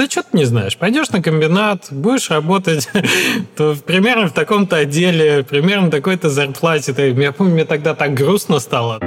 [0.00, 2.88] да что ты не знаешь, пойдешь на комбинат, будешь работать
[3.56, 6.94] то примерно в таком-то отделе, примерно такой-то зарплате.
[6.96, 8.98] Я помню, мне тогда так грустно стало.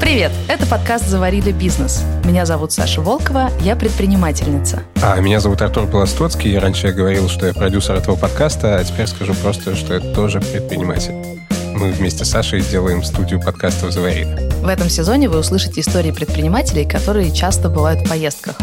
[0.00, 0.30] Привет!
[0.46, 2.04] Это подкаст «Заварили бизнес».
[2.24, 4.84] Меня зовут Саша Волкова, я предпринимательница.
[5.02, 6.56] А меня зовут Артур Полостоцкий.
[6.56, 10.40] Раньше я говорил, что я продюсер этого подкаста, а теперь скажу просто, что я тоже
[10.40, 11.35] предприниматель.
[11.78, 14.48] Мы вместе с Сашей делаем студию подкастов «Заварили».
[14.64, 18.56] В этом сезоне вы услышите истории предпринимателей, которые часто бывают в поездках.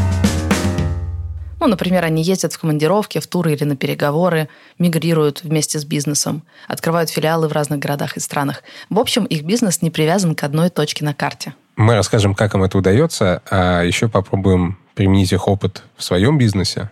[1.60, 4.50] Ну, например, они ездят в командировки, в туры или на переговоры,
[4.80, 8.64] мигрируют вместе с бизнесом, открывают филиалы в разных городах и странах.
[8.90, 11.54] В общем, их бизнес не привязан к одной точке на карте.
[11.76, 16.90] Мы расскажем, как им это удается, а еще попробуем применить их опыт в своем бизнесе.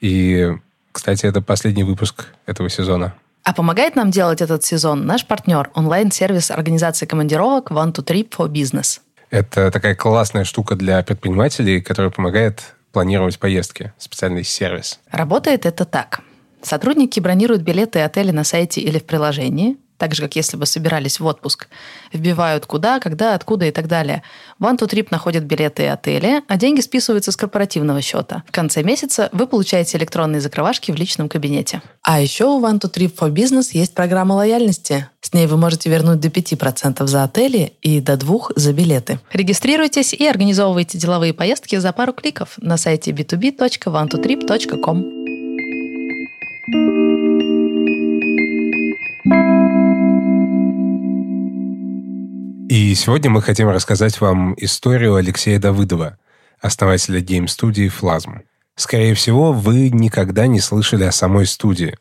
[0.00, 0.56] И,
[0.90, 3.12] кстати, это последний выпуск этого сезона.
[3.44, 8.48] А помогает нам делать этот сезон наш партнер, онлайн-сервис организации командировок One to Trip for
[8.48, 9.00] Business.
[9.28, 13.92] Это такая классная штука для предпринимателей, которая помогает планировать поездки.
[13.98, 14.98] Специальный сервис.
[15.10, 16.20] Работает это так.
[16.62, 20.66] Сотрудники бронируют билеты и отели на сайте или в приложении, так же, как если бы
[20.66, 21.66] собирались в отпуск.
[22.12, 24.22] Вбивают куда, когда, откуда и так далее.
[24.60, 28.42] One to Trip находит билеты и отели, а деньги списываются с корпоративного счета.
[28.46, 31.80] В конце месяца вы получаете электронные закрывашки в личном кабинете.
[32.02, 35.08] А еще у One to Trip for Business есть программа лояльности.
[35.22, 39.20] С ней вы можете вернуть до 5% за отели и до 2% за билеты.
[39.32, 45.33] Регистрируйтесь и организовывайте деловые поездки за пару кликов на сайте b2b.one2trip.com.
[52.74, 56.18] И сегодня мы хотим рассказать вам историю Алексея Давыдова,
[56.60, 58.40] основателя гейм-студии «Флазм».
[58.74, 61.96] Скорее всего, вы никогда не слышали о самой студии,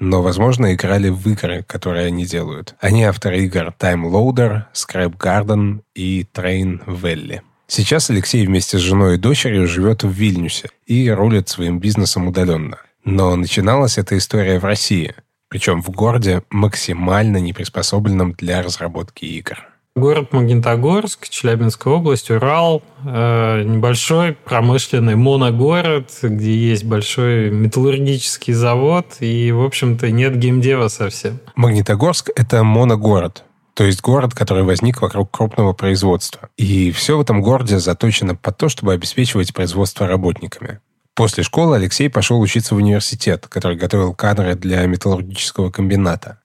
[0.00, 2.74] но, возможно, играли в игры, которые они делают.
[2.80, 7.42] Они авторы игр Time Loader, Scrap Garden и Train Valley.
[7.68, 12.78] Сейчас Алексей вместе с женой и дочерью живет в Вильнюсе и рулит своим бизнесом удаленно.
[13.04, 15.14] Но начиналась эта история в России,
[15.46, 19.69] причем в городе, максимально не приспособленном для разработки игр.
[19.96, 29.50] Город Магнитогорск, Челябинская область, Урал, э, небольшой промышленный моногород, где есть большой металлургический завод, и,
[29.50, 31.40] в общем-то, нет геймдева совсем.
[31.56, 33.42] Магнитогорск— это моногород,
[33.74, 36.50] то есть город, который возник вокруг крупного производства.
[36.56, 40.78] И все в этом городе заточено под то, чтобы обеспечивать производство работниками.
[41.16, 46.38] После школы Алексей пошел учиться в университет, который готовил кадры для металлургического комбината.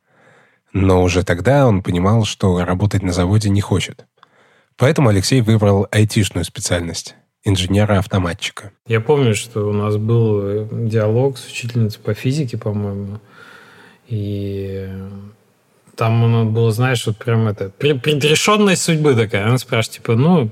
[0.75, 4.05] Но уже тогда он понимал, что работать на заводе не хочет.
[4.75, 7.15] Поэтому Алексей выбрал айтишную специальность
[7.45, 8.71] инженера-автоматчика.
[8.85, 13.21] Я помню, что у нас был э, диалог с учительницей по физике, по-моему,
[14.09, 14.89] и
[15.95, 19.45] там было, знаешь, вот прям это предрешенность судьбы такая.
[19.45, 20.49] Она спрашивает, типа, ну,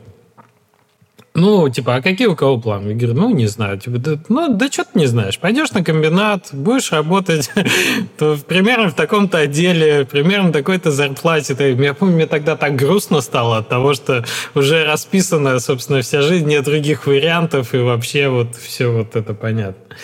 [1.36, 2.90] ну, типа, а какие у кого планы?
[2.90, 3.80] Я говорю, ну, не знаю.
[3.80, 5.40] Типа, да, ну, да что ты не знаешь?
[5.40, 7.50] Пойдешь на комбинат, будешь работать
[8.18, 11.56] то примерно в таком-то отделе, примерно такой-то зарплате.
[11.80, 14.24] Я помню, мне тогда так грустно стало от того, что
[14.54, 19.96] уже расписана, собственно, вся жизнь, нет других вариантов, и вообще вот все вот это понятно.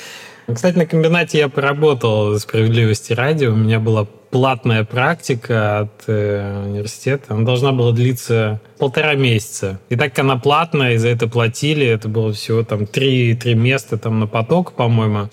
[0.54, 3.46] Кстати, на комбинате я поработал справедливости ради.
[3.46, 7.34] У меня была платная практика от э, университета.
[7.34, 9.80] Она должна была длиться полтора месяца.
[9.90, 13.54] И так как она платная, и за это платили, это было всего там три, три
[13.54, 15.30] места там на поток, по-моему.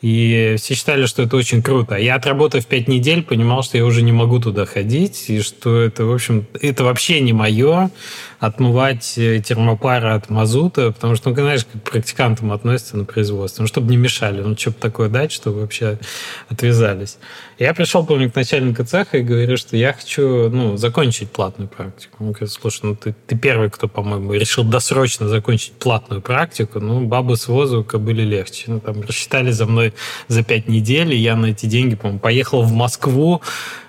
[0.00, 1.96] И все считали, что это очень круто.
[1.96, 6.04] Я, отработав пять недель, понимал, что я уже не могу туда ходить, и что это,
[6.04, 7.90] в общем, это вообще не мое
[8.38, 13.62] отмывать э, термопары от мазута, потому что, ну, знаешь, как к практикантам относятся на производство,
[13.62, 15.98] ну, чтобы не мешали, ну, что бы такое дать, чтобы вообще
[16.48, 17.18] отвязались.
[17.58, 22.16] Я пришел, помню, к начальнику цеха и говорю, что я хочу, ну, закончить платную практику.
[22.20, 27.04] Он говорит, слушай, ну, ты, ты первый, кто, по-моему, решил досрочно закончить платную практику, ну,
[27.04, 28.64] бабы с возу были легче.
[28.68, 29.94] Ну, там, рассчитали за мной
[30.28, 33.42] за пять недель, и я на эти деньги, по-моему, поехал в Москву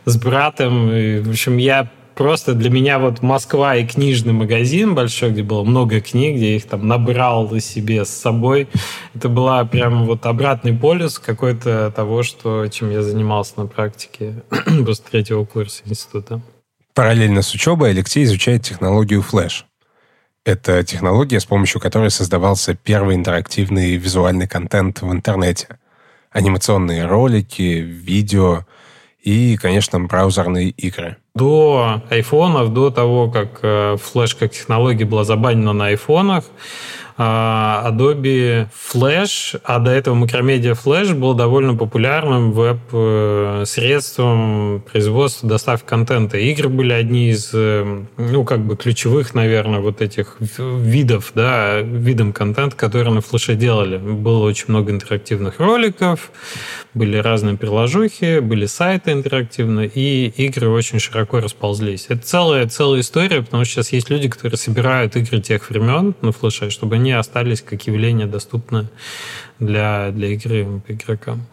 [0.06, 0.92] с братом.
[0.92, 5.63] И, в общем, я просто для меня вот Москва и книжный магазин большой, где было
[5.63, 8.68] много книг, где я их там набрал себе с собой.
[9.16, 14.44] Это была прям вот обратный полюс какой-то того, что, чем я занимался на практике
[14.85, 16.41] после третьего курса института.
[16.94, 19.64] Параллельно с учебой Алексей изучает технологию Flash.
[20.44, 25.79] Это технология, с помощью которой создавался первый интерактивный визуальный контент в интернете.
[26.32, 28.66] Анимационные ролики, видео
[29.22, 35.72] и, конечно, браузерные игры– до айфонов, до того, как э, флеш как технология была забанена
[35.72, 36.44] на айфонах,
[37.22, 46.38] Adobe Flash, а до этого Macromedia Flash был довольно популярным веб-средством производства, доставки контента.
[46.38, 52.32] Игры были одни из, э, ну, как бы ключевых, наверное, вот этих видов, да, видом
[52.32, 53.98] контента, которые на флеше делали.
[53.98, 56.32] Было очень много интерактивных роликов,
[56.94, 62.06] были разные приложухи, были сайты интерактивные, и игры очень широко расползлись.
[62.08, 66.32] Это целая, целая история, потому что сейчас есть люди, которые собирают игры тех времен на
[66.32, 68.88] флеше, чтобы они остались как явление доступны
[69.59, 71.46] для, для игры игрокам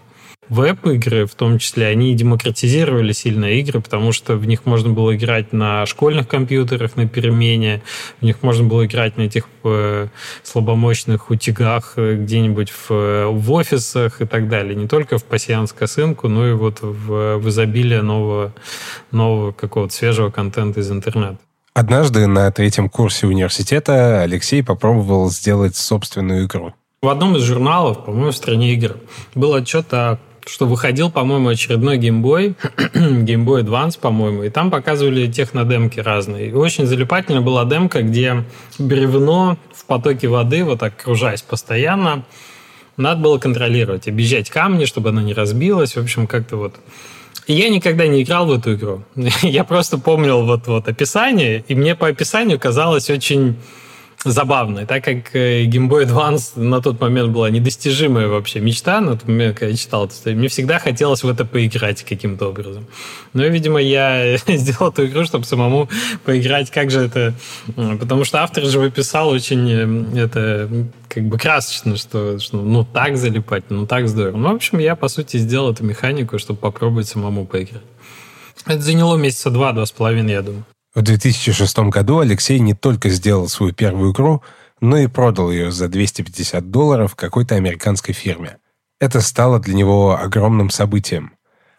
[0.49, 5.53] веб-игры, в том числе, они демократизировали сильно игры, потому что в них можно было играть
[5.53, 7.83] на школьных компьютерах на перемене,
[8.21, 10.09] в них можно было играть на этих э,
[10.43, 14.75] слабомощных утягах э, где-нибудь в, э, в офисах и так далее.
[14.75, 18.53] Не только в пассианс косынку, но и вот в, в изобилие нового,
[19.11, 21.39] нового какого-то свежего контента из интернета.
[21.77, 26.73] Однажды на третьем курсе университета Алексей попробовал сделать собственную игру.
[27.03, 28.97] В одном из журналов, по-моему, в «Стране игр»
[29.35, 32.55] был отчет о что выходил, по-моему, очередной геймбой,
[32.95, 36.49] геймбой Advance, по-моему, и там показывали технодемки разные.
[36.49, 38.45] И очень залипательно была демка, где
[38.79, 42.25] бревно в потоке воды, вот так кружась постоянно,
[42.97, 46.77] надо было контролировать, объезжать камни, чтобы оно не разбилось, в общем, как-то вот...
[47.47, 49.05] Я никогда не играл в эту игру.
[49.43, 53.57] я просто помнил вот, вот описание, и мне по описанию казалось очень
[54.25, 54.87] забавно.
[54.87, 59.29] так как э, Game Boy Advance на тот момент была недостижимая вообще мечта, на тот
[59.29, 62.87] момент, когда я читал мне всегда хотелось в это поиграть каким-то образом.
[63.33, 65.89] Но, видимо, я сделал эту игру, чтобы самому
[66.25, 67.35] поиграть, как же это...
[67.75, 70.69] Потому что автор же выписал очень э, это
[71.09, 74.37] как бы красочно, что, что ну так залипать, ну так здорово.
[74.37, 77.83] Ну, в общем, я, по сути, сделал эту механику, чтобы попробовать самому поиграть.
[78.67, 80.65] Это заняло месяца два-два с половиной, я думаю.
[80.97, 84.43] В 2006 году Алексей не только сделал свою первую игру,
[84.81, 88.57] но и продал ее за 250 долларов какой-то американской фирме.
[88.99, 91.33] Это стало для него огромным событием.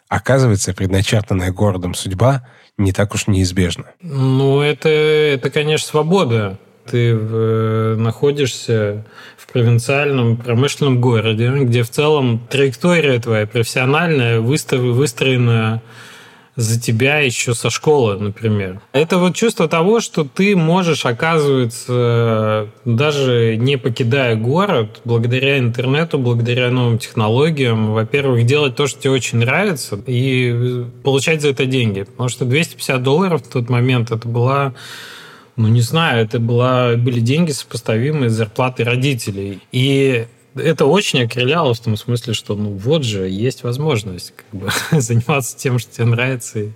[0.07, 2.47] Оказывается, предначертанная городом судьба
[2.77, 3.85] не так уж неизбежна.
[4.01, 6.59] Ну, это, это конечно, свобода.
[6.85, 9.03] Ты в, э, находишься
[9.35, 15.81] в провинциальном промышленном городе, где в целом траектория твоя профессиональная выстроена
[16.57, 18.81] за тебя еще со школы, например.
[18.91, 26.71] Это вот чувство того, что ты можешь, оказывается, даже не покидая город, благодаря интернету, благодаря
[26.71, 32.01] новым технологиям, во-первых, делать то, что тебе очень нравится, и получать за это деньги.
[32.01, 34.73] Потому что 250 долларов в тот момент это была
[35.57, 39.59] ну, не знаю, это была, были деньги, сопоставимые с зарплатой родителей.
[39.71, 40.27] И
[40.59, 44.69] это очень окрыляло в том смысле, что ну вот же есть возможность как бы,
[44.99, 46.69] заниматься тем, что тебе нравится, и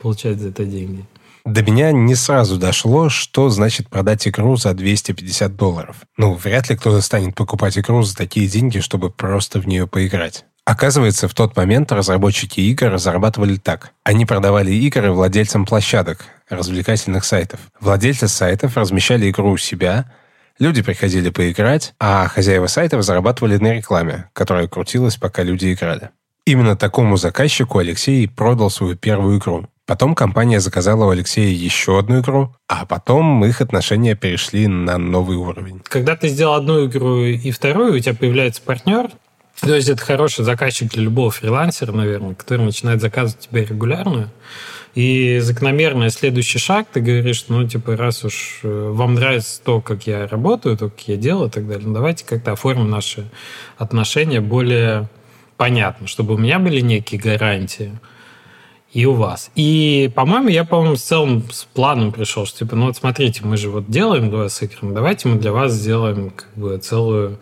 [0.00, 1.04] получать за это деньги.
[1.44, 5.96] До меня не сразу дошло, что значит продать игру за 250 долларов.
[6.18, 10.44] Ну, вряд ли кто-то станет покупать игру за такие деньги, чтобы просто в нее поиграть.
[10.66, 13.92] Оказывается, в тот момент разработчики игр зарабатывали так.
[14.04, 17.60] Они продавали игры владельцам площадок, развлекательных сайтов.
[17.80, 20.12] Владельцы сайтов размещали игру у себя,
[20.58, 26.10] Люди приходили поиграть, а хозяева сайтов зарабатывали на рекламе, которая крутилась, пока люди играли.
[26.46, 29.68] Именно такому заказчику Алексей продал свою первую игру.
[29.86, 35.36] Потом компания заказала у Алексея еще одну игру, а потом их отношения перешли на новый
[35.36, 35.80] уровень.
[35.84, 39.10] Когда ты сделал одну игру и вторую, у тебя появляется партнер,
[39.60, 44.30] то есть это хороший заказчик для любого фрилансера, наверное, который начинает заказывать тебя регулярно.
[44.94, 50.06] И закономерный следующий шаг, ты говоришь, ну, типа, раз уж э, вам нравится то, как
[50.06, 53.28] я работаю, то, как я делаю и так далее, ну, давайте как-то оформим наши
[53.76, 55.08] отношения более
[55.56, 57.92] понятно, чтобы у меня были некие гарантии,
[58.92, 59.50] и у вас.
[59.54, 63.56] И, по-моему, я, по-моему, с целым с планом пришел, что, типа, ну, вот смотрите, мы
[63.56, 67.38] же вот делаем два с играми, давайте мы для вас сделаем, как бы, целую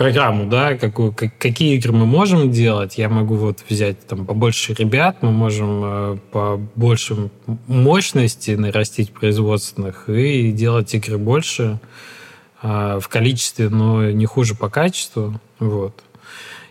[0.00, 2.96] программу, да, какую, как, какие игры мы можем делать.
[2.96, 7.30] Я могу вот взять там побольше ребят, мы можем э, по большей
[7.66, 11.80] мощности нарастить производственных и делать игры больше
[12.62, 15.38] э, в количестве, но не хуже по качеству.
[15.58, 16.02] Вот.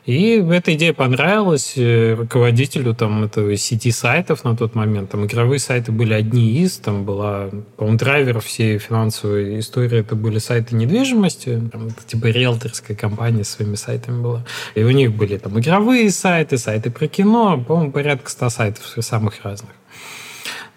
[0.06, 5.12] И эта идея понравилась э, руководителю там, этого сети сайтов на тот момент.
[5.12, 10.40] Там игровые сайты были одни из, там была, по-моему, драйвер всей финансовой истории, это были
[10.40, 14.46] сайты недвижимости, там, типа риэлторская компания своими сайтами была.
[14.76, 19.44] И у них были там игровые сайты, сайты про кино, по-моему, порядка 100 сайтов самых
[19.44, 19.72] разных.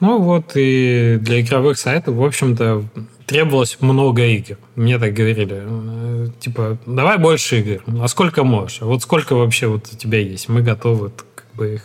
[0.02, 2.84] Ну вот, и для игровых сайтов, в общем-то,
[3.26, 4.58] требовалось много игр.
[4.74, 5.62] Мне так говорили.
[5.64, 7.82] Э, типа, давай больше игр.
[8.00, 8.82] А сколько можешь?
[8.82, 10.48] А вот сколько вообще вот у тебя есть?
[10.48, 11.12] Мы готовы
[11.54, 11.82] бы их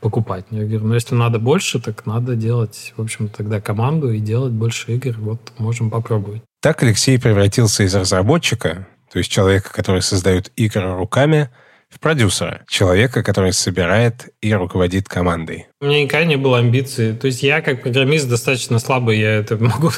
[0.00, 0.44] покупать.
[0.50, 4.52] Я говорю, ну если надо больше, так надо делать, в общем, тогда команду и делать
[4.52, 5.14] больше игр.
[5.18, 6.42] Вот можем попробовать.
[6.60, 11.50] Так Алексей превратился из разработчика, то есть человека, который создает игры руками,
[11.92, 15.66] в продюсера, человека, который собирает и руководит командой.
[15.82, 17.12] У меня никогда не было амбиций.
[17.12, 19.90] То есть я как программист достаточно слабый, я это могу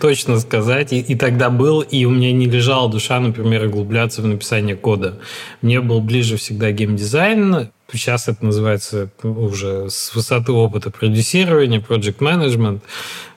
[0.00, 0.92] точно сказать.
[0.92, 5.18] И, и тогда был, и у меня не лежала душа, например, углубляться в написание кода.
[5.60, 12.80] Мне был ближе всегда геймдизайн, Сейчас это называется уже с высоты опыта продюсирования, project management.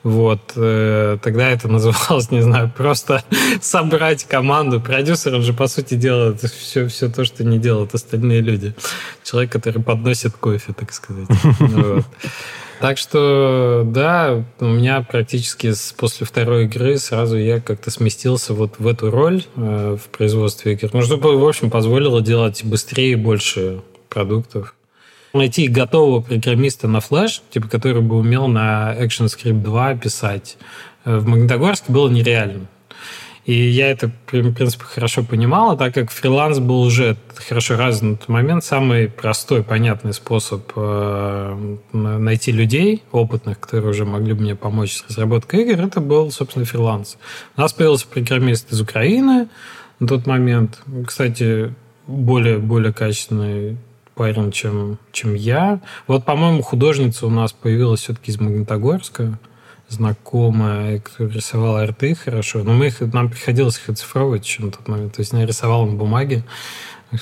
[0.04, 0.54] Вот.
[0.56, 3.24] Э, тогда это называлось, не знаю, просто
[3.62, 4.80] собрать команду.
[4.80, 8.74] Продюсер, он же, по сути, делает все, все то, что не делают остальные люди.
[9.26, 11.28] Человек, который подносит кофе, так сказать.
[11.60, 12.06] Вот.
[12.82, 18.86] Так что, да, у меня практически после второй игры сразу я как-то сместился вот в
[18.86, 20.90] эту роль э, в производстве игр.
[20.92, 24.76] Ну, чтобы, в общем, позволило делать быстрее и больше продуктов.
[25.34, 30.58] Найти готового программиста на флеш, типа, который бы умел на ActionScript 2 писать,
[31.06, 32.68] э, в Магнитогорске было нереально.
[33.46, 38.18] И я это, в принципе, хорошо понимал, так как фриланс был уже хорошо развит на
[38.18, 44.56] тот момент, самый простой, понятный способ э, найти людей опытных, которые уже могли бы мне
[44.56, 47.18] помочь с разработкой игр, это был, собственно, фриланс.
[47.56, 49.48] У нас появился программист из Украины
[50.00, 50.80] на тот момент.
[51.06, 51.72] Кстати,
[52.08, 53.78] более, более качественный
[54.16, 55.82] парень, чем, чем я.
[56.08, 59.38] Вот, по-моему, художница у нас появилась все-таки из Магнитогорска,
[59.90, 62.64] знакомая, которая рисовала арты хорошо.
[62.64, 65.14] Но мы их, нам приходилось их оцифровывать еще на тот момент.
[65.16, 66.44] То есть я рисовал на бумаге,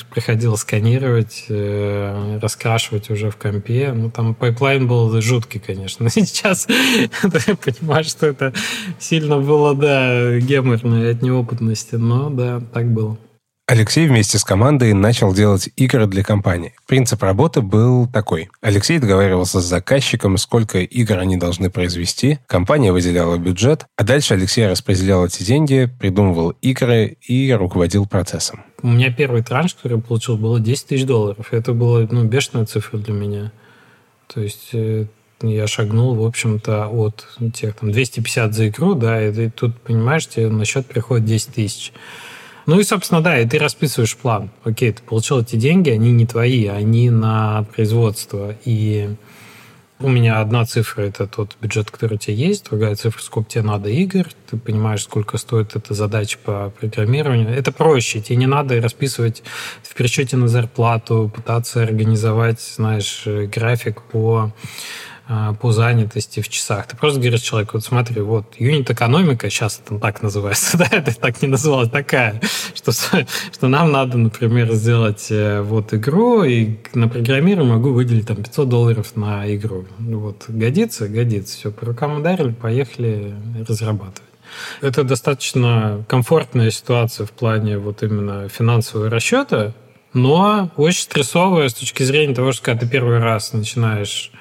[0.09, 3.91] приходилось сканировать, э, раскрашивать уже в компе.
[3.93, 6.09] Ну, там pipeline был жуткий, конечно.
[6.09, 8.53] Сейчас я понимаю, что это
[8.99, 11.95] сильно было, да, геморно от неопытности.
[11.95, 13.17] Но да, так было.
[13.65, 16.73] Алексей вместе с командой начал делать игры для компании.
[16.85, 18.49] Принцип работы был такой.
[18.59, 24.67] Алексей договаривался с заказчиком, сколько игр они должны произвести, компания выделяла бюджет, а дальше Алексей
[24.67, 28.65] распределял эти деньги, придумывал игры и руководил процессом.
[28.81, 31.47] У меня первый транш, который я получил, было 10 тысяч долларов.
[31.51, 33.53] Это была ну, бешеная цифра для меня.
[34.27, 35.05] То есть э,
[35.41, 40.49] я шагнул, в общем-то, от тех там 250 за игру, да, и тут, понимаешь, тебе
[40.49, 41.93] на счет приходит 10 тысяч.
[42.65, 44.49] Ну и, собственно, да, и ты расписываешь план.
[44.63, 48.55] Окей, ты получил эти деньги, они не твои, они на производство.
[48.63, 49.09] И
[49.99, 53.63] у меня одна цифра– это тот бюджет, который у тебя есть, другая цифра– сколько тебе
[53.63, 57.49] надо игр, ты понимаешь, сколько стоит эта задача по программированию.
[57.49, 59.43] Это проще, тебе не надо расписывать
[59.81, 64.51] в пересчете на зарплату, пытаться организовать, знаешь, график по
[65.61, 66.87] по занятости в часах.
[66.87, 71.41] Ты просто говоришь человеку, вот смотри, вот юнит-экономика, сейчас это так называется, да, это так
[71.41, 72.41] не называлось, такая,
[72.73, 78.37] что, что нам надо, например, сделать э, вот игру, и на программиру могу выделить там
[78.37, 79.85] 500 долларов на игру.
[79.97, 81.07] Вот, годится?
[81.07, 81.57] Годится.
[81.57, 83.33] Все, по рукам ударили, поехали
[83.67, 84.21] разрабатывать.
[84.81, 89.73] Это достаточно комфортная ситуация в плане вот именно финансового расчета,
[90.13, 94.31] но очень стрессовая с точки зрения того, что когда ты первый раз начинаешь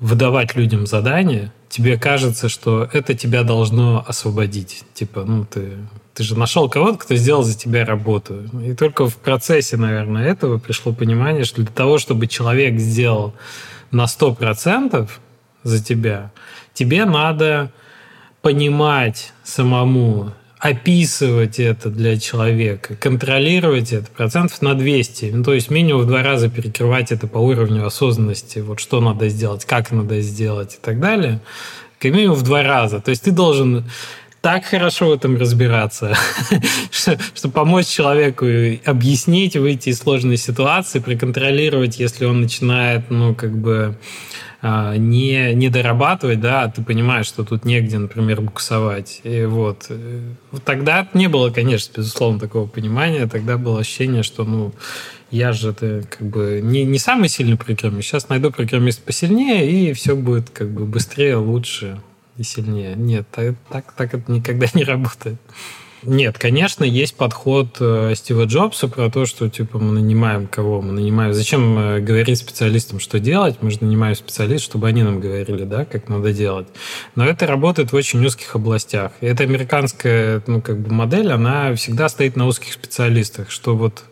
[0.00, 4.84] выдавать людям задания, тебе кажется, что это тебя должно освободить.
[4.94, 5.76] Типа, ну, ты,
[6.14, 8.42] ты же нашел кого-то, кто сделал за тебя работу.
[8.64, 13.34] И только в процессе, наверное, этого пришло понимание, что для того, чтобы человек сделал
[13.90, 15.08] на 100%
[15.62, 16.32] за тебя,
[16.72, 17.70] тебе надо
[18.42, 25.30] понимать самому описывать это для человека, контролировать это процентов на 200.
[25.32, 29.30] Ну, то есть минимум в два раза перекрывать это по уровню осознанности, вот что надо
[29.30, 31.40] сделать, как надо сделать и так далее.
[31.98, 33.00] Как минимум в два раза.
[33.00, 33.86] То есть ты должен
[34.42, 36.14] так хорошо в этом разбираться,
[36.90, 38.46] чтобы помочь человеку
[38.84, 43.98] объяснить, выйти из сложной ситуации, проконтролировать, если он начинает, ну, как бы
[44.62, 49.20] не, не дорабатывать, да, а ты понимаешь, что тут негде, например, буксовать.
[49.24, 49.86] И вот.
[49.88, 50.20] Э,
[50.64, 53.26] тогда не было, конечно, безусловно, такого понимания.
[53.26, 54.72] Тогда было ощущение, что, ну,
[55.30, 58.08] я же это как бы не, не самый сильный программист.
[58.08, 61.98] Сейчас найду программист посильнее, и все будет как бы быстрее, лучше
[62.36, 62.94] и сильнее.
[62.96, 65.38] Нет, так, так это никогда не работает.
[66.02, 70.80] Нет, конечно, есть подход э, Стива Джобса про то, что типа мы нанимаем кого?
[70.80, 71.34] Мы нанимаем...
[71.34, 73.58] Зачем э, говорить специалистам, что делать?
[73.60, 76.68] Мы же нанимаем специалистов, чтобы они нам говорили, да, как надо делать.
[77.16, 79.12] Но это работает в очень узких областях.
[79.20, 84.02] И эта американская, ну, как бы модель, она всегда стоит на узких специалистах, что вот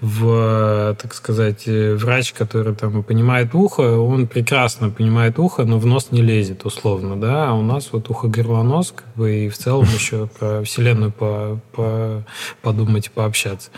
[0.00, 6.08] в, так сказать, врач, который там понимает ухо, он прекрасно понимает ухо, но в нос
[6.10, 10.26] не лезет, условно, да, а у нас вот ухо-горлонос, как бы, и в целом еще
[10.26, 12.24] про Вселенную по, по,
[12.62, 13.70] подумать, пообщаться.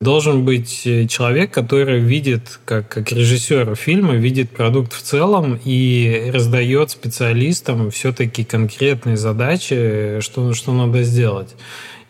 [0.00, 6.90] Должен быть человек, который видит, как, как режиссер фильма, видит продукт в целом и раздает
[6.90, 11.54] специалистам все-таки конкретные задачи, что, что надо сделать.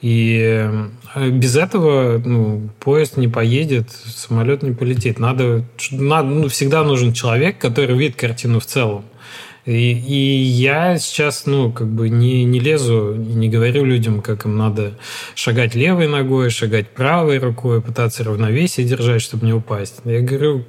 [0.02, 0.70] И
[1.14, 5.18] э, без этого ну, поезд не поедет, самолет не полетит.
[5.18, 9.04] Надо, надо ну, всегда нужен человек, который видит картину в целом.
[9.70, 14.56] И, и я сейчас, ну, как бы не, не лезу, не говорю людям, как им
[14.56, 14.98] надо
[15.36, 20.00] шагать левой ногой, шагать правой рукой, пытаться равновесие держать, чтобы не упасть.
[20.04, 20.64] Я говорю,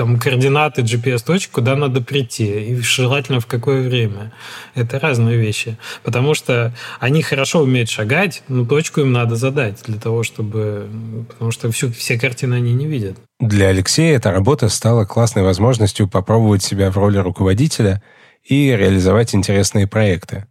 [0.00, 4.32] там координаты GPS-точек, куда надо прийти, и желательно в какое время.
[4.74, 5.76] Это разные вещи.
[6.02, 10.88] Потому что они хорошо умеют шагать, но точку им надо задать для того, чтобы...
[11.28, 13.18] Потому что всю, все картины они не видят.
[13.40, 18.02] Для Алексея эта работа стала классной возможностью попробовать себя в роли руководителя
[18.42, 20.46] и реализовать интересные проекты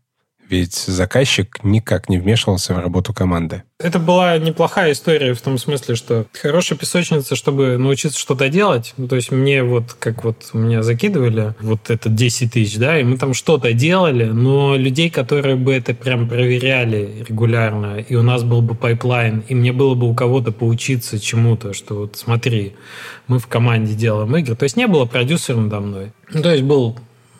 [0.49, 3.63] ведь заказчик никак не вмешивался в работу команды.
[3.79, 8.93] Это была неплохая история в том смысле, что хорошая песочница, чтобы научиться что-то делать.
[8.97, 13.03] Ну, то есть мне вот, как вот меня закидывали, вот это 10 тысяч, да, и
[13.03, 18.43] мы там что-то делали, но людей, которые бы это прям проверяли регулярно, и у нас
[18.43, 22.75] был бы pipeline, и мне было бы у кого-то поучиться чему-то, что вот смотри,
[23.27, 24.55] мы в команде делаем игры.
[24.55, 26.11] То есть не было продюсера надо мной.
[26.33, 26.97] Ну, то есть был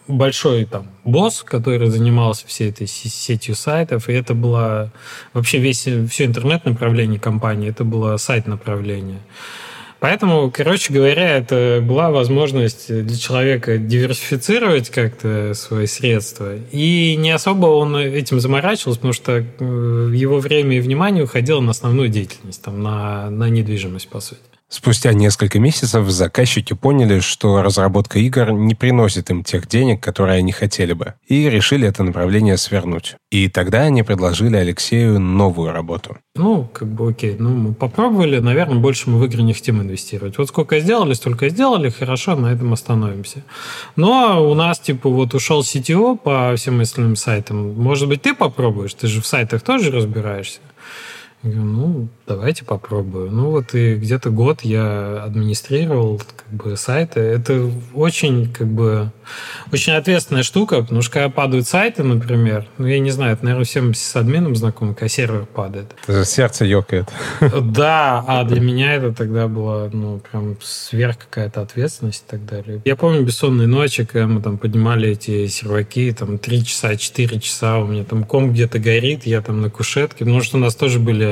[0.09, 4.91] большой там босс, который занимался всей этой сетью сайтов, и это было
[5.33, 9.19] вообще весь, все интернет-направление компании, это было сайт-направление.
[9.99, 16.55] Поэтому, короче говоря, это была возможность для человека диверсифицировать как-то свои средства.
[16.71, 19.43] И не особо он этим заморачивался, потому что э,
[20.15, 24.39] его время и внимание уходило на основную деятельность, там, на, на недвижимость, по сути.
[24.71, 30.51] Спустя несколько месяцев заказчики поняли, что разработка игр не приносит им тех денег, которые они
[30.51, 33.15] хотели бы, и решили это направление свернуть.
[33.31, 36.17] И тогда они предложили Алексею новую работу.
[36.35, 40.37] Ну, как бы окей, ну мы попробовали, наверное, больше мы в игры не хотим инвестировать.
[40.37, 43.43] Вот сколько сделали, столько сделали, хорошо, на этом остановимся.
[43.95, 47.73] Но у нас, типа, вот ушел CTO по всем остальным сайтам.
[47.73, 48.93] Может быть, ты попробуешь?
[48.93, 50.59] Ты же в сайтах тоже разбираешься.
[51.41, 53.31] Я говорю, ну, давайте попробую.
[53.31, 57.21] Ну, вот и где-то год я администрировал как бы сайты.
[57.21, 59.11] Это очень, как бы,
[59.71, 63.63] очень ответственная штука, потому что когда падают сайты, например, ну, я не знаю, это, наверное,
[63.63, 65.95] всем с админом знакомо, когда сервер падает.
[66.07, 67.07] Это сердце ёкает.
[67.39, 72.81] Да, а для меня это тогда была, ну, прям сверх какая-то ответственность и так далее.
[72.83, 77.77] Я помню бессонные ночи, когда мы там поднимали эти серваки, там, 3 часа, 4 часа,
[77.77, 80.99] у меня там комп где-то горит, я там на кушетке, потому что у нас тоже
[80.99, 81.28] были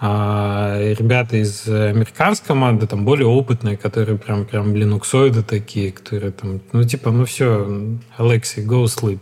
[0.00, 6.60] а, ребята из американской команды, там более опытные, которые прям, прям линуксоиды такие, которые там,
[6.72, 7.66] ну, типа, ну все,
[8.16, 9.18] Алексей, go sleep.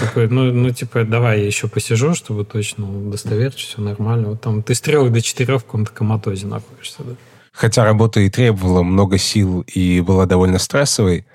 [0.00, 4.30] Такой, ну, ну, типа, давай я еще посижу, чтобы точно удостоверить, все нормально.
[4.30, 7.12] Вот там ты с трех до четырех в каком-то коматозе находишься, да.
[7.52, 11.26] Хотя работа и требовала много сил и была довольно стрессовой,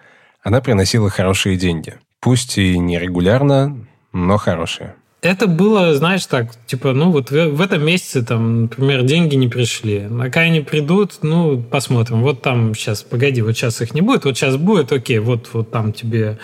[0.42, 1.96] она приносила хорошие деньги.
[2.20, 8.24] Пусть и нерегулярно, но хорошие это было, знаешь, так, типа, ну вот в, этом месяце,
[8.24, 10.08] там, например, деньги не пришли.
[10.10, 12.22] А когда они придут, ну, посмотрим.
[12.22, 15.72] Вот там сейчас, погоди, вот сейчас их не будет, вот сейчас будет, окей, вот, вот
[15.72, 16.38] там тебе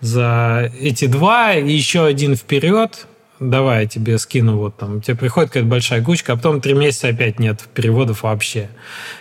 [0.00, 3.06] за эти два и еще один вперед,
[3.40, 7.08] давай я тебе скину вот там, тебе приходит какая-то большая кучка, а потом три месяца
[7.08, 8.68] опять нет переводов вообще.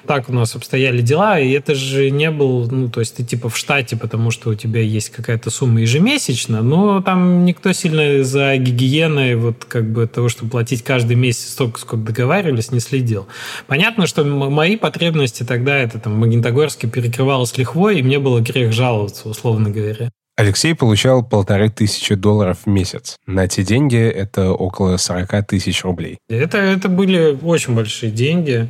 [0.06, 3.50] Так у нас обстояли дела, и это же не был, ну, то есть ты типа
[3.50, 8.58] в штате, потому что у тебя есть какая-то сумма ежемесячно, но там никто сильно за
[8.58, 13.28] гигиеной, вот как бы того, чтобы платить каждый месяц столько, сколько договаривались, не следил.
[13.68, 19.30] Понятно, что мои потребности тогда это там Магнитогорске перекрывалось лихвой, и мне было грех жаловаться,
[19.30, 20.10] условно говоря.
[20.38, 23.16] Алексей получал полторы тысячи долларов в месяц.
[23.26, 26.18] На те деньги это около 40 тысяч рублей.
[26.28, 28.68] Это, это были очень большие деньги.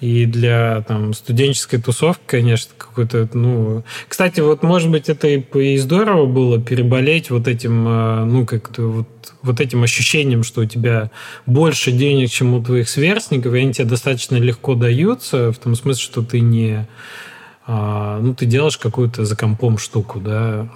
[0.00, 3.28] И для там, студенческой тусовки, конечно, какой-то...
[3.32, 3.84] Ну...
[4.06, 9.08] Кстати, вот, может быть, это и, здорово было переболеть вот этим, э, ну, как-то вот,
[9.42, 11.10] вот этим ощущением, что у тебя
[11.46, 16.02] больше денег, чем у твоих сверстников, и они тебе достаточно легко даются, в том смысле,
[16.02, 16.86] что ты не
[17.68, 20.68] ну, ты делаешь какую-то за компом штуку, да.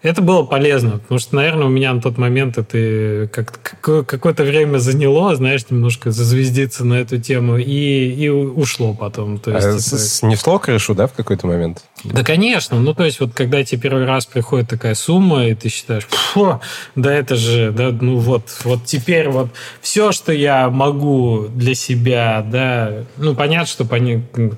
[0.00, 4.78] Это было полезно, потому что, наверное, у меня на тот момент это как какое-то время
[4.78, 9.38] заняло, знаешь, немножко зазвездиться на эту тему, и, и ушло потом.
[9.38, 9.98] То есть, а типа...
[9.98, 11.82] снесло крышу, да, в какой-то момент?
[12.04, 12.78] Да, конечно.
[12.78, 16.60] Ну, то есть, вот когда тебе первый раз приходит такая сумма, и ты считаешь, Фу,
[16.94, 19.48] да это же, да, ну вот, вот теперь вот
[19.80, 23.98] все, что я могу для себя, да, ну, понятно, что по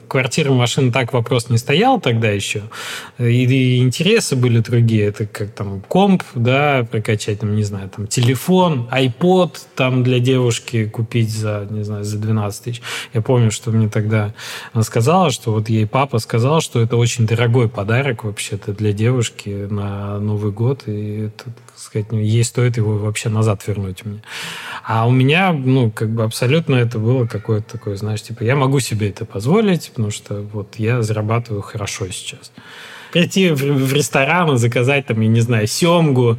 [0.09, 2.62] квартира, машина так вопрос не стоял тогда еще,
[3.18, 5.07] и, и интересы были другие.
[5.07, 10.86] Это как там комп, да, прокачать, там, не знаю, там телефон, iPod там для девушки
[10.86, 12.82] купить за, не знаю, за 12 тысяч.
[13.12, 14.34] Я помню, что мне тогда
[14.72, 19.66] она сказала, что вот ей папа сказал, что это очень дорогой подарок вообще-то для девушки
[19.70, 24.22] на Новый год, и это, так сказать, ей стоит его вообще назад вернуть мне.
[24.84, 28.80] А у меня, ну, как бы абсолютно это было какое-то такое, знаешь, типа, я могу
[28.80, 32.52] себе это позволить, потому что вот я зарабатываю хорошо сейчас
[33.12, 36.38] прийти в, ресторан и заказать там, я не знаю, семгу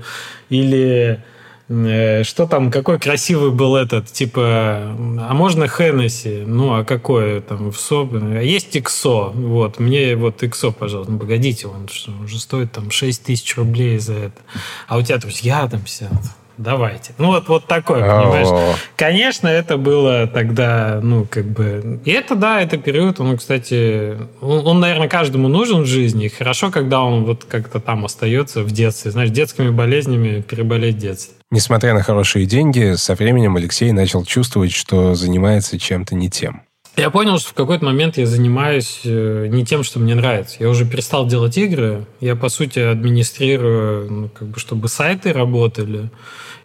[0.50, 1.24] или
[1.70, 6.44] э, что там, какой красивый был этот, типа, а можно Хеннесси?
[6.46, 8.10] Ну, а какое там, в СО?
[8.12, 12.92] А есть иксо, вот, мне вот иксо, пожалуйста, ну, погодите, он что, уже стоит там
[12.92, 14.42] 6 тысяч рублей за это.
[14.88, 16.12] А у тебя, то есть, я там 50
[16.58, 17.14] давайте.
[17.18, 18.48] Ну, вот, вот такое, понимаешь?
[18.48, 18.76] О-о-о.
[18.96, 22.00] Конечно, это было тогда, ну, как бы...
[22.06, 26.26] И это, да, это период, он, кстати, он, он, наверное, каждому нужен в жизни.
[26.26, 29.12] И хорошо, когда он вот как-то там остается в детстве.
[29.12, 31.36] Знаешь, детскими болезнями переболеть в детстве.
[31.52, 36.62] Несмотря на хорошие деньги, со временем Алексей начал чувствовать, что занимается чем-то не тем.
[36.98, 40.58] Я понял, что в какой-то момент я занимаюсь э, не тем, что мне нравится.
[40.60, 42.06] Я уже перестал делать игры.
[42.20, 46.10] Я, по сути, администрирую, ну, как бы, чтобы сайты работали.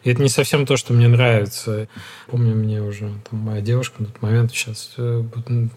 [0.06, 1.88] И это не совсем то, что мне нравится.
[2.28, 5.24] Помню, мне уже там, моя девушка на тот момент сейчас э,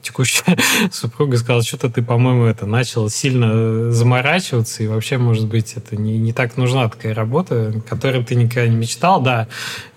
[0.04, 0.56] текущая
[0.92, 6.20] супруга сказала, что-то ты, по-моему, это начал сильно заморачиваться, и вообще, может быть, это не,
[6.20, 9.20] не так нужна такая работа, которой ты никогда не мечтал.
[9.20, 9.48] Да,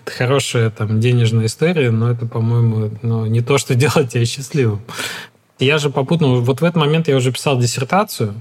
[0.03, 4.81] это хорошая там денежная история, но это, по-моему, ну, не то, что делать тебя счастливым.
[5.59, 8.33] Я же попутно, вот в этот момент я уже писал диссертацию,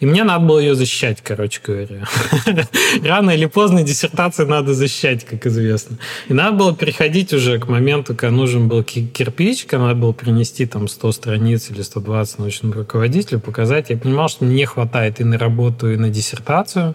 [0.00, 2.06] и мне надо было ее защищать, короче говоря.
[3.02, 5.98] Рано или поздно диссертацию надо защищать, как известно.
[6.28, 10.66] И надо было переходить уже к моменту, когда нужен был кирпич, когда надо было принести
[10.66, 13.90] там 100 страниц или 120 научному руководителю, показать.
[13.90, 16.94] Я понимал, что мне не хватает и на работу, и на диссертацию.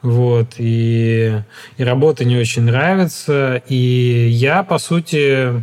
[0.00, 1.40] Вот, и,
[1.78, 3.62] и работа не очень нравится.
[3.68, 5.62] И я, по сути,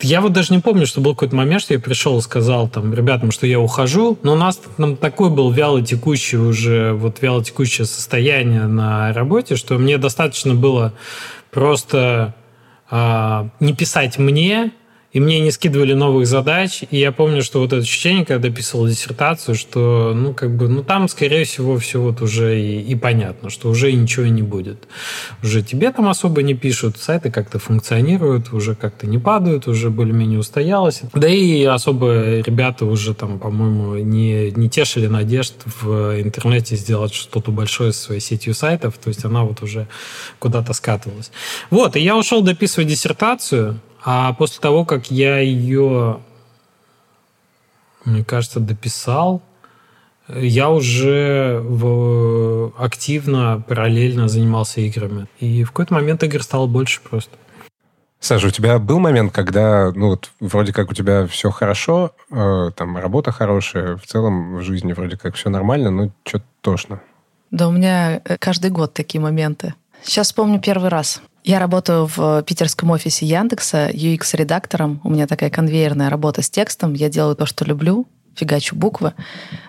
[0.00, 2.94] я вот даже не помню, что был какой-то момент, что я пришел и сказал там
[2.94, 7.42] ребятам, что я ухожу, но у нас там такой был вяло текущий уже, вот вяло
[7.42, 10.92] текущее состояние на работе, что мне достаточно было
[11.50, 12.34] просто
[12.90, 14.72] а, не писать мне,
[15.18, 16.84] и мне не скидывали новых задач.
[16.92, 20.84] И я помню, что вот это ощущение, когда писал диссертацию, что, ну, как бы, ну,
[20.84, 24.86] там, скорее всего, все вот уже и, и понятно, что уже ничего не будет.
[25.42, 30.38] Уже тебе там особо не пишут, сайты как-то функционируют, уже как-то не падают, уже более-менее
[30.38, 31.00] устоялось.
[31.14, 37.50] Да и особо ребята уже там, по-моему, не, не тешили надежд в интернете сделать что-то
[37.50, 39.88] большое со своей сетью сайтов, то есть она вот уже
[40.38, 41.32] куда-то скатывалась.
[41.70, 46.20] Вот, и я ушел дописывать диссертацию, а после того, как я ее,
[48.06, 49.42] мне кажется, дописал,
[50.28, 55.26] я уже в, активно, параллельно занимался играми.
[55.40, 57.36] И в какой-то момент игр стало больше просто.
[58.18, 62.70] Саша, у тебя был момент, когда, ну вот, вроде как у тебя все хорошо, э,
[62.74, 67.02] там, работа хорошая, в целом в жизни вроде как все нормально, но что-то тошно?
[67.50, 69.74] Да у меня э, каждый год такие моменты.
[70.02, 71.20] Сейчас вспомню первый раз.
[71.44, 75.00] Я работаю в питерском офисе Яндекса UX-редактором.
[75.04, 76.94] У меня такая конвейерная работа с текстом.
[76.94, 79.14] Я делаю то, что люблю, фигачу буквы.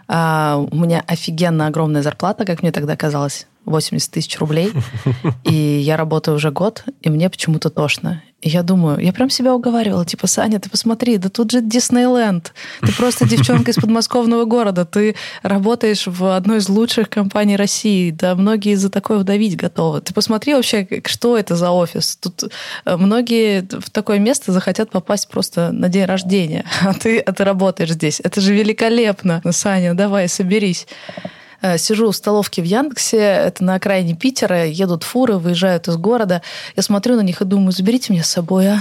[0.08, 3.48] А, у меня офигенно огромная зарплата, как мне тогда казалось.
[3.66, 4.72] 80 тысяч рублей.
[5.44, 8.24] И я работаю уже год, и мне почему-то тошно.
[8.42, 12.54] И я думаю, я прям себя уговаривала, типа, Саня, ты посмотри, да тут же Диснейленд.
[12.82, 14.86] Ты просто девчонка из подмосковного города.
[14.86, 18.12] Ты работаешь в одной из лучших компаний России.
[18.12, 20.00] Да многие за такое вдавить готовы.
[20.00, 22.16] Ты посмотри вообще, что это за офис.
[22.16, 22.46] Тут
[22.86, 26.66] э, многие в такое место захотят попасть просто на день рождения.
[26.90, 28.20] А ты, а ты работаешь здесь.
[28.24, 29.42] Это же великолепно.
[29.52, 30.88] Саня, давай, соберись.
[31.62, 36.42] Э, сижу в столовке в Яндексе, это на окраине Питера, едут фуры, выезжают из города.
[36.76, 38.80] Я смотрю на них и думаю, заберите меня с собой, а?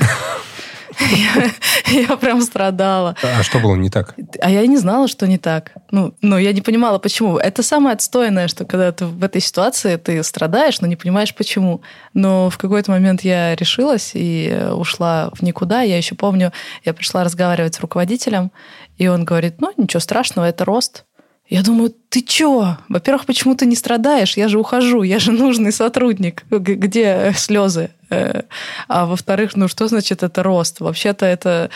[1.00, 1.50] Я,
[2.00, 3.14] я прям страдала.
[3.22, 4.14] А что было не так?
[4.40, 5.72] А я не знала, что не так.
[5.90, 7.36] Ну, но я не понимала, почему.
[7.36, 11.82] Это самое отстойное, что когда ты в этой ситуации, ты страдаешь, но не понимаешь, почему.
[12.14, 15.82] Но в какой-то момент я решилась и ушла в никуда.
[15.82, 16.52] Я еще помню,
[16.84, 18.50] я пришла разговаривать с руководителем,
[18.96, 21.04] и он говорит, ну, ничего страшного, это рост.
[21.48, 22.76] Я думаю, ты чё?
[22.88, 24.36] Во-первых, почему ты не страдаешь?
[24.36, 26.44] Я же ухожу, я же нужный сотрудник.
[26.50, 27.90] Где слезы?
[28.10, 28.42] Э,
[28.86, 30.80] а во-вторых, ну что значит это рост?
[30.80, 31.70] Вообще-то это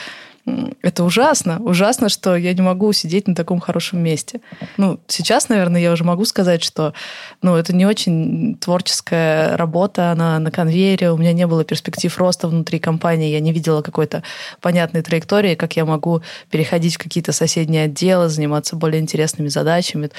[0.44, 1.60] это ужасно.
[1.60, 4.40] Ужасно, что я не могу сидеть на таком хорошем месте.
[4.76, 6.94] Ну, сейчас, наверное, я уже могу сказать, что
[7.42, 12.48] ну, это не очень творческая работа, она на конвейере, у меня не было перспектив роста
[12.48, 14.24] внутри компании, я не видела какой-то
[14.60, 20.10] понятной траектории, как я могу переходить в какие-то соседние отделы, заниматься более интересными задачами.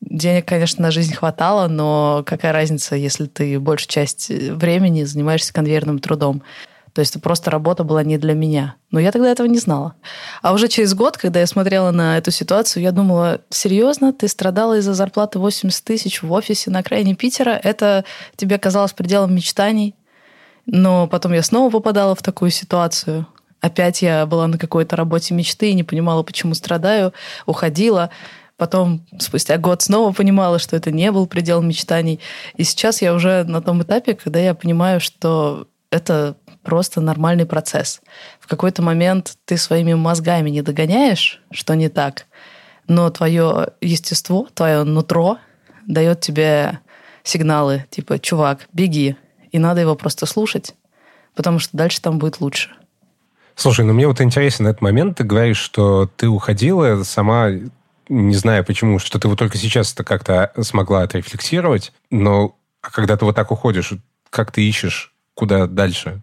[0.00, 5.98] Денег, конечно, на жизнь хватало, но какая разница, если ты большую часть времени занимаешься конвейерным
[5.98, 6.42] трудом?
[6.94, 8.76] То есть просто работа была не для меня.
[8.92, 9.96] Но я тогда этого не знала.
[10.42, 14.78] А уже через год, когда я смотрела на эту ситуацию, я думала, серьезно, ты страдала
[14.78, 17.50] из-за зарплаты 80 тысяч в офисе на окраине Питера?
[17.50, 18.04] Это
[18.36, 19.96] тебе казалось пределом мечтаний?
[20.66, 23.26] Но потом я снова попадала в такую ситуацию.
[23.60, 27.12] Опять я была на какой-то работе мечты и не понимала, почему страдаю,
[27.44, 28.10] уходила.
[28.56, 32.20] Потом, спустя год, снова понимала, что это не был предел мечтаний.
[32.56, 38.00] И сейчас я уже на том этапе, когда я понимаю, что это просто нормальный процесс.
[38.40, 42.26] В какой-то момент ты своими мозгами не догоняешь, что не так,
[42.88, 45.38] но твое естество, твое нутро
[45.86, 46.80] дает тебе
[47.22, 49.16] сигналы, типа, чувак, беги,
[49.52, 50.74] и надо его просто слушать,
[51.34, 52.70] потому что дальше там будет лучше.
[53.56, 55.18] Слушай, ну мне вот интересен этот момент.
[55.18, 57.50] Ты говоришь, что ты уходила сама,
[58.08, 63.16] не зная почему, что ты вот только сейчас это как-то смогла отрефлексировать, но а когда
[63.16, 63.94] ты вот так уходишь,
[64.28, 66.20] как ты ищешь, куда дальше?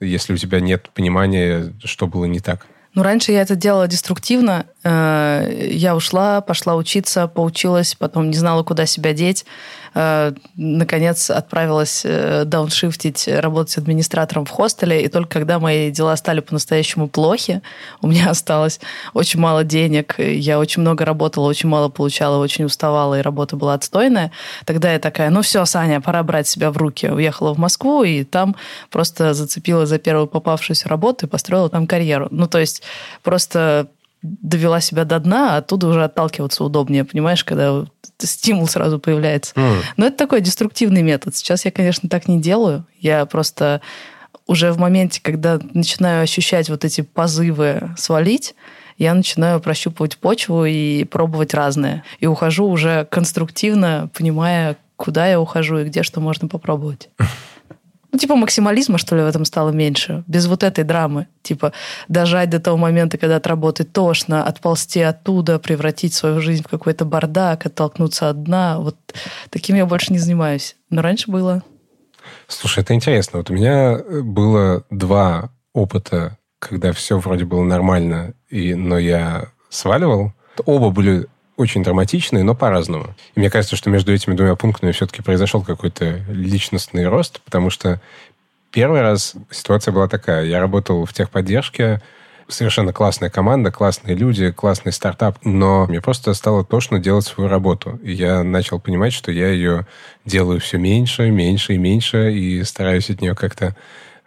[0.00, 2.66] Если у тебя нет понимания, что было не так?
[2.94, 4.66] Ну, раньше я это делала деструктивно.
[4.82, 9.44] Э, я ушла, пошла учиться, поучилась, потом не знала, куда себя деть.
[9.94, 15.04] Э, наконец отправилась э, дауншифтить, работать администратором в хостеле.
[15.04, 17.62] И только когда мои дела стали по-настоящему плохи,
[18.00, 18.80] у меня осталось
[19.14, 23.74] очень мало денег, я очень много работала, очень мало получала, очень уставала, и работа была
[23.74, 24.30] отстойная.
[24.64, 27.06] Тогда я такая, ну все, Саня, пора брать себя в руки.
[27.06, 28.56] Уехала в Москву, и там
[28.90, 32.28] просто зацепила за первую попавшуюся работу и построила там карьеру.
[32.30, 32.82] Ну, то есть
[33.22, 33.88] просто
[34.22, 37.84] довела себя до дна, а оттуда уже отталкиваться удобнее, понимаешь, когда
[38.18, 39.54] стимул сразу появляется.
[39.54, 39.82] Mm.
[39.96, 41.34] Но это такой деструктивный метод.
[41.34, 42.86] Сейчас я, конечно, так не делаю.
[42.98, 43.80] Я просто
[44.46, 48.54] уже в моменте, когда начинаю ощущать вот эти позывы свалить,
[48.98, 52.04] я начинаю прощупывать почву и пробовать разное.
[52.18, 57.08] И ухожу уже конструктивно, понимая, куда я ухожу и где что можно попробовать.
[58.12, 60.24] Ну, типа максимализма, что ли, в этом стало меньше.
[60.26, 61.28] Без вот этой драмы.
[61.42, 61.72] Типа
[62.08, 67.04] дожать до того момента, когда от работы тошно, отползти оттуда, превратить свою жизнь в какой-то
[67.04, 68.78] бардак, оттолкнуться от дна.
[68.78, 68.96] Вот
[69.50, 70.76] таким я больше не занимаюсь.
[70.90, 71.62] Но раньше было.
[72.48, 73.38] Слушай, это интересно.
[73.38, 80.32] Вот у меня было два опыта, когда все вроде было нормально, и, но я сваливал.
[80.66, 81.26] Оба были
[81.60, 83.14] очень драматичные, но по-разному.
[83.34, 88.00] И мне кажется, что между этими двумя пунктами все-таки произошел какой-то личностный рост, потому что
[88.70, 90.44] первый раз ситуация была такая.
[90.44, 92.00] Я работал в техподдержке,
[92.48, 97.98] совершенно классная команда, классные люди, классный стартап, но мне просто стало тошно делать свою работу.
[98.02, 99.86] И я начал понимать, что я ее
[100.24, 103.76] делаю все меньше, меньше и меньше, и стараюсь от нее как-то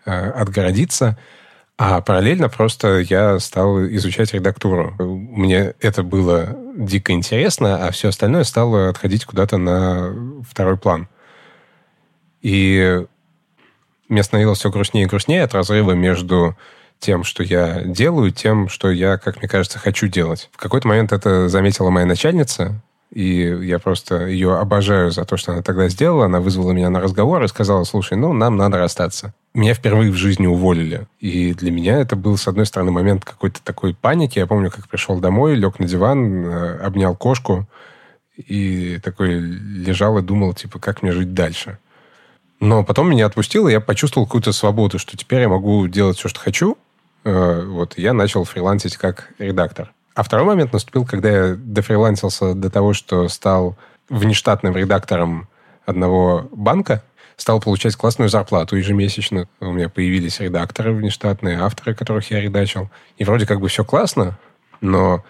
[0.06, 1.18] э, отгородиться.
[1.78, 4.96] А параллельно просто я стал изучать редактуру.
[5.00, 10.14] Мне это было дико интересно, а все остальное стало отходить куда-то на
[10.48, 11.08] второй план.
[12.42, 13.04] И
[14.08, 16.56] мне становилось все грустнее и грустнее от разрыва между
[17.00, 20.50] тем, что я делаю, тем, что я, как мне кажется, хочу делать.
[20.54, 22.82] В какой-то момент это заметила моя начальница,
[23.14, 26.26] и я просто ее обожаю за то, что она тогда сделала.
[26.26, 29.36] Она вызвала меня на разговор и сказала, слушай, ну, нам надо расстаться.
[29.54, 31.06] Меня впервые в жизни уволили.
[31.20, 34.40] И для меня это был, с одной стороны, момент какой-то такой паники.
[34.40, 37.68] Я помню, как пришел домой, лег на диван, э, обнял кошку
[38.36, 41.78] и такой лежал и думал, типа, как мне жить дальше.
[42.60, 46.40] Но потом меня отпустило, я почувствовал какую-то свободу, что теперь я могу делать все, что
[46.40, 46.80] хочу.
[47.26, 49.94] Э, вот, я начал фрилансить как редактор.
[50.16, 53.76] А второй момент наступил, когда я дофрилансился до того, что стал
[54.10, 55.48] внештатным редактором
[55.86, 57.04] одного банка,
[57.36, 59.48] стал получать классную зарплату ежемесячно.
[59.60, 62.90] У меня появились редакторы внештатные, авторы, которых я редачил.
[63.18, 64.38] И вроде как бы все классно,
[64.82, 65.24] но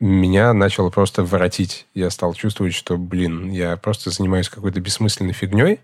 [0.00, 1.86] меня начало просто воротить.
[1.94, 5.80] Я стал чувствовать, что, блин, я просто занимаюсь какой-то бессмысленной фигней.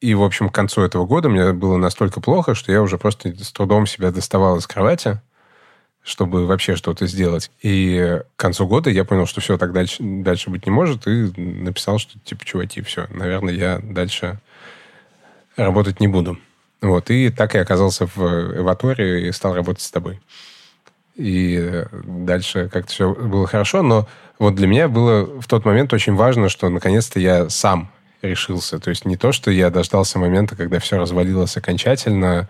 [0.00, 3.34] И, в общем, к концу этого года мне было настолько плохо, что я уже просто
[3.34, 5.20] с трудом себя доставал из кровати
[6.06, 7.50] чтобы вообще что-то сделать.
[7.62, 11.32] И к концу года я понял, что все, так дальше, дальше быть не может, и
[11.36, 14.38] написал, что типа, чуваки, все, наверное, я дальше
[15.56, 16.38] работать не буду.
[16.80, 20.20] Вот, и так я оказался в Эваторе и стал работать с тобой.
[21.16, 24.06] И дальше как-то все было хорошо, но
[24.38, 27.90] вот для меня было в тот момент очень важно, что наконец-то я сам
[28.22, 28.78] решился.
[28.78, 32.48] То есть не то, что я дождался момента, когда все развалилось окончательно,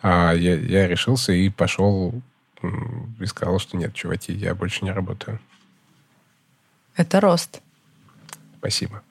[0.00, 2.14] а я, я решился и пошел
[3.20, 5.40] и сказал, что нет, чуваки, я больше не работаю.
[6.96, 7.60] Это рост.
[8.58, 9.02] Спасибо.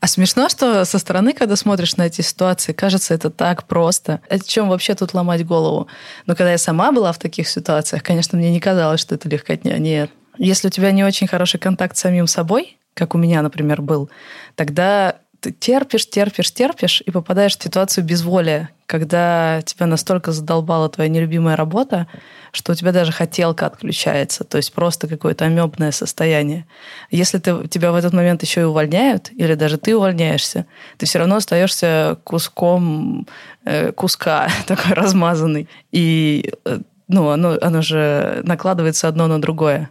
[0.00, 4.20] А смешно, что со стороны, когда смотришь на эти ситуации, кажется, это так просто.
[4.28, 5.86] О чем вообще тут ломать голову?
[6.26, 9.78] Но когда я сама была в таких ситуациях, конечно, мне не казалось, что это легкотня.
[9.78, 10.10] Нет.
[10.38, 14.10] Если у тебя не очень хороший контакт с самим собой, как у меня, например, был,
[14.56, 21.10] тогда ты терпишь, терпишь, терпишь и попадаешь в ситуацию безволия, когда тебя настолько задолбала твоя
[21.10, 22.06] нелюбимая работа,
[22.52, 26.64] что у тебя даже хотелка отключается, то есть просто какое-то амебное состояние.
[27.10, 31.18] Если ты, тебя в этот момент еще и увольняют, или даже ты увольняешься, ты все
[31.18, 33.26] равно остаешься куском
[33.64, 35.68] э, куска, такой размазанный.
[35.90, 36.78] И э,
[37.08, 39.90] ну, оно, оно же накладывается одно на другое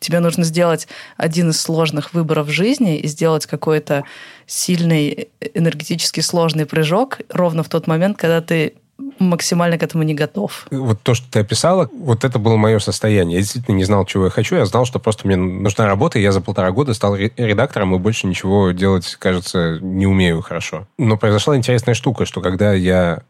[0.00, 4.04] тебе нужно сделать один из сложных выборов в жизни и сделать какой-то
[4.46, 8.74] сильный энергетически сложный прыжок ровно в тот момент, когда ты
[9.18, 10.66] максимально к этому не готов.
[10.70, 13.36] Вот то, что ты описала, вот это было мое состояние.
[13.36, 14.56] Я действительно не знал, чего я хочу.
[14.56, 17.98] Я знал, что просто мне нужна работа, и я за полтора года стал редактором и
[17.98, 20.86] больше ничего делать, кажется, не умею хорошо.
[20.98, 23.22] Но произошла интересная штука, что когда я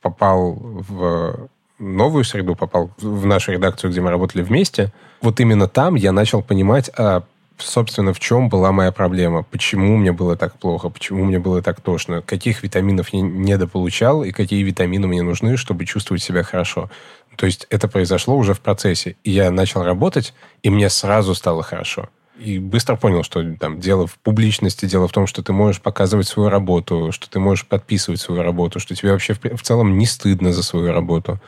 [0.00, 5.94] попал в новую среду, попал в нашу редакцию, где мы работали вместе, вот именно там
[5.94, 7.22] я начал понимать, а
[7.58, 11.80] собственно, в чем была моя проблема, почему мне было так плохо, почему мне было так
[11.80, 16.90] тошно, каких витаминов я недополучал и какие витамины мне нужны, чтобы чувствовать себя хорошо.
[17.36, 19.16] То есть это произошло уже в процессе.
[19.24, 22.08] И я начал работать, и мне сразу стало хорошо.
[22.38, 26.26] И быстро понял, что там дело в публичности, дело в том, что ты можешь показывать
[26.26, 30.06] свою работу, что ты можешь подписывать свою работу, что тебе вообще в, в целом не
[30.06, 31.40] стыдно за свою работу.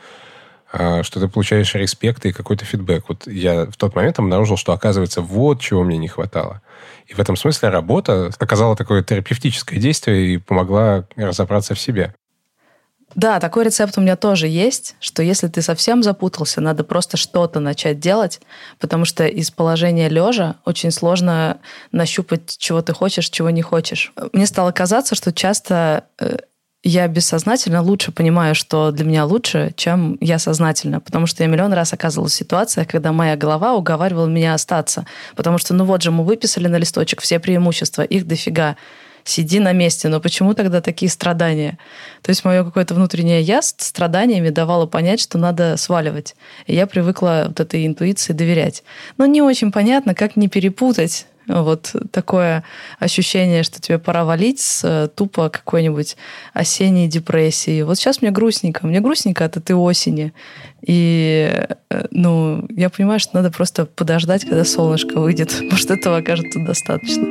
[0.77, 3.05] А, что ты получаешь респект и какой-то фидбэк.
[3.07, 6.61] Вот я в тот момент обнаружил, что, оказывается, вот чего мне не хватало.
[7.07, 12.13] И в этом смысле работа оказала такое терапевтическое действие и помогла разобраться в себе.
[13.13, 17.61] Да, такой рецепт у меня тоже есть, что если ты совсем запутался, надо просто что-то
[17.61, 18.41] начать делать,
[18.77, 21.59] потому что из положения лежа очень сложно
[21.93, 24.11] нащупать, чего ты хочешь, чего не хочешь.
[24.33, 26.39] Мне стало казаться, что часто э,
[26.85, 30.99] я бессознательно лучше понимаю, что для меня лучше, чем я сознательно.
[30.99, 35.07] Потому что я миллион раз оказывалась в ситуациях, когда моя голова уговаривала меня остаться.
[35.35, 38.77] Потому что, ну вот же, мы выписали на листочек все преимущества, их дофига.
[39.23, 41.79] Сиди на месте, но почему тогда такие страдания?
[42.21, 46.35] То есть мое какое-то внутреннее я с страданиями давало понять, что надо сваливать.
[46.67, 48.83] И я привыкла вот этой интуиции доверять.
[49.17, 52.63] Но не очень понятно, как не перепутать вот такое
[52.99, 56.17] ощущение, что тебе пора валить с э, тупо какой-нибудь
[56.53, 57.83] осенней депрессии.
[57.83, 58.85] Вот сейчас мне грустненько.
[58.87, 60.33] Мне грустненько от этой осени.
[60.85, 65.55] И, э, ну, я понимаю, что надо просто подождать, когда солнышко выйдет.
[65.71, 67.25] Может, этого окажется достаточно.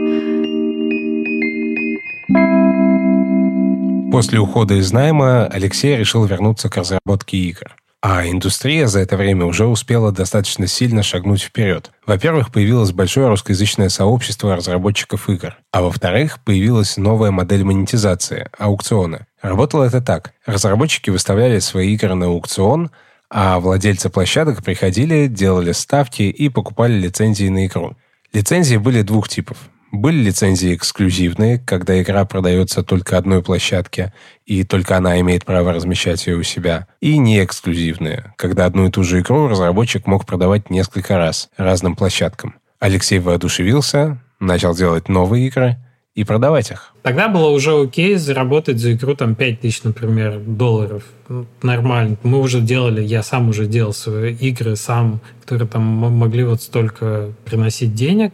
[4.13, 7.75] После ухода из найма Алексей решил вернуться к разработке игр.
[8.07, 11.91] А индустрия за это время уже успела достаточно сильно шагнуть вперед.
[12.05, 15.57] Во-первых, появилось большое русскоязычное сообщество разработчиков игр.
[15.73, 19.25] А во-вторых, появилась новая модель монетизации– аукционы.
[19.41, 20.35] Работало это так.
[20.45, 22.91] Разработчики выставляли свои игры на аукцион,
[23.31, 27.97] а владельцы площадок приходили, делали ставки и покупали лицензии на игру.
[28.35, 29.57] Лицензии были двух типов.
[29.95, 34.13] Были лицензии эксклюзивные, когда игра продается только одной площадке,
[34.45, 36.89] и только она имеет право размещать ее у себя.
[37.01, 41.95] И не эксклюзивные, когда одну и ту же игру разработчик мог продавать несколько раз разным
[41.95, 42.57] площадкам.
[42.81, 45.77] Алексей воодушевился, начал делать новые игры
[46.17, 46.93] и продавать их.
[47.03, 51.05] Тогда было уже окей заработать за игру там 5 тысяч, например, долларов.
[51.29, 52.17] Ну, нормально.
[52.25, 57.33] Мы уже делали, я сам уже делал свои игры сам, которые там могли вот столько
[57.45, 58.33] приносить денег.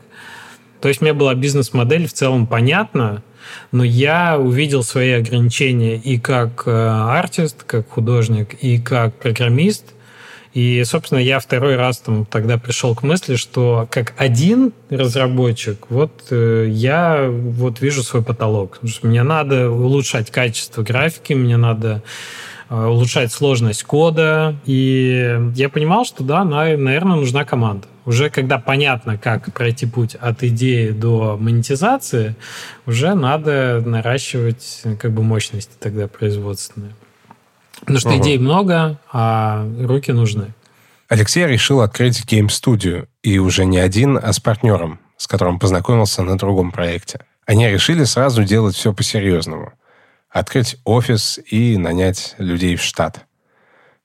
[0.80, 3.22] То есть мне была бизнес-модель в целом понятна,
[3.72, 9.84] но я увидел свои ограничения и как э, артист, как художник, и как программист.
[10.52, 16.10] И, собственно, я второй раз там тогда пришел к мысли, что как один разработчик, вот
[16.30, 18.80] э, я вот вижу свой потолок.
[19.02, 22.02] Мне надо улучшать качество графики, мне надо
[22.70, 24.56] улучшать сложность кода.
[24.64, 27.88] И я понимал, что да, наверное, нужна команда.
[28.06, 32.36] Уже когда понятно, как пройти путь от идеи до монетизации,
[32.86, 36.94] уже надо наращивать как бы мощности тогда производственные.
[37.80, 38.18] Потому что угу.
[38.18, 40.54] идей много, а руки нужны.
[41.08, 46.38] Алексей решил открыть гейм-студию, и уже не один, а с партнером, с которым познакомился на
[46.38, 47.20] другом проекте.
[47.46, 49.72] Они решили сразу делать все по-серьезному
[50.30, 53.26] открыть офис и нанять людей в штат.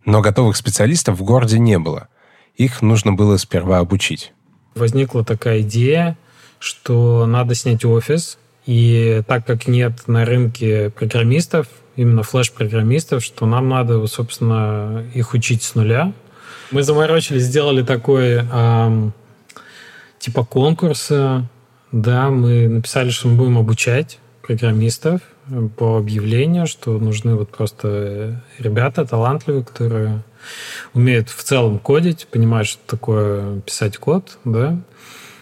[0.03, 2.07] Но готовых специалистов в городе не было.
[2.55, 4.33] Их нужно было сперва обучить.
[4.75, 6.17] Возникла такая идея,
[6.59, 13.69] что надо снять офис, и так как нет на рынке программистов, именно флеш-программистов, что нам
[13.69, 16.13] надо, собственно, их учить с нуля.
[16.71, 19.09] Мы заморочились, сделали такой э,
[20.19, 21.47] типа конкурса.
[21.91, 25.21] Да, мы написали, что мы будем обучать программистов
[25.77, 30.23] по объявлению, что нужны вот просто ребята талантливые, которые
[30.93, 34.77] умеют в целом кодить, понимают, что такое писать код, да,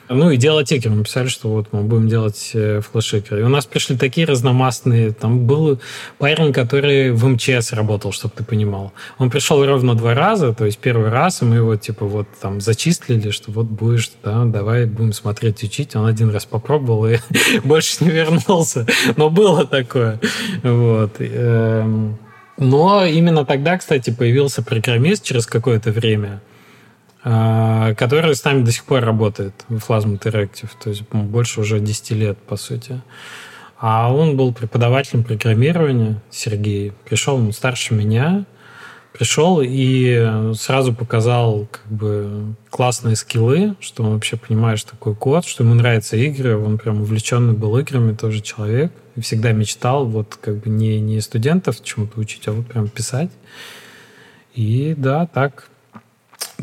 [0.09, 0.91] ну и игры.
[0.91, 3.39] Мы писали, что вот мы будем делать э, флеш-игры.
[3.39, 5.11] И у нас пришли такие разномастные.
[5.11, 5.79] Там был
[6.17, 8.91] парень, который в МЧС работал, чтобы ты понимал.
[9.17, 12.59] Он пришел ровно два раза, то есть первый раз, и мы его типа вот там
[12.59, 15.95] зачислили, что вот будешь, да, давай будем смотреть, учить.
[15.95, 17.17] Он один раз попробовал и
[17.63, 18.85] больше не вернулся.
[19.15, 20.19] Но было такое.
[20.63, 21.15] Вот.
[21.19, 22.17] Эм,
[22.57, 26.41] но именно тогда, кстати, появился программист через какое-то время–
[27.23, 32.11] который с нами до сих пор работает в Plasma Interactive, то есть больше уже 10
[32.11, 33.01] лет, по сути.
[33.79, 36.93] А он был преподавателем программирования, Сергей.
[37.05, 38.45] Пришел, он старше меня,
[39.13, 45.45] пришел и сразу показал как бы классные скиллы, что он вообще понимает, что такое код,
[45.45, 50.37] что ему нравятся игры, он прям увлеченный был играми тоже человек, и всегда мечтал вот
[50.41, 53.31] как бы не, не студентов чему-то учить, а вот прям писать.
[54.55, 55.69] И да, так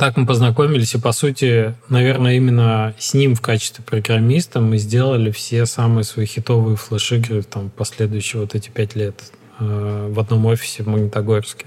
[0.01, 5.30] так мы познакомились, и, по сути, наверное, именно с ним в качестве программиста мы сделали
[5.30, 9.22] все самые свои хитовые флеш-игры там, последующие вот эти пять лет
[9.59, 11.66] э, в одном офисе в Магнитогорске.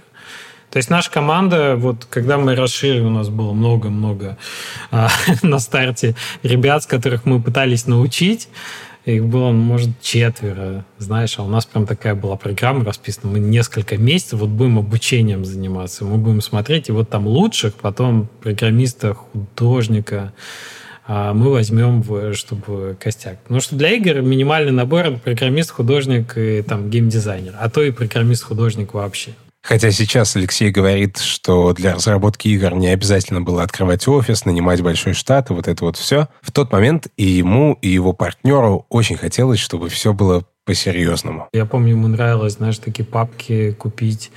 [0.71, 4.39] То есть наша команда, вот когда мы расширили, у нас было много-много
[4.89, 5.07] э,
[5.43, 8.49] на старте ребят, с которых мы пытались научить,
[9.05, 13.33] их было, может, четверо, знаешь, а у нас прям такая была программа расписана.
[13.33, 16.05] Мы несколько месяцев вот будем обучением заниматься.
[16.05, 20.33] Мы будем смотреть, и вот там лучших, потом программиста, художника,
[21.05, 23.39] а мы возьмем, чтобы костяк.
[23.43, 28.43] Потому что для игр минимальный набор программист, художник и там геймдизайнер, а то и программист,
[28.43, 29.31] художник вообще.
[29.63, 35.13] Хотя сейчас Алексей говорит, что для разработки игр не обязательно было открывать офис, нанимать большой
[35.13, 36.27] штат и вот это вот все.
[36.41, 41.49] В тот момент и ему, и его партнеру очень хотелось, чтобы все было по-серьезному.
[41.51, 44.31] Я помню, ему нравилось, знаешь, такие папки купить,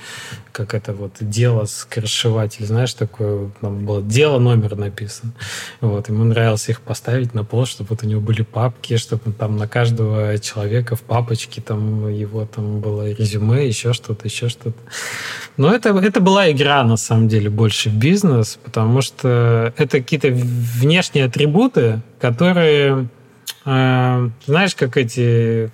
[0.51, 5.31] как это вот дело скоршеватель, знаешь, такое, там было дело номер написан.
[5.79, 9.55] Вот, ему нравилось их поставить на пол, чтобы вот у него были папки, чтобы там
[9.55, 14.77] на каждого человека в папочке там его там было резюме, еще что-то, еще что-то.
[15.55, 20.27] Но это, это была игра, на самом деле, больше в бизнес, потому что это какие-то
[20.29, 23.07] внешние атрибуты, которые,
[23.65, 25.71] э, знаешь, как эти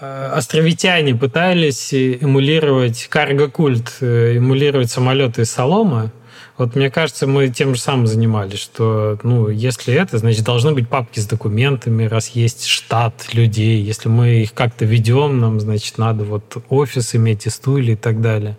[0.00, 6.10] островитяне пытались эмулировать карго-культ, э, эмулировать самолеты из соломы.
[6.56, 10.88] Вот мне кажется, мы тем же самым занимались, что, ну, если это, значит, должны быть
[10.88, 13.80] папки с документами, раз есть штат людей.
[13.80, 18.20] Если мы их как-то ведем, нам, значит, надо вот офис иметь и стулья и так
[18.20, 18.56] далее.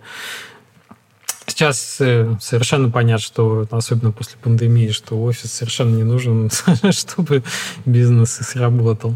[1.45, 6.49] Сейчас э, совершенно понятно, что, особенно после пандемии, что офис совершенно не нужен,
[6.91, 7.43] чтобы
[7.85, 9.15] бизнес сработал.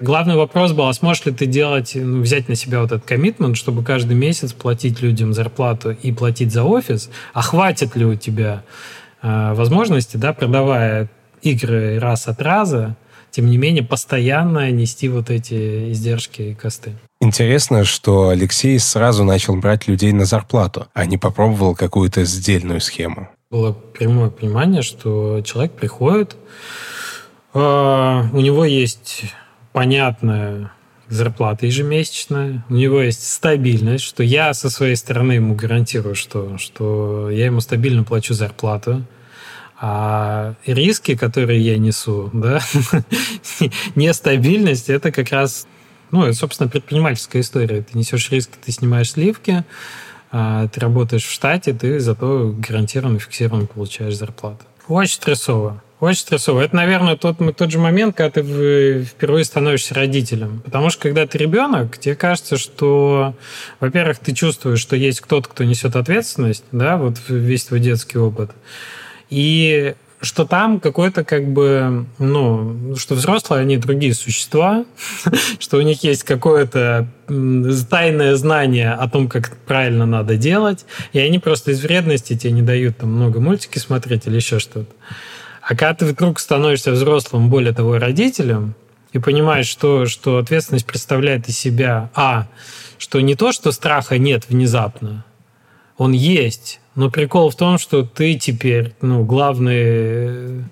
[0.00, 3.56] Главный вопрос был, а сможешь ли ты делать, ну, взять на себя вот этот коммитмент,
[3.56, 8.62] чтобы каждый месяц платить людям зарплату и платить за офис, а хватит ли у тебя
[9.22, 11.08] э, возможности, да, продавая
[11.40, 12.96] игры раз от раза,
[13.30, 16.92] тем не менее, постоянно нести вот эти издержки и косты.
[17.20, 23.28] Интересно, что Алексей сразу начал брать людей на зарплату, а не попробовал какую-то сдельную схему.
[23.50, 26.36] Было прямое понимание, что человек приходит,
[27.54, 29.24] э, у него есть
[29.76, 30.72] понятная
[31.10, 37.28] зарплата ежемесячная, у него есть стабильность, что я со своей стороны ему гарантирую, что, что
[37.28, 39.04] я ему стабильно плачу зарплату,
[39.78, 42.62] а риски, которые я несу, да,
[43.94, 45.66] нестабильность, это как раз,
[46.10, 47.82] ну, это, собственно, предпринимательская история.
[47.82, 49.62] Ты несешь риски, ты снимаешь сливки,
[50.32, 54.64] а ты работаешь в штате, ты зато гарантированно, фиксированно получаешь зарплату.
[54.88, 55.82] Очень стрессово.
[55.98, 56.60] Очень стрессово.
[56.60, 60.60] Это, наверное, тот, тот же момент, когда ты впервые становишься родителем.
[60.62, 63.34] Потому что, когда ты ребенок, тебе кажется, что,
[63.80, 68.50] во-первых, ты чувствуешь, что есть кто-то, кто несет ответственность, да, вот весь твой детский опыт.
[69.30, 74.84] И что там какой-то как бы, ну, что взрослые, они другие существа,
[75.58, 77.08] что у них есть какое-то
[77.88, 80.84] тайное знание о том, как правильно надо делать,
[81.14, 84.92] и они просто из вредности тебе не дают там много мультики смотреть или еще что-то.
[85.66, 88.76] А когда ты вдруг становишься взрослым, более того, родителем,
[89.10, 92.46] и понимаешь, что, что ответственность представляет из себя, а,
[92.98, 95.24] что не то, что страха нет внезапно,
[95.98, 100.66] он есть, но прикол в том, что ты теперь, ну, главный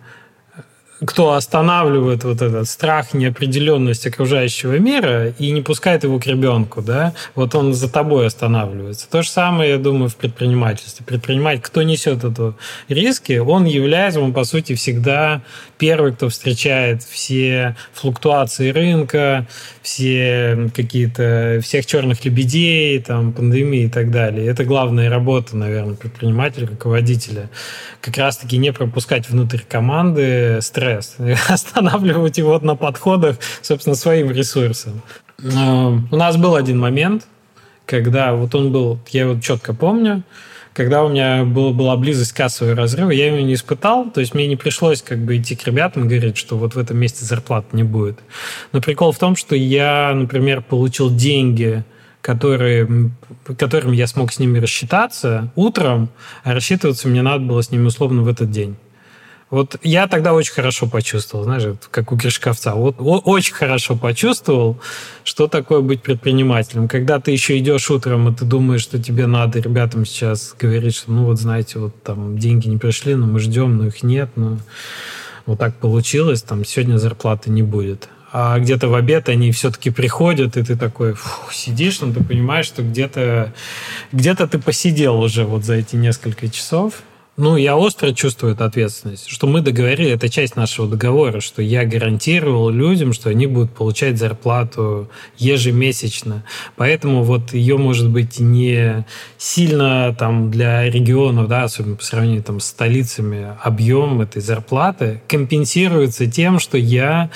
[1.06, 7.14] кто останавливает вот этот страх, неопределенность окружающего мира и не пускает его к ребенку, да,
[7.34, 9.08] вот он за тобой останавливается.
[9.10, 11.04] То же самое, я думаю, в предпринимательстве.
[11.04, 12.54] Предприниматель, кто несет это
[12.88, 15.42] риски, он является, он, по сути, всегда
[15.78, 19.46] первый, кто встречает все флуктуации рынка,
[19.82, 24.46] все какие-то, всех черных лебедей, там, пандемии и так далее.
[24.46, 27.50] Это главная работа, наверное, предпринимателя, руководителя.
[28.00, 30.93] Как раз-таки не пропускать внутрь команды стресс,
[31.48, 35.02] останавливать его на подходах, собственно, своим ресурсом.
[35.42, 37.26] У нас был один момент,
[37.86, 40.22] когда вот он был, я его четко помню,
[40.74, 44.48] когда у меня был, была близость кассового разрыва, я его не испытал, то есть мне
[44.48, 47.68] не пришлось как бы идти к ребятам и говорить, что вот в этом месте зарплаты
[47.76, 48.18] не будет.
[48.72, 51.84] Но прикол в том, что я, например, получил деньги,
[52.20, 53.12] которые,
[53.56, 56.08] которыми я смог с ними рассчитаться утром,
[56.42, 58.76] а рассчитываться мне надо было с ними условно в этот день.
[59.54, 62.74] Вот я тогда очень хорошо почувствовал, знаешь, как у Гришковца.
[62.74, 64.80] Вот очень хорошо почувствовал,
[65.22, 66.88] что такое быть предпринимателем.
[66.88, 71.12] Когда ты еще идешь утром, и ты думаешь, что тебе надо ребятам сейчас говорить, что,
[71.12, 74.58] ну вот, знаете, вот там деньги не пришли, но мы ждем, но их нет, но
[75.46, 78.08] вот так получилось, там сегодня зарплаты не будет.
[78.32, 82.66] А где-то в обед они все-таки приходят, и ты такой фух, сидишь, но ты понимаешь,
[82.66, 83.54] что где-то
[84.10, 87.04] где ты посидел уже вот за эти несколько часов,
[87.36, 91.84] ну, я остро чувствую эту ответственность, что мы договорили, это часть нашего договора, что я
[91.84, 96.44] гарантировал людям, что они будут получать зарплату ежемесячно.
[96.76, 99.04] Поэтому вот ее, может быть, не
[99.36, 106.30] сильно там для регионов, да, особенно по сравнению там с столицами, объем этой зарплаты компенсируется
[106.30, 107.30] тем, что я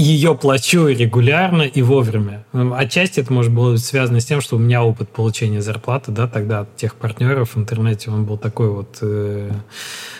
[0.00, 2.44] ее плачу регулярно и вовремя.
[2.52, 6.60] Отчасти это может было связано с тем, что у меня опыт получения зарплаты, да, тогда
[6.60, 9.50] от тех партнеров в интернете, он был такой вот э,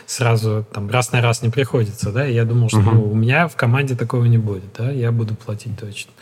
[0.07, 2.95] сразу там раз на раз не приходится, да, и я думал, что uh-huh.
[2.95, 6.13] ну, у меня в команде такого не будет, да, я буду платить точно.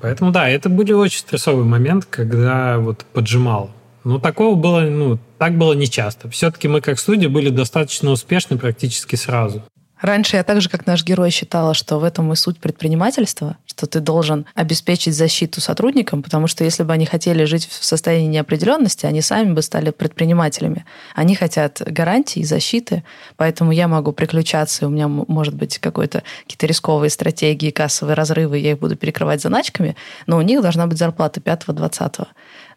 [0.00, 3.70] Поэтому, да, это были очень стрессовый момент, когда вот поджимал.
[4.04, 6.30] Но такого было, ну, так было нечасто.
[6.30, 9.62] Все-таки мы как студия были достаточно успешны практически сразу.
[10.00, 13.86] Раньше я так же, как наш герой, считала, что в этом и суть предпринимательства, что
[13.86, 19.06] ты должен обеспечить защиту сотрудникам, потому что если бы они хотели жить в состоянии неопределенности,
[19.06, 20.84] они сами бы стали предпринимателями.
[21.14, 23.04] Они хотят гарантии, защиты,
[23.36, 28.72] поэтому я могу приключаться, у меня может быть какой-то какие-то рисковые стратегии, кассовые разрывы, я
[28.72, 32.26] их буду перекрывать заначками, но у них должна быть зарплата 5-20.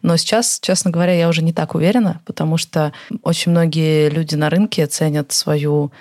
[0.02, 2.92] Но сейчас, честно говоря, я уже не так уверена, потому что
[3.22, 5.92] очень многие люди на рынке ценят свою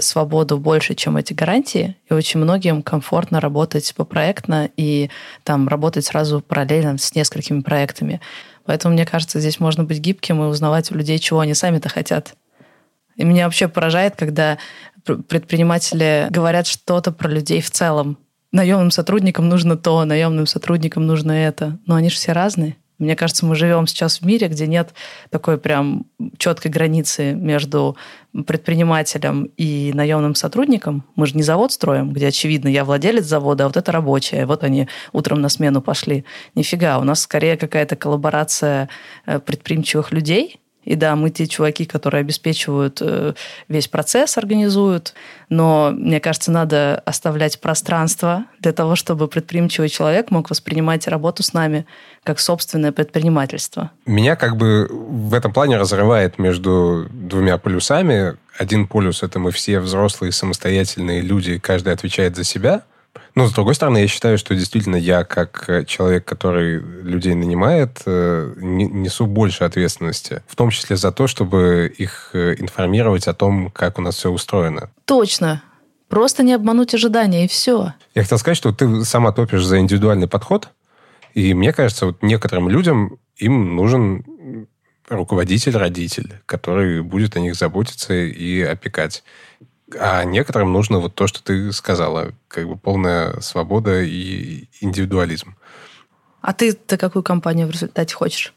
[0.00, 5.10] свободу больше, чем эти гарантии, и очень многим комфортно работать попроектно и
[5.42, 8.20] там работать сразу параллельно с несколькими проектами.
[8.66, 12.34] Поэтому, мне кажется, здесь можно быть гибким и узнавать у людей, чего они сами-то хотят.
[13.16, 14.58] И меня вообще поражает, когда
[15.04, 18.18] предприниматели говорят что-то про людей в целом.
[18.52, 21.78] Наемным сотрудникам нужно то, наемным сотрудникам нужно это.
[21.86, 22.76] Но они же все разные.
[23.00, 24.94] Мне кажется, мы живем сейчас в мире, где нет
[25.30, 26.06] такой прям
[26.38, 27.96] четкой границы между
[28.46, 31.04] предпринимателем и наемным сотрудником.
[31.16, 34.46] Мы же не завод строим, где, очевидно, я владелец завода, а вот это рабочие.
[34.46, 36.24] Вот они утром на смену пошли.
[36.54, 38.88] Нифига, у нас скорее какая-то коллаборация
[39.26, 43.34] э, предприимчивых людей, и да, мы те чуваки, которые обеспечивают э,
[43.68, 45.14] весь процесс, организуют,
[45.48, 51.52] но, мне кажется, надо оставлять пространство для того, чтобы предприимчивый человек мог воспринимать работу с
[51.52, 51.86] нами
[52.24, 53.92] как собственное предпринимательство.
[54.04, 58.36] Меня как бы в этом плане разрывает между двумя полюсами.
[58.58, 62.82] Один полюс– это мы все взрослые, самостоятельные люди, каждый отвечает за себя–
[63.34, 68.02] но, с другой стороны, я считаю, что действительно я, как э, человек, который людей нанимает,
[68.06, 70.42] э, несу больше ответственности.
[70.46, 74.30] В том числе за то, чтобы их э, информировать о том, как у нас все
[74.30, 74.90] устроено.
[75.04, 75.62] Точно.
[76.08, 77.94] Просто не обмануть ожидания, и все.
[78.14, 80.68] Я хотел сказать, что ты сама топишь за индивидуальный подход.
[81.34, 84.66] И мне кажется, вот некоторым людям им нужен
[85.08, 89.22] руководитель, родитель, который будет о них заботиться и опекать.
[89.98, 95.56] А некоторым нужно вот то, что ты сказала, как бы полная свобода и индивидуализм.
[96.40, 98.54] А ты-то какую компанию в результате хочешь?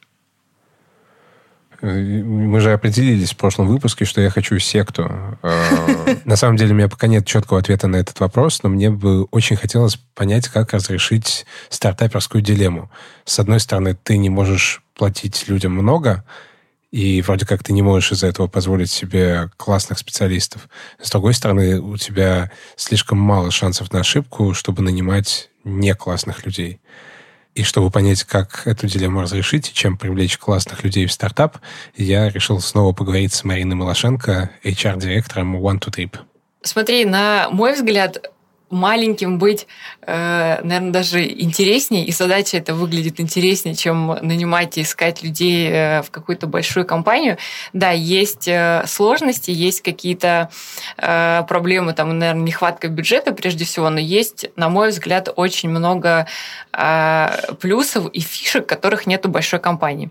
[1.81, 5.11] Мы же определились в прошлом выпуске, что я хочу секту.
[5.41, 8.89] А, на самом деле у меня пока нет четкого ответа на этот вопрос, но мне
[8.89, 12.89] бы очень хотелось понять, как разрешить стартаперскую дилемму.
[13.25, 16.23] С одной стороны, ты не можешь платить людям много,
[16.93, 20.69] и вроде как ты не можешь из-за этого позволить себе классных специалистов.
[21.01, 26.79] С другой стороны, у тебя слишком мало шансов на ошибку, чтобы нанимать не классных людей.
[27.55, 31.57] И чтобы понять, как эту дилемму разрешить и чем привлечь классных людей в стартап,
[31.97, 36.19] я решил снова поговорить с Мариной Малашенко, HR-директором One to Trip.
[36.61, 38.31] Смотри, на мой взгляд,
[38.73, 39.67] маленьким быть,
[40.01, 46.01] э, наверное, даже интереснее, и задача это выглядит интереснее, чем нанимать и искать людей э,
[46.01, 47.37] в какую-то большую компанию.
[47.71, 50.49] Да, есть э, сложности, есть какие-то
[50.97, 56.27] проблемы, там, наверное, нехватка бюджета прежде всего, но есть, на мой взгляд, очень много
[57.59, 60.09] плюсов и фишек, которых нет у большой компании.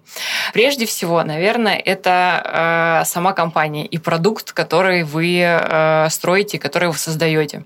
[0.53, 7.65] Прежде всего, наверное, это сама компания и продукт, который вы строите, который вы создаете.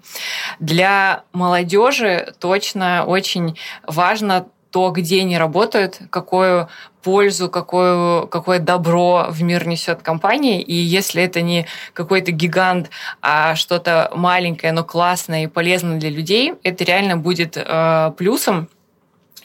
[0.60, 6.68] Для для молодежи точно очень важно то, где они работают, какую
[7.02, 10.62] пользу, какое, какое добро в мир несет компания.
[10.62, 16.54] И если это не какой-то гигант, а что-то маленькое, но классное и полезное для людей,
[16.62, 18.68] это реально будет э, плюсом.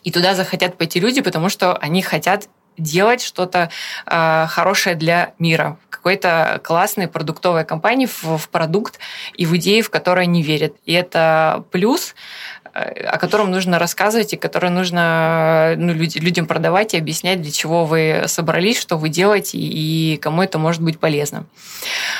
[0.03, 3.69] И туда захотят пойти люди, потому что они хотят делать что-то
[4.05, 8.99] э, хорошее для мира, какой-то классной продуктовой компании в, в продукт
[9.35, 10.73] и в идеи, в которые они верят.
[10.85, 12.15] И это плюс,
[12.73, 17.85] о котором нужно рассказывать и который нужно ну, люди, людям продавать и объяснять, для чего
[17.85, 21.45] вы собрались, что вы делаете и кому это может быть полезно.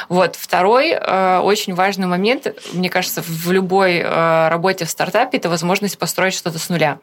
[0.10, 0.36] Вот.
[0.36, 5.98] Второй э, очень важный момент, мне кажется, в любой э, работе в стартапе это возможность
[5.98, 7.00] построить что-то с нуля.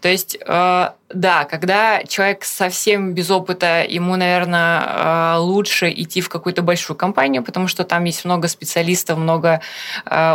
[0.00, 6.62] То есть э, да, когда человек совсем без опыта, ему, наверное, лучше идти в какую-то
[6.62, 9.60] большую компанию, потому что там есть много специалистов, много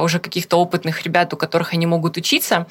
[0.01, 2.67] уже каких-то опытных ребят, у которых они могут учиться, учиться,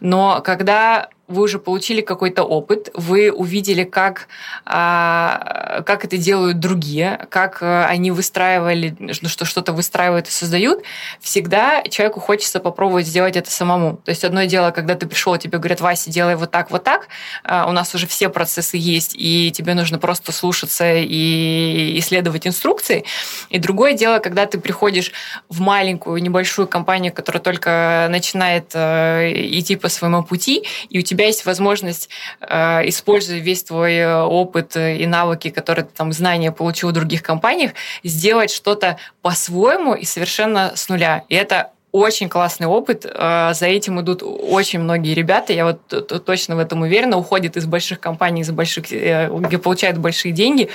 [0.00, 4.26] но когда вы уже получили какой-то опыт, вы увидели, как,
[4.66, 10.82] а, как это делают другие, как э, они выстраивали, что что-то выстраивают и создают,
[11.20, 13.98] всегда человеку хочется попробовать сделать это самому.
[14.04, 17.08] То есть одно дело, когда ты пришел, тебе говорят, Вася, делай вот так, вот так,
[17.44, 23.04] а, у нас уже все процессы есть, и тебе нужно просто слушаться и исследовать инструкции.
[23.50, 25.12] И другое дело, когда ты приходишь
[25.48, 31.19] в маленькую, небольшую компанию, которая только начинает э, идти по своему пути, и у тебя
[31.20, 32.08] тебя есть возможность,
[32.40, 37.22] э, используя весь твой э, опыт и навыки, которые ты там знания получил в других
[37.22, 41.24] компаниях, сделать что-то по-своему и совершенно с нуля.
[41.28, 43.04] И это очень классный опыт.
[43.04, 45.52] Э, за этим идут очень многие ребята.
[45.52, 47.18] Я вот точно в этом уверена.
[47.18, 50.70] Уходят из больших компаний, из больших, где получают большие деньги,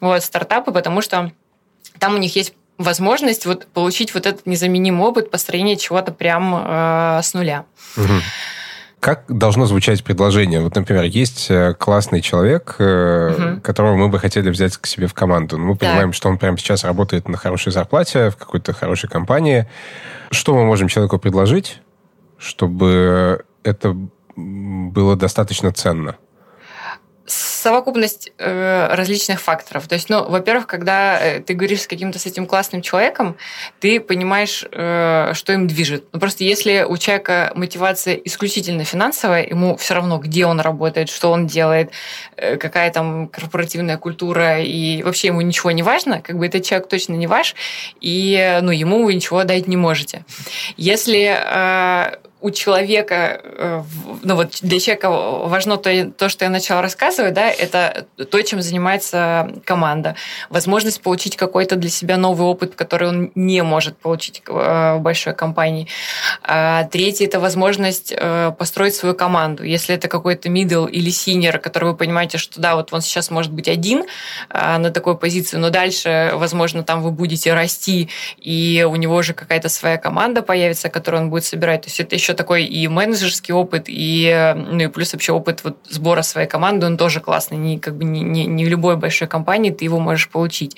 [0.00, 1.32] вот, стартапы, потому что
[1.98, 7.20] там у них есть возможность вот получить вот этот незаменимый опыт построения чего-то прям э,
[7.22, 7.66] с нуля.
[7.98, 8.14] Угу.
[9.02, 10.60] Как должно звучать предложение?
[10.60, 13.60] Вот, например, есть э, классный человек, угу.
[13.60, 15.58] которого мы бы хотели взять к себе в команду.
[15.58, 16.14] Но мы понимаем, так.
[16.14, 19.66] что он прямо сейчас работает на хорошей зарплате в какой-то хорошей компании.
[20.30, 21.80] Что мы можем человеку предложить,
[22.38, 23.96] чтобы это
[24.36, 26.14] было достаточно ценно?
[27.62, 29.86] Совокупность э, различных факторов.
[29.86, 33.36] То есть, ну, во-первых, когда э, ты говоришь с каким-то с этим классным человеком,
[33.80, 36.04] ты понимаешь, э, что им движет.
[36.12, 41.30] Ну, просто если у человека мотивация исключительно финансовая, ему все равно, где он работает, что
[41.30, 41.92] он делает,
[42.36, 46.88] э, какая там корпоративная культура, и вообще ему ничего не важно, как бы этот человек
[46.88, 47.54] точно не ваш,
[48.00, 50.24] и, ну, ему вы ничего дать не можете.
[50.76, 53.82] Если э, у человека, э,
[54.22, 58.60] ну вот для человека важно то, то, что я начала рассказывать, да, это то, чем
[58.60, 60.16] занимается команда.
[60.50, 65.34] Возможность получить какой-то для себя новый опыт, который он не может получить э, в большой
[65.34, 65.86] компании.
[66.42, 69.62] А третье– это возможность э, построить свою команду.
[69.62, 73.52] Если это какой-то middle или senior, который вы понимаете, что да, вот он сейчас может
[73.52, 74.04] быть один
[74.52, 79.68] на такой позиции, но дальше, возможно, там вы будете расти, и у него уже какая-то
[79.68, 81.82] своя команда появится, которую он будет собирать.
[81.82, 85.64] То есть это еще еще такой и менеджерский опыт, и, ну, и плюс вообще опыт
[85.64, 87.58] вот сбора своей команды, он тоже классный.
[87.58, 90.76] Не, как бы не, не, не в любой большой компании ты его можешь получить.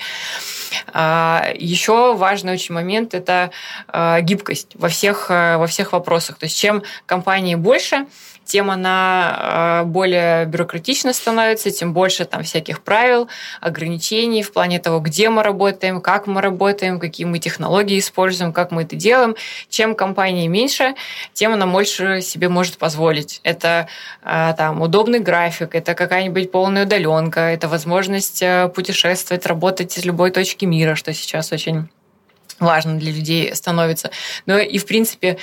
[0.92, 3.50] А, еще важный очень момент– это
[3.88, 6.38] а, гибкость во всех, во всех вопросах.
[6.38, 8.06] То есть чем компании больше,
[8.44, 13.28] тем она э, более бюрократична становится, тем больше там всяких правил,
[13.60, 18.70] ограничений в плане того, где мы работаем, как мы работаем, какие мы технологии используем, как
[18.70, 19.34] мы это делаем.
[19.68, 20.94] Чем компания меньше,
[21.32, 23.40] тем она больше себе может позволить.
[23.42, 23.88] Это
[24.22, 30.30] э, там удобный график, это какая-нибудь полная удаленка, это возможность э, путешествовать, работать из любой
[30.30, 31.88] точки мира, что сейчас очень
[32.60, 34.10] важно для людей становится.
[34.46, 35.38] Но и, в принципе,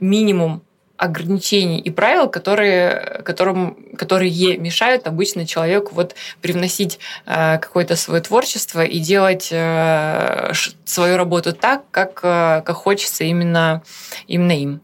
[0.00, 0.62] минимум
[0.98, 8.84] ограничений и правил, которые, которым, которые мешают обычно человеку вот привносить э, какое-то свое творчество
[8.84, 10.52] и делать э,
[10.84, 13.82] свою работу так, как, э, как хочется именно,
[14.26, 14.80] именно им.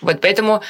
[0.00, 0.62] Вот, поэтому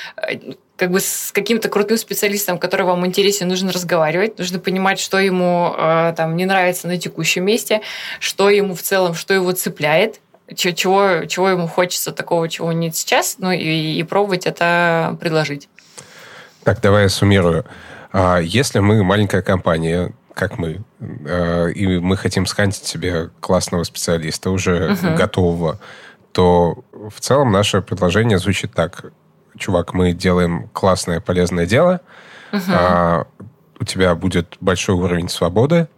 [0.76, 5.74] как бы с каким-то крутым специалистом, который вам интересен, нужно разговаривать, нужно понимать, что ему
[6.16, 7.80] там не нравится на текущем месте,
[8.20, 10.20] что ему в целом, что его цепляет,
[10.54, 15.68] чего, чего ему хочется, такого, чего нет сейчас, ну и, и пробовать это предложить.
[16.64, 17.64] Так, давай я суммирую.
[18.12, 24.50] А если мы маленькая компания, как мы, э, и мы хотим скантить себе классного специалиста,
[24.50, 25.16] уже uh-huh.
[25.16, 25.80] готового,
[26.32, 29.12] то в целом наше предложение звучит так.
[29.56, 32.02] Чувак, мы делаем классное, полезное дело,
[32.68, 33.26] а,
[33.80, 35.88] у тебя будет большой уровень свободы,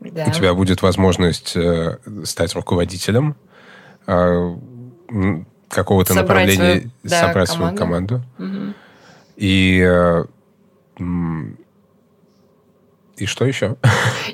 [0.00, 0.24] да.
[0.26, 3.34] у тебя будет возможность э, стать руководителем,
[5.68, 7.74] какого-то собрать направления, свою, да, собрать команду.
[7.74, 8.22] свою команду.
[8.38, 8.74] Угу.
[9.36, 10.24] И э,
[13.16, 13.76] и что еще?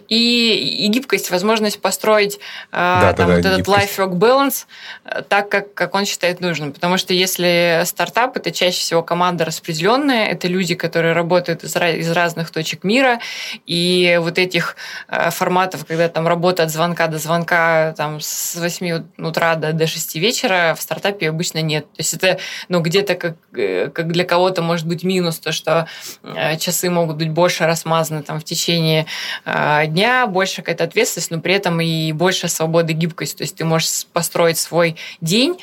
[0.08, 2.38] И, и гибкость, возможность построить э,
[2.72, 4.66] да, там, да, вот да, этот life-work balance
[5.04, 6.72] э, так, как, как он считает нужным.
[6.72, 12.10] Потому что если стартап, это чаще всего команда распределенная, это люди, которые работают из, из
[12.12, 13.20] разных точек мира,
[13.66, 14.76] и вот этих
[15.08, 19.86] э, форматов, когда там работа от звонка до звонка там, с 8 утра до, до
[19.88, 21.84] 6 вечера, в стартапе обычно нет.
[21.86, 23.36] То есть это ну, где-то как,
[23.92, 25.88] как для кого-то может быть минус, то, что
[26.58, 29.06] часы могут быть больше размазаны там, в течение течение
[29.44, 33.38] а, дня, больше какая-то ответственность, но при этом и больше свободы и гибкость.
[33.38, 35.58] То есть ты можешь построить свой день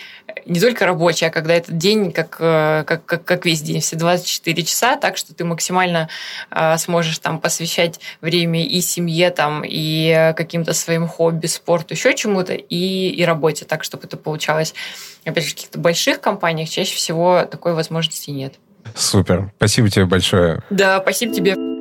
[0.48, 3.96] не только рабочий, а когда этот день как, э, как, как, как весь день, все
[3.96, 6.10] 24 часа, так что ты максимально
[6.50, 12.54] а, сможешь там посвящать время и семье, там, и каким-то своим хобби, спорту, еще чему-то,
[12.54, 14.74] и, и работе, так, чтобы это получалось.
[15.26, 18.56] Опять же, в каких-то больших компаниях чаще всего такой возможности нет.
[18.96, 19.52] Супер.
[19.58, 20.64] Спасибо тебе большое.
[20.70, 21.75] Да, спасибо тебе.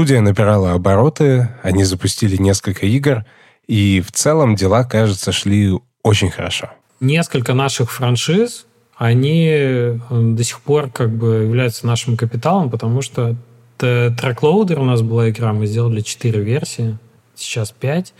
[0.00, 3.26] Студия набирала обороты, они запустили несколько игр,
[3.66, 6.70] и в целом дела, кажется, шли очень хорошо.
[7.00, 8.64] Несколько наших франшиз,
[8.96, 13.36] они э, до сих пор как бы являются нашим капиталом, потому что
[13.76, 16.96] Трacklоудер у нас была игра, мы сделали 4 версии,
[17.34, 18.14] сейчас 5.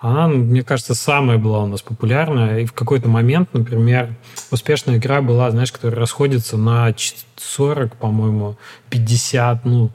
[0.00, 2.60] Она, мне кажется, самая была у нас популярная.
[2.60, 4.14] И в какой-то момент, например,
[4.50, 6.94] успешная игра была, знаешь, которая расходится на
[7.36, 8.56] 40, по-моему,
[8.90, 9.90] 50, ну,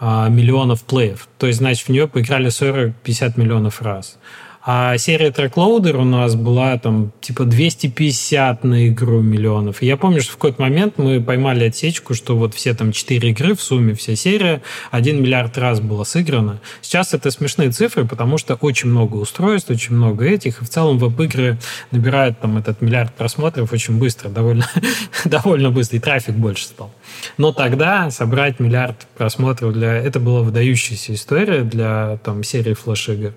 [0.00, 1.28] миллионов play ев.
[1.38, 4.18] То есть, значит, в нее поиграли 40-50 миллионов раз.
[4.62, 9.80] А серия Truck Loader у нас была там типа 250 на игру миллионов.
[9.80, 13.30] И я помню, что в какой-то момент мы поймали отсечку, что вот все там 4
[13.30, 16.60] игры в сумме, вся серия, 1 миллиард раз была сыграна.
[16.82, 20.98] Сейчас это смешные цифры, потому что очень много устройств, очень много этих, и в целом
[20.98, 21.58] веб-игры
[21.90, 24.68] набирают там этот миллиард просмотров очень быстро, довольно,
[25.24, 26.92] довольно быстро, и трафик больше стал.
[27.38, 29.96] Но тогда собрать миллиард просмотров для...
[29.96, 33.32] Это была выдающаяся история для там серии флеш-игр.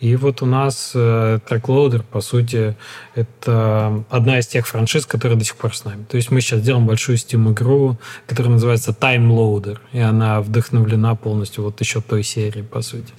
[0.00, 2.76] И вот у нас э, TrackLoader, по сути,
[3.16, 6.04] это одна из тех франшиз, которые до сих пор с нами.
[6.08, 7.96] То есть мы сейчас делаем большую Steam-игру,
[8.26, 13.12] которая называется Time Loader, и она вдохновлена полностью вот еще той серии, по сути.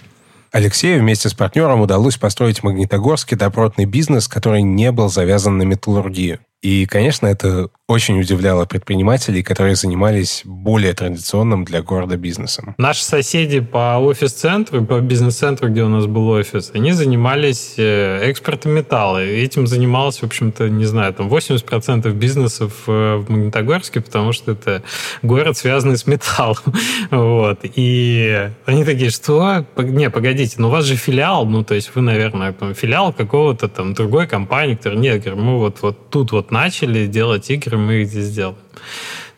[0.52, 5.64] Алексею вместе с партнером удалось построить в Магнитогорске добротный бизнес, который не был завязан на
[5.64, 6.40] металлургию.
[6.62, 12.76] И, конечно, это очень удивляло предпринимателей, которые занимались более традиционным для города бизнесом.
[12.78, 18.74] Наши соседи по офис-центру, по бизнес-центру, где у нас был офис, они занимались э, экспортом
[18.74, 19.26] металла.
[19.26, 24.52] И этим занималось, в общем-то, не знаю, там 80% бизнесов э, в Магнитогорске, потому что
[24.52, 24.84] это
[25.24, 26.58] город, связанный с металлом.
[27.10, 27.60] Вот.
[27.64, 29.66] И они такие, что?
[29.78, 33.68] Не, погодите, ну у вас же филиал, ну то есть вы, наверное, там, филиал какого-то
[33.68, 38.08] там другой компании, которая, нет, мы вот, вот тут вот начали делать игры, мы их
[38.08, 38.58] здесь сделаем.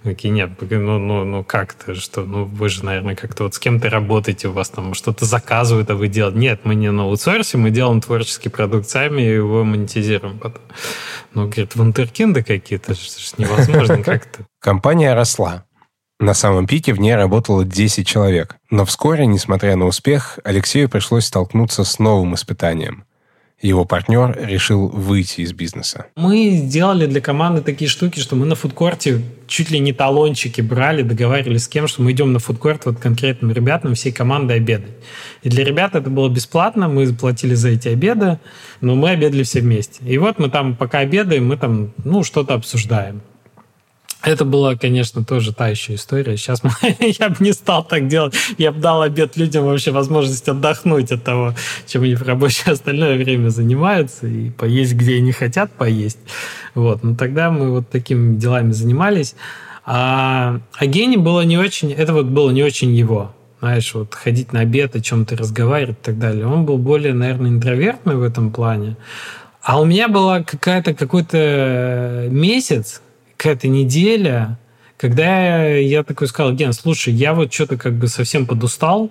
[0.03, 3.87] Такие, нет, ну, ну, ну как-то, что, ну, вы же, наверное, как-то вот с кем-то
[3.87, 6.39] работаете, у вас там что-то заказывают, а вы делаете.
[6.39, 10.63] Нет, мы не на аутсорсе, мы делаем творческий продукт сами и его монетизируем потом.
[11.35, 14.43] Ну, говорит, вундеркинды какие-то, что ж невозможно как-то.
[14.59, 15.65] Компания росла.
[16.19, 18.57] На самом пике в ней работало 10 человек.
[18.71, 23.05] Но вскоре, несмотря на успех, Алексею пришлось столкнуться с новым испытанием
[23.61, 26.07] его партнер решил выйти из бизнеса.
[26.15, 31.01] Мы сделали для команды такие штуки, что мы на фудкорте чуть ли не талончики брали,
[31.01, 34.91] договаривались с кем, что мы идем на фудкорт вот конкретным ребятам всей команды обедать.
[35.43, 38.39] И для ребят это было бесплатно, мы заплатили за эти обеды,
[38.79, 40.03] но мы обедали все вместе.
[40.05, 43.21] И вот мы там, пока обедаем, мы там, ну, что-то обсуждаем.
[44.23, 46.37] Это была, конечно, тоже та еще история.
[46.37, 46.61] Сейчас
[46.99, 48.35] я бы не стал так делать.
[48.57, 51.55] Я бы дал обед людям вообще возможность отдохнуть от того,
[51.87, 56.19] чем они в рабочее остальное время занимаются, и поесть, где они хотят поесть.
[56.75, 57.03] Вот.
[57.03, 59.35] Но тогда мы вот такими делами занимались.
[59.85, 61.91] А, а Гене было не очень...
[61.91, 63.33] Это вот было не очень его.
[63.59, 66.45] Знаешь, вот ходить на обед, о чем-то разговаривать и так далее.
[66.45, 68.97] Он был более, наверное, интровертный в этом плане.
[69.63, 73.01] А у меня была какая-то какой-то месяц,
[73.41, 74.59] какая-то неделя,
[74.97, 79.09] когда я такой сказал, Ген, слушай, я вот что-то как бы совсем подустал,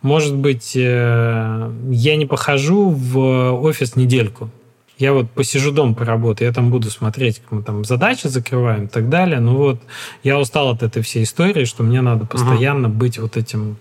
[0.00, 4.50] может быть, э, я не похожу в офис недельку.
[4.96, 8.88] Я вот посижу дома поработаю, я там буду смотреть, как мы там задачи закрываем и
[8.88, 9.38] так далее.
[9.38, 9.82] Ну вот,
[10.22, 12.96] я устал от этой всей истории, что мне надо постоянно угу.
[12.96, 13.76] быть вот этим...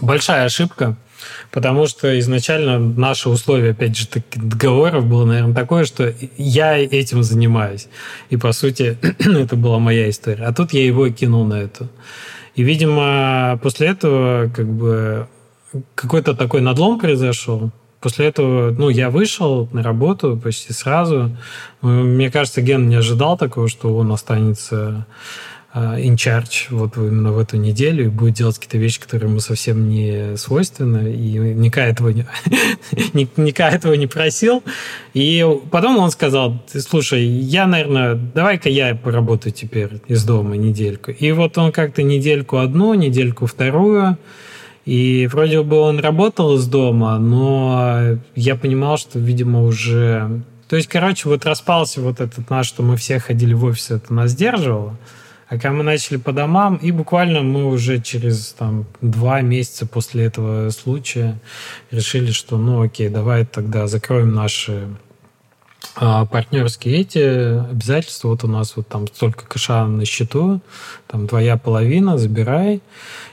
[0.00, 0.96] Большая ошибка,
[1.50, 7.88] потому что изначально наше условие, опять же, договоров было, наверное, такое, что я этим занимаюсь.
[8.30, 10.44] И, по сути, это была моя история.
[10.44, 11.88] А тут я его кинул на эту.
[12.54, 15.26] И, видимо, после этого как бы
[15.94, 17.70] какой-то такой надлом произошел.
[18.00, 21.36] После этого, ну, я вышел на работу почти сразу.
[21.82, 25.06] Мне кажется, Ген не ожидал такого, что он останется
[25.74, 29.88] in charge вот именно в эту неделю и будет делать какие-то вещи, которые ему совсем
[29.88, 32.26] не свойственны, и Ника этого не,
[33.36, 34.62] Ника этого не просил.
[35.14, 41.10] И потом он сказал, слушай, я, наверное, давай-ка я поработаю теперь из дома недельку.
[41.10, 44.18] И вот он как-то недельку одну, недельку вторую,
[44.84, 50.42] и вроде бы он работал из дома, но я понимал, что, видимо, уже...
[50.68, 54.12] То есть, короче, вот распался вот этот наш, что мы все ходили в офис, это
[54.12, 54.98] нас сдерживало.
[55.52, 60.70] Когда мы начали по домам, и буквально мы уже через там, два месяца после этого
[60.70, 61.38] случая
[61.90, 64.88] решили, что ну окей, давай тогда закроем наши
[65.94, 67.18] а, партнерские эти
[67.70, 68.28] обязательства.
[68.28, 70.62] Вот у нас вот там столько кэша на счету,
[71.06, 72.80] там твоя половина, забирай.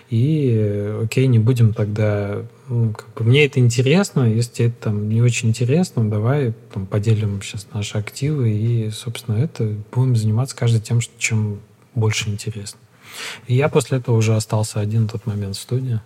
[0.10, 2.42] И окей, не будем тогда...
[2.68, 6.86] Ну, как бы, мне это интересно, если тебе это там не очень интересно, давай там,
[6.86, 11.60] поделим сейчас наши активы и, собственно, это будем заниматься каждый тем, чем
[11.96, 12.80] больше интересно.
[13.48, 16.00] И я после этого уже остался один в тот момент в студии.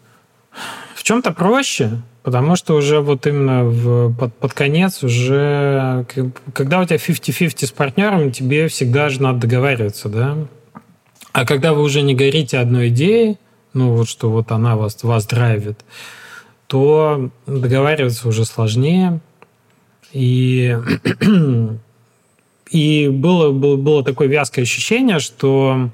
[0.96, 6.06] В чем-то проще, потому что уже вот именно в, под, под конец уже,
[6.54, 10.38] когда у тебя 50-50 с партнером, тебе всегда же надо договариваться, да?
[11.34, 13.38] А когда вы уже не горите одной идеей,
[13.74, 15.84] ну вот что вот она вас, вас драйвит,
[16.68, 19.20] то договариваться уже сложнее.
[20.12, 20.78] И
[22.74, 25.92] И было, было, было такое вязкое ощущение, что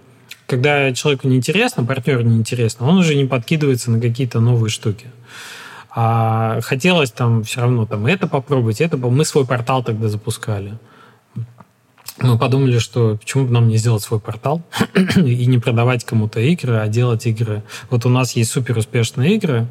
[0.48, 5.08] когда человеку неинтересно, партнеру неинтересно, он уже не подкидывается на какие-то новые штуки.
[5.90, 10.80] А хотелось там все равно там это попробовать, это мы свой портал тогда запускали.
[12.22, 14.62] Мы подумали, что почему бы нам не сделать свой портал
[15.18, 17.62] и не продавать кому-то игры, а делать игры.
[17.90, 19.68] Вот у нас есть супер успешные игры,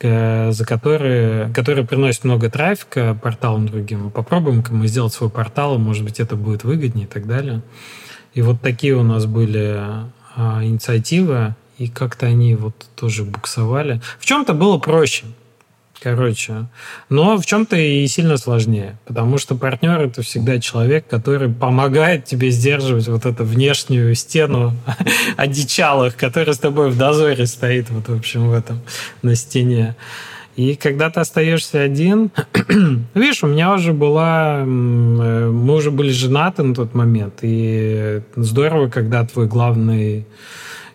[0.00, 4.10] за которые, которые приносят много трафика порталам другим.
[4.10, 7.62] Попробуем-ка мы сделать свой портал, может быть, это будет выгоднее и так далее.
[8.34, 9.80] И вот такие у нас были
[10.36, 14.02] а, инициативы, и как-то они вот тоже буксовали.
[14.18, 15.24] В чем-то было проще.
[16.00, 16.66] Короче.
[17.08, 22.50] Но в чем-то и сильно сложнее, потому что партнер это всегда человек, который помогает тебе
[22.50, 24.76] сдерживать вот эту внешнюю стену
[25.36, 28.80] одичалых, который с тобой в дозоре стоит, вот, в общем, в этом,
[29.22, 29.96] на стене.
[30.56, 32.30] И когда ты остаешься один,
[33.14, 39.24] видишь, у меня уже была, мы уже были женаты на тот момент, и здорово, когда
[39.26, 40.26] твой главный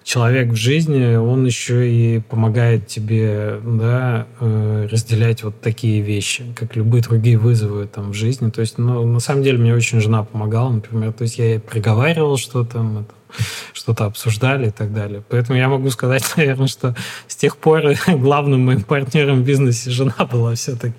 [0.04, 6.76] человек в жизни, он еще и помогает тебе да, э, разделять вот такие вещи, как
[6.76, 8.50] любые другие вызовы там в жизни.
[8.50, 11.14] То есть, ну, на самом деле, мне очень жена помогала, например.
[11.14, 13.06] То есть, я ей приговаривал что-то, мы
[13.74, 15.24] что-то обсуждали и так далее.
[15.30, 16.96] Поэтому я могу сказать, наверное, что
[17.28, 20.96] с тех пор главным моим партнером в бизнесе жена была все-таки,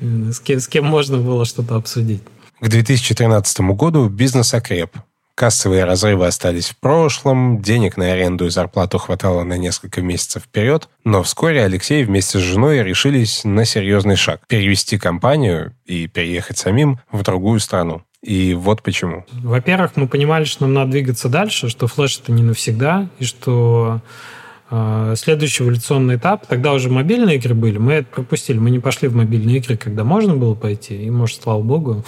[0.00, 2.22] с кем, с кем можно было что-то обсудить.
[2.60, 4.96] К 2013 году бизнес окреп.
[5.34, 10.88] Кассовые разрывы остались в прошлом, денег на аренду и зарплату хватало на несколько месяцев вперед,
[11.04, 17.00] но вскоре Алексей вместе с женой решились на серьезный шаг– перевести компанию и переехать самим
[17.10, 18.02] в другую страну.
[18.22, 19.26] И вот почему.
[19.32, 24.00] Во-первых, мы понимали, что нам надо двигаться дальше, что флеш это не навсегда, и что
[25.16, 29.14] следующий эволюционный этап, тогда уже мобильные игры были, мы это пропустили, мы не пошли в
[29.14, 32.04] мобильные игры, когда можно было пойти, и, может, слава богу,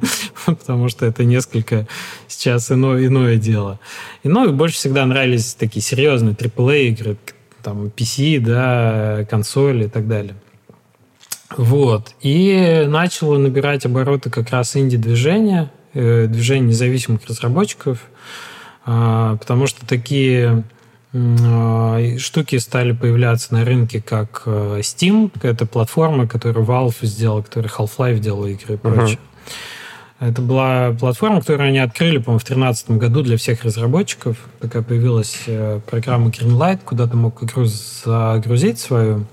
[0.46, 1.86] потому что это несколько
[2.28, 3.78] сейчас иное, иное дело.
[4.22, 7.16] И, ну, и больше всегда нравились такие серьезные AAA игры,
[7.62, 10.34] там, PC, да, консоли и так далее.
[11.56, 12.14] Вот.
[12.20, 17.98] И начало набирать обороты как раз инди-движение, э, движение независимых разработчиков,
[18.84, 20.62] а, потому что такие а,
[21.12, 25.32] штуки стали появляться на рынке, как э, Steam.
[25.42, 29.18] Это платформа, которую Valve сделал, которая Half-Life делала игры и прочее.
[29.18, 30.28] Uh-huh.
[30.28, 34.36] Это была платформа, которую они открыли, по-моему, в 2013 году для всех разработчиков.
[34.60, 39.24] Такая появилась э, программа Greenlight, куда ты мог игру загрузить свою.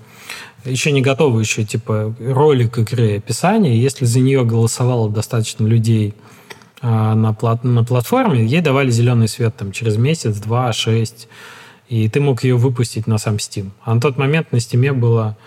[0.64, 3.80] Еще не готовый еще, типа, ролик игры описание.
[3.80, 6.14] Если за нее голосовало достаточно людей
[6.82, 11.28] а, на, плат, на платформе, ей давали зеленый свет там через месяц, два, шесть,
[11.90, 13.72] и ты мог ее выпустить на сам Steam.
[13.84, 15.38] А на тот момент на Steam было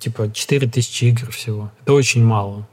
[0.00, 1.70] типа 4000 игр всего.
[1.82, 2.66] Это очень мало.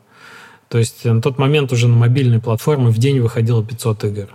[0.68, 4.30] То есть на тот момент уже на мобильной платформе в день выходило 500 игр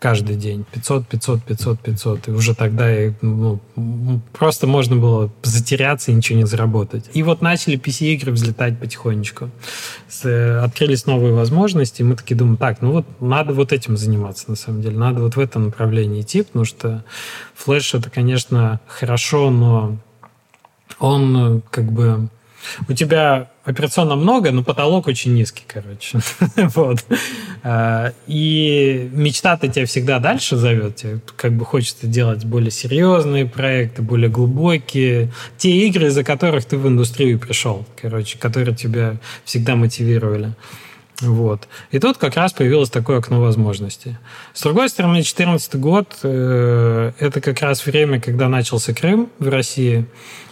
[0.00, 0.64] каждый день.
[0.72, 2.28] 500, 500, 500, 500.
[2.28, 2.88] И уже тогда
[3.20, 3.60] ну,
[4.32, 7.10] просто можно было затеряться и ничего не заработать.
[7.12, 9.50] И вот начали PC-игры взлетать потихонечку.
[10.24, 14.48] Э, открылись новые возможности, и мы такие думаем, так, ну вот надо вот этим заниматься
[14.48, 14.96] на самом деле.
[14.96, 17.04] Надо вот в этом направлении идти, потому что
[17.54, 19.98] флеш это, конечно, хорошо, но
[20.98, 22.30] он э, как бы
[22.88, 26.18] у тебя операционно много, но потолок очень низкий, короче.
[26.74, 27.04] вот.
[27.62, 30.96] А, и мечта-то тебя всегда дальше зовет.
[30.96, 35.30] Тебе как бы хочется делать более серьезные проекты, более глубокие.
[35.56, 40.54] Те игры, из-за которых ты в индустрию пришел, короче, которые тебя всегда мотивировали.
[41.20, 41.68] Вот.
[41.90, 44.16] И тут как раз появилось такое окно возможностей.
[44.54, 50.06] С другой стороны, 2014 год э, это как раз время, когда начался Крым в России.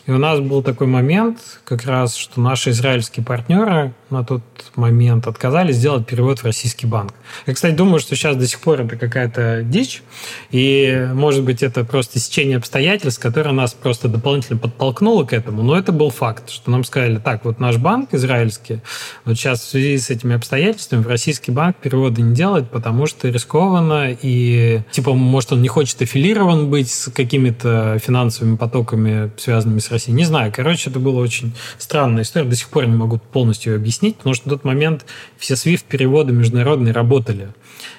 [0.09, 4.43] И у нас был такой момент, как раз, что наши израильские партнеры на тот
[4.75, 7.13] момент отказались сделать перевод в российский банк.
[7.47, 10.03] Я, кстати, думаю, что сейчас до сих пор это какая-то дичь,
[10.51, 15.77] и, может быть, это просто сечение обстоятельств, которое нас просто дополнительно подтолкнуло к этому, но
[15.77, 18.81] это был факт, что нам сказали, так, вот наш банк израильский,
[19.27, 23.29] вот сейчас в связи с этими обстоятельствами в российский банк переводы не делает, потому что
[23.29, 29.91] рискованно, и, типа, может, он не хочет аффилирован быть с какими-то финансовыми потоками, связанными с
[29.91, 30.13] Россией, России.
[30.13, 30.53] Не знаю.
[30.55, 32.49] Короче, это была очень странная история.
[32.49, 35.05] До сих пор не могу полностью ее объяснить, потому что на тот момент
[35.37, 37.49] все SWIFT-переводы международные работали.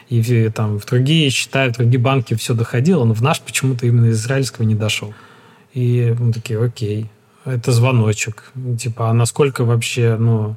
[0.09, 4.07] И там в другие считают, в другие банки все доходило, но в наш почему-то именно
[4.07, 5.13] из израильского не дошел.
[5.73, 7.07] И мы такие, окей,
[7.45, 8.51] это звоночек.
[8.79, 10.55] Типа, а насколько вообще, ну,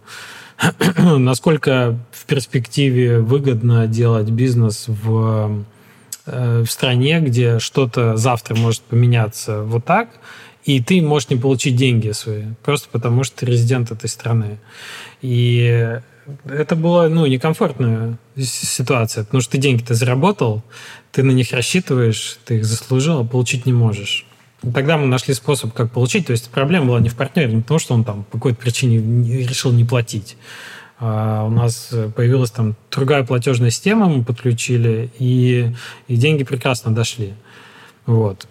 [1.18, 5.64] насколько в перспективе выгодно делать бизнес в,
[6.26, 10.08] э, в стране, где что-то завтра может поменяться вот так,
[10.64, 14.58] и ты можешь не получить деньги свои, просто потому что ты резидент этой страны.
[15.20, 15.98] И
[16.44, 20.62] это была ну, некомфортная ситуация, потому что ты деньги-то заработал,
[21.10, 24.26] ты на них рассчитываешь, ты их заслужил, а получить не можешь.
[24.74, 26.26] Тогда мы нашли способ, как получить.
[26.26, 28.98] То есть проблема была не в партнере, не потому что он там по какой-то причине
[29.44, 30.36] решил не платить.
[31.00, 35.74] А у нас появилась там другая платежная система, мы подключили, и,
[36.06, 37.34] и деньги прекрасно дошли.
[38.06, 38.46] Вот.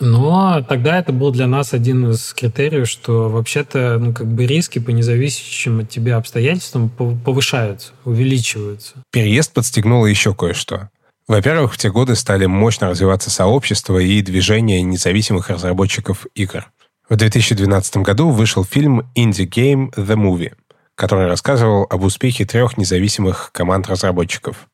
[0.00, 4.78] Но тогда это был для нас один из критериев, что вообще-то ну, как бы риски
[4.78, 8.94] по независящим от тебя обстоятельствам повышаются, увеличиваются.
[9.12, 10.88] Переезд подстегнуло еще кое-что.
[11.28, 16.66] Во-первых, в те годы стали мощно развиваться сообщества и движения независимых разработчиков игр.
[17.08, 20.54] В 2012 году вышел фильм Indie Game The Movie,
[20.94, 24.69] который рассказывал об успехе трех независимых команд разработчиков.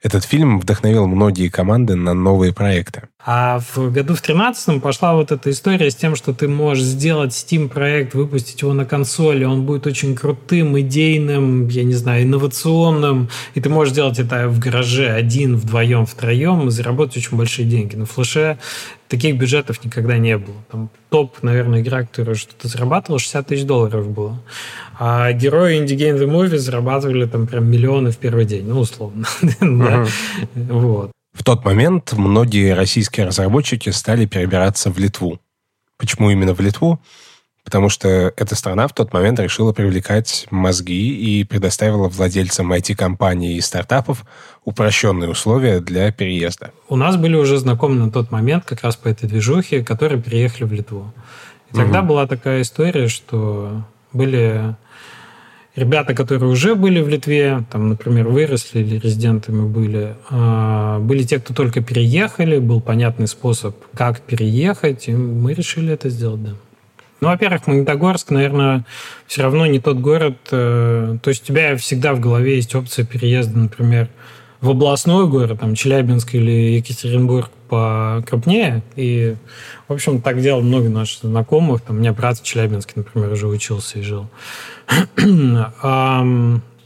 [0.00, 3.08] Этот фильм вдохновил многие команды на новые проекты.
[3.26, 7.32] А в году в 13 пошла вот эта история с тем, что ты можешь сделать
[7.32, 13.60] Steam-проект, выпустить его на консоли, он будет очень крутым, идейным, я не знаю, инновационным, и
[13.60, 17.96] ты можешь сделать это в гараже один, вдвоем, втроем, и заработать очень большие деньги.
[17.96, 18.58] На флеше
[19.08, 20.56] таких бюджетов никогда не было.
[20.70, 24.40] Там топ, наверное, игра, которая что-то зарабатывала, 60 тысяч долларов было.
[24.98, 29.26] А герои Indie Game The Movie зарабатывали там прям миллионы в первый день, ну, условно.
[30.54, 31.12] Вот.
[31.32, 35.38] В тот момент многие российские разработчики стали перебираться в Литву.
[35.96, 37.00] Почему именно в Литву?
[37.68, 43.60] Потому что эта страна в тот момент решила привлекать мозги и предоставила владельцам IT-компаний и
[43.60, 44.24] стартапов
[44.64, 46.70] упрощенные условия для переезда.
[46.88, 50.64] У нас были уже знакомы на тот момент как раз по этой движухе, которые переехали
[50.64, 51.12] в Литву.
[51.70, 52.08] И тогда угу.
[52.08, 53.82] была такая история, что
[54.14, 54.74] были
[55.76, 61.38] ребята, которые уже были в Литве, там, например, выросли или резидентами были, а, были те,
[61.38, 66.52] кто только переехали, был понятный способ, как переехать, и мы решили это сделать, да.
[67.20, 68.84] Ну, во-первых, Магнитогорск, наверное,
[69.26, 70.36] все равно не тот город.
[70.52, 74.08] Э, то есть у тебя всегда в голове есть опция переезда, например,
[74.60, 78.82] в областной город, там, Челябинск или Екатеринбург покрупнее.
[78.96, 79.36] И,
[79.88, 81.82] в общем, так делал много наших знакомых.
[81.82, 84.28] Там, у меня брат в Челябинске, например, уже учился и жил.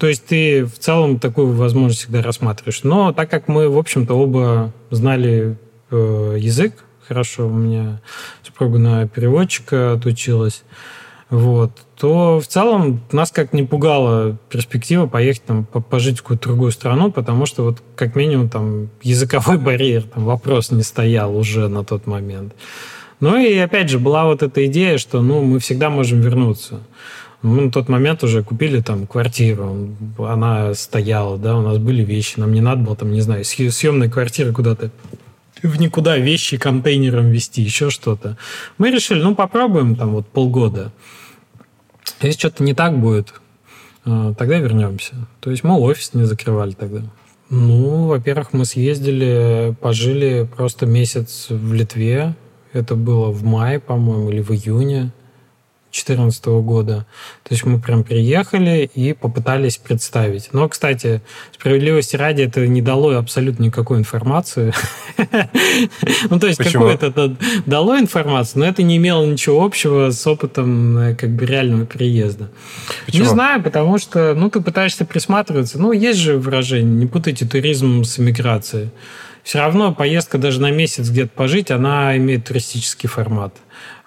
[0.02, 2.82] То есть ты в целом такую возможность всегда рассматриваешь.
[2.82, 5.56] Но так как мы, в общем-то, оба знали
[5.92, 6.74] э, язык
[7.06, 8.00] хорошо, у меня
[8.52, 10.62] супруга на переводчика отучилась,
[11.30, 16.72] вот, то в целом нас как не пугала перспектива поехать там пожить в какую-то другую
[16.72, 21.84] страну, потому что вот как минимум там языковой барьер, там вопрос не стоял уже на
[21.84, 22.54] тот момент.
[23.20, 26.80] Ну и опять же была вот эта идея, что ну мы всегда можем вернуться.
[27.40, 29.88] Мы на тот момент уже купили там квартиру,
[30.18, 34.10] она стояла, да, у нас были вещи, нам не надо было там, не знаю, съемной
[34.10, 34.90] квартиры куда-то
[35.62, 38.36] в никуда вещи контейнером вести, еще что-то.
[38.78, 40.92] Мы решили, ну, попробуем там вот полгода.
[42.20, 43.34] Если что-то не так будет,
[44.04, 45.14] э, тогда вернемся.
[45.40, 47.02] То есть мы офис не закрывали тогда.
[47.50, 52.34] Ну, во-первых, мы съездили, пожили просто месяц в Литве.
[52.72, 55.12] Это было в мае, по-моему, или в июне.
[55.92, 57.06] 2014 года.
[57.44, 60.48] То есть мы прям приехали и попытались представить.
[60.52, 61.20] Но, кстати,
[61.52, 64.72] справедливости ради, это не дало абсолютно никакой информации.
[66.30, 67.36] Ну, то есть какое-то
[67.66, 72.50] дало информацию, но это не имело ничего общего с опытом э, как бы реального переезда.
[73.12, 75.78] Не знаю, потому что, ну, ты пытаешься присматриваться.
[75.80, 78.90] Ну, есть же выражение, не путайте туризм с эмиграцией.
[79.42, 83.54] Все равно поездка даже на месяц где-то пожить, она имеет туристический формат.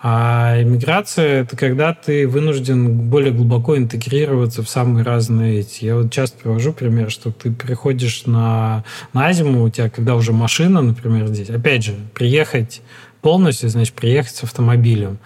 [0.07, 5.85] А иммиграция– это когда ты вынужден более глубоко интегрироваться в самые разные эти.
[5.85, 8.83] Я вот часто привожу пример, что ты приходишь на,
[9.13, 11.49] на зиму, у тебя когда уже машина, например, здесь.
[11.49, 12.83] Опять же, приехать
[13.21, 15.17] полностью, значит, приехать с автомобилем.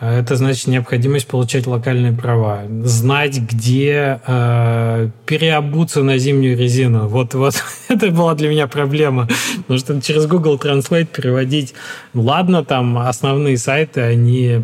[0.00, 7.06] А это значит необходимость получать локальные права, знать, где э, переобуться на зимнюю резину.
[7.06, 7.54] Вот, вот
[7.88, 9.28] это была для меня проблема,
[9.58, 11.74] потому что через Google Translate переводить,
[12.12, 14.62] ладно, там основные сайты, они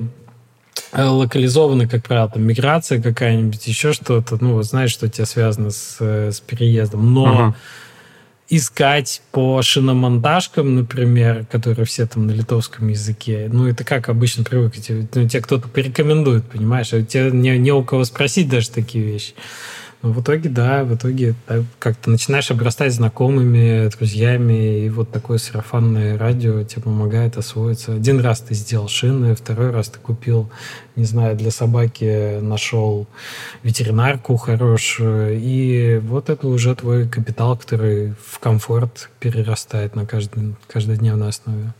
[0.92, 5.26] э, локализованы, как правило, там миграция какая-нибудь, еще что-то, ну, вот знаешь, что у тебя
[5.26, 7.54] связано с, э, с переездом, но uh-huh
[8.50, 13.48] искать по шиномонтажкам, например, которые все там на литовском языке.
[13.50, 15.08] Ну, это как обычно привыкнете.
[15.14, 16.92] Ну, тебе кто-то порекомендует, понимаешь?
[16.92, 19.34] А тебе не, не у кого спросить даже такие вещи.
[20.02, 21.34] Но в итоге, да, в итоге
[21.78, 27.94] как-то начинаешь обрастать знакомыми, друзьями, и вот такое сарафанное радио тебе помогает освоиться.
[27.94, 30.50] Один раз ты сделал шины, второй раз ты купил,
[30.96, 33.06] не знаю, для собаки нашел
[33.62, 41.28] ветеринарку хорошую, и вот это уже твой капитал, который в комфорт перерастает на каждый, каждодневной
[41.28, 41.74] основе.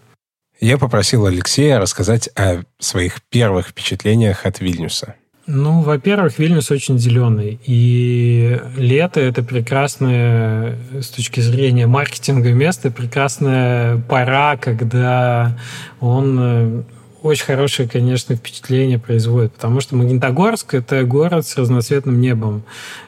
[0.61, 5.15] Я попросил Алексея рассказать о своих первых впечатлениях от Вильнюса.
[5.53, 7.59] Ну, во-первых, Вильнюс очень зеленый.
[7.65, 15.59] И лето– это прекрасное, с точки зрения маркетинга место, прекрасная пора, когда
[15.99, 16.83] он э,
[17.23, 22.63] очень хорошее, конечно, впечатление производит, потому что Магнитогорск– это город с разноцветным небом.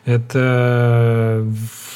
[0.05, 1.47] Это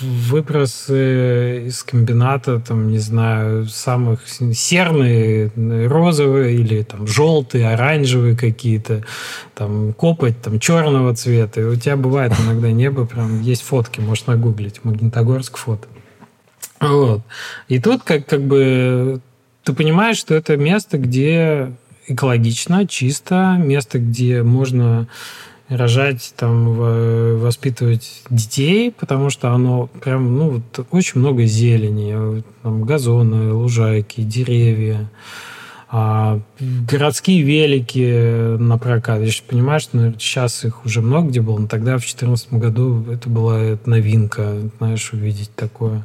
[0.00, 5.50] выбросы из комбината, там, не знаю, самых серные,
[5.88, 9.04] розовые или там желтые, оранжевые какие-то,
[9.54, 11.60] там копоть, там черного цвета.
[11.60, 15.88] И у тебя бывает иногда небо, прям есть фотки, можешь нагуглить, Магнитогорск фото.
[16.80, 17.22] Вот.
[17.68, 19.20] И тут как, как бы
[19.64, 21.72] ты понимаешь, что это место, где
[22.08, 25.08] экологично, чисто, место, где можно
[25.68, 26.74] рожать, там,
[27.40, 35.10] воспитывать детей, потому что оно прям, ну, вот, очень много зелени, там, газоны, лужайки, деревья,
[35.88, 39.22] а, городские велики на прокат.
[39.22, 43.04] Я понимаю, что наверное, сейчас их уже много где было, но тогда в 2014 году
[43.10, 46.04] это была новинка, знаешь, увидеть такое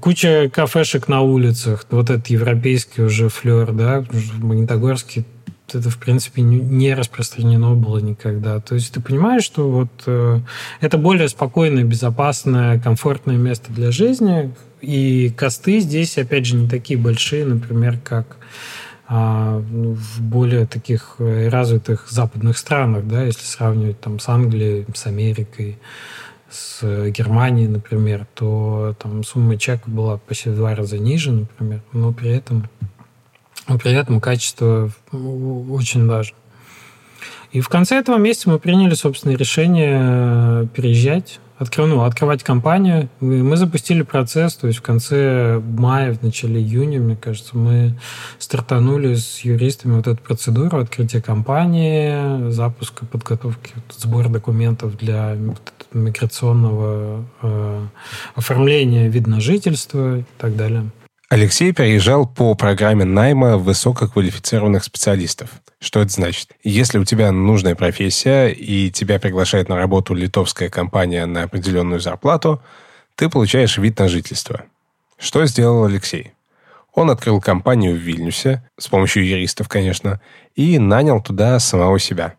[0.00, 5.24] куча кафешек на улицах, вот этот европейский уже флер, да, в Магнитогорске
[5.72, 8.60] это, в принципе, не распространено было никогда.
[8.60, 10.40] То есть ты понимаешь, что вот э,
[10.80, 16.98] это более спокойное, безопасное, комфортное место для жизни, и косты здесь, опять же, не такие
[16.98, 18.36] большие, например, как
[19.06, 25.06] а, в более таких э, развитых западных странах, да, если сравнивать там с Англией, с
[25.06, 25.78] Америкой
[26.54, 32.12] с Германией, например, то там сумма чека была почти в два раза ниже, например, но
[32.12, 32.68] при этом,
[33.68, 36.36] но при этом качество очень важно.
[37.52, 43.08] И в конце этого месяца мы приняли, собственно, решение переезжать открыв, ну, открывать компанию.
[43.20, 47.98] Мы запустили процесс, то есть в конце мая, в начале июня, мне кажется, мы
[48.38, 55.36] стартанули с юристами вот эту процедуру открытия компании, запуска, подготовки, сбор документов для
[55.94, 57.86] миграционного э,
[58.34, 60.90] оформления вид на жительство и так далее.
[61.30, 65.50] Алексей переезжал по программе найма высококвалифицированных специалистов.
[65.80, 66.50] Что это значит?
[66.62, 72.62] Если у тебя нужная профессия и тебя приглашает на работу литовская компания на определенную зарплату,
[73.16, 74.64] ты получаешь вид на жительство.
[75.18, 76.32] Что сделал Алексей?
[76.92, 80.20] Он открыл компанию в Вильнюсе, с помощью юристов, конечно,
[80.54, 82.34] и нанял туда самого себя.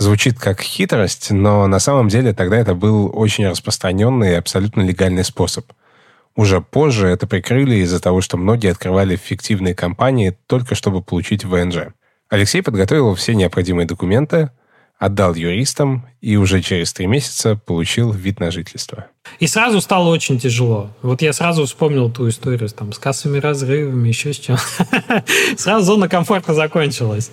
[0.00, 5.24] Звучит как хитрость, но на самом деле тогда это был очень распространенный и абсолютно легальный
[5.24, 5.72] способ–
[6.36, 11.92] уже позже это прикрыли из-за того, что многие открывали фиктивные компании только чтобы получить ВНЖ.
[12.28, 14.50] Алексей подготовил все необходимые документы,
[14.98, 19.06] отдал юристам и уже через три месяца получил вид на жительство.
[19.40, 20.90] И сразу стало очень тяжело.
[21.02, 24.56] Вот я сразу вспомнил ту историю там, с кассовыми разрывами, еще с чем.
[25.56, 27.30] Сразу зона комфорта закончилась.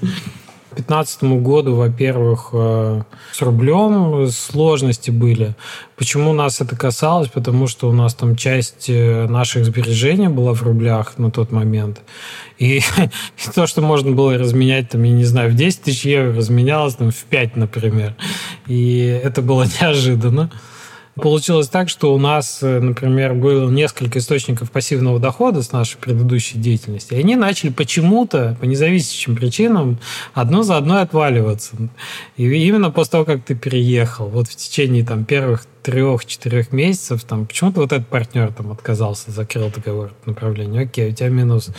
[0.78, 3.02] 2015 году, во-первых, э,
[3.32, 5.56] с рублем сложности были.
[5.96, 7.30] Почему нас это касалось?
[7.30, 12.02] Потому что у нас там часть э, наших сбережений была в рублях на тот момент.
[12.60, 12.82] И, и
[13.56, 17.12] то, что можно было разменять, там, я не знаю, в 10 тысяч евро разменялось там,
[17.12, 18.16] в 5, например.
[18.68, 20.52] И это было неожиданно.
[21.22, 26.58] Получилось так, что у нас, э, например, было несколько источников пассивного дохода с нашей предыдущей
[26.58, 30.00] деятельности, и они начали почему-то, по независящим причинам,
[30.34, 31.76] одно за одной отваливаться.
[32.36, 37.46] И именно после того, как ты переехал, вот в течение там, первых трех-четырех месяцев, там,
[37.46, 40.82] почему-то вот этот партнер там отказался, закрыл договор направления.
[40.82, 41.70] Окей, у тебя минус,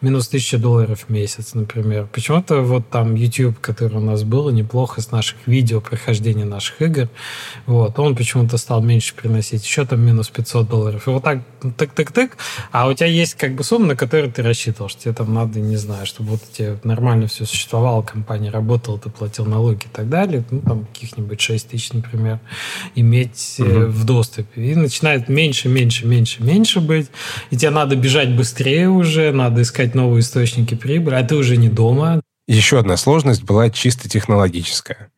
[0.00, 2.06] минус тысяча долларов в месяц, например.
[2.12, 7.08] Почему-то вот там YouTube, который у нас был, неплохо с наших видео прохождения наших игр,
[7.66, 9.64] вот, он почему-то стал меньше приносить.
[9.64, 11.08] Еще там минус 500 долларов.
[11.08, 11.40] И вот так,
[11.72, 12.32] тык-тык-тык,
[12.72, 15.60] а у тебя есть как бы сумма, на которую ты рассчитывал, что тебе там надо,
[15.60, 20.08] не знаю, чтобы вот тебе нормально все существовало, компания работала, ты платил налоги и так
[20.08, 22.40] далее, ну, там каких-нибудь 6 тысяч, например,
[22.94, 23.86] иметь угу.
[23.86, 24.62] в доступе.
[24.62, 27.08] И начинает меньше, меньше, меньше, меньше быть.
[27.50, 31.68] И тебе надо бежать быстрее уже, надо искать новые источники прибыли, а ты уже не
[31.68, 32.20] дома.
[32.46, 35.10] Еще одна сложность была чисто технологическая.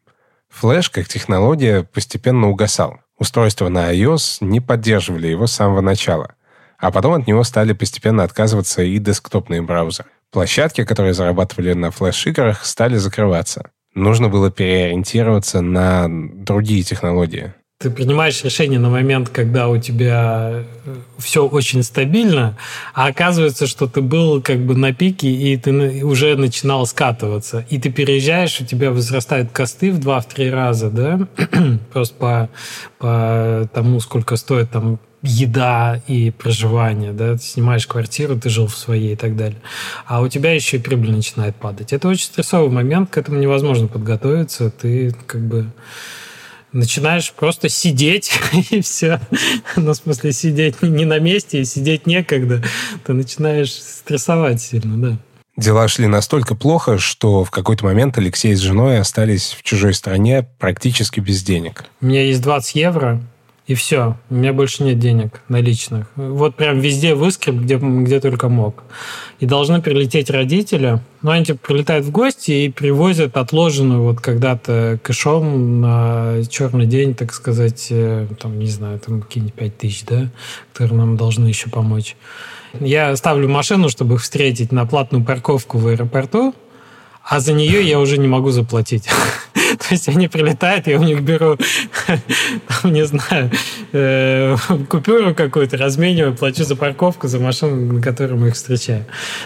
[0.49, 3.01] Флэш как технология постепенно угасал.
[3.19, 6.35] Устройства на iOS не поддерживали его с самого начала.
[6.79, 10.09] А потом от него стали постепенно отказываться и десктопные браузеры.
[10.31, 13.71] Площадки, которые зарабатывали на флеш-играх, стали закрываться.
[13.95, 20.97] Нужно было переориентироваться на другие технологии ты принимаешь решение на момент, когда у тебя э,
[21.19, 22.59] все очень стабильно,
[22.93, 27.65] а оказывается, что ты был как бы на пике, и ты уже начинал скатываться.
[27.71, 31.29] И ты переезжаешь, у тебя возрастают косты в 2-3 раза, да,
[31.93, 32.51] просто по,
[32.99, 38.77] по тому, сколько стоит там еда и проживание, да, ты снимаешь квартиру, ты жил в
[38.77, 39.61] своей и так далее.
[40.07, 41.93] А у тебя еще и прибыль начинает падать.
[41.93, 45.67] Это очень стрессовый момент, к этому невозможно подготовиться, ты как бы
[46.73, 48.33] начинаешь просто сидеть,
[48.71, 49.21] и все.
[49.77, 52.63] Ну, в смысле, сидеть не на месте, и сидеть некогда.
[53.05, 55.19] Ты начинаешь стрессовать сильно, да.
[55.57, 60.47] Дела шли настолько плохо, что в какой-то момент Алексей с женой остались в чужой стране
[60.61, 61.85] практически без денег.
[62.01, 63.21] У меня есть 20 евро,
[63.69, 64.17] и все.
[64.31, 66.07] У меня больше нет денег наличных.
[66.17, 68.83] Вот прям везде выскреб, где, где только мог.
[69.41, 71.03] И должны прилететь родители.
[71.21, 77.15] Ну, они типа прилетают в гости и привозят отложенную вот когда-то кэшом на черный день,
[77.15, 80.31] так сказать, э, там, не знаю, там какие-нибудь 5 тысяч, да,
[80.73, 82.17] которые нам должны еще помочь.
[82.81, 86.55] Я ставлю машину, чтобы их встретить на платную парковку в аэропорту,
[87.23, 89.09] а за нее я уже не могу заплатить.
[89.89, 91.57] То есть они прилетают, я у них беру,
[92.85, 93.51] не знаю,
[93.93, 94.57] э,
[94.89, 99.05] купюру какую-то, размениваю, плачу за парковку, за машину, на которой мы их встречаем.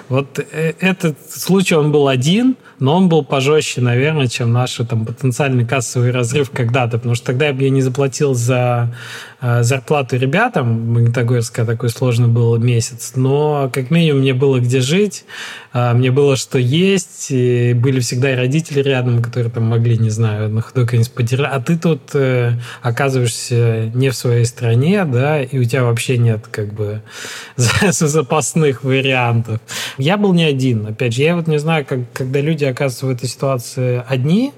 [0.08, 5.04] Вот э, этот случай, он был один, но он был пожестче, наверное, чем наш там,
[5.04, 8.94] потенциальный кассовый разрыв когда-то, потому что тогда я бы не заплатил за
[9.40, 15.24] э, зарплату ребятам, Магнитогорска такой сложный был месяц, но как минимум мне было где жить,
[15.72, 20.21] мне было что есть, и были всегда и родители рядом, которые там могли, не знаю,
[20.22, 21.50] на ходу подержать.
[21.52, 26.46] А ты тут э, оказываешься не в своей стране, да, и у тебя вообще нет
[26.50, 27.02] как бы
[27.56, 29.60] запасных вариантов.
[29.98, 30.86] Я был не один.
[30.86, 34.52] Опять же, я вот не знаю, как, когда люди оказываются в этой ситуации одни,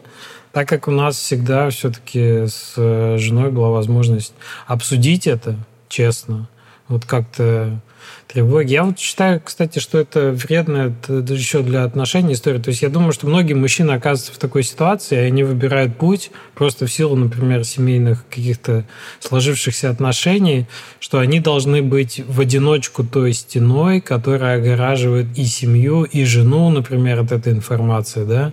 [0.52, 4.34] так как у нас всегда все-таки с э, женой была возможность
[4.66, 5.56] обсудить это
[5.88, 6.48] честно,
[6.88, 7.80] вот как-то
[8.28, 8.72] тревоги.
[8.72, 12.58] Я вот считаю, кстати, что это вредно это еще для отношений история.
[12.58, 16.30] То есть я думаю, что многие мужчины оказываются в такой ситуации, и они выбирают путь
[16.54, 18.84] просто в силу, например, семейных каких-то
[19.20, 20.66] сложившихся отношений,
[21.00, 27.20] что они должны быть в одиночку той стеной, которая огораживает и семью, и жену, например,
[27.20, 28.52] от этой информации, да.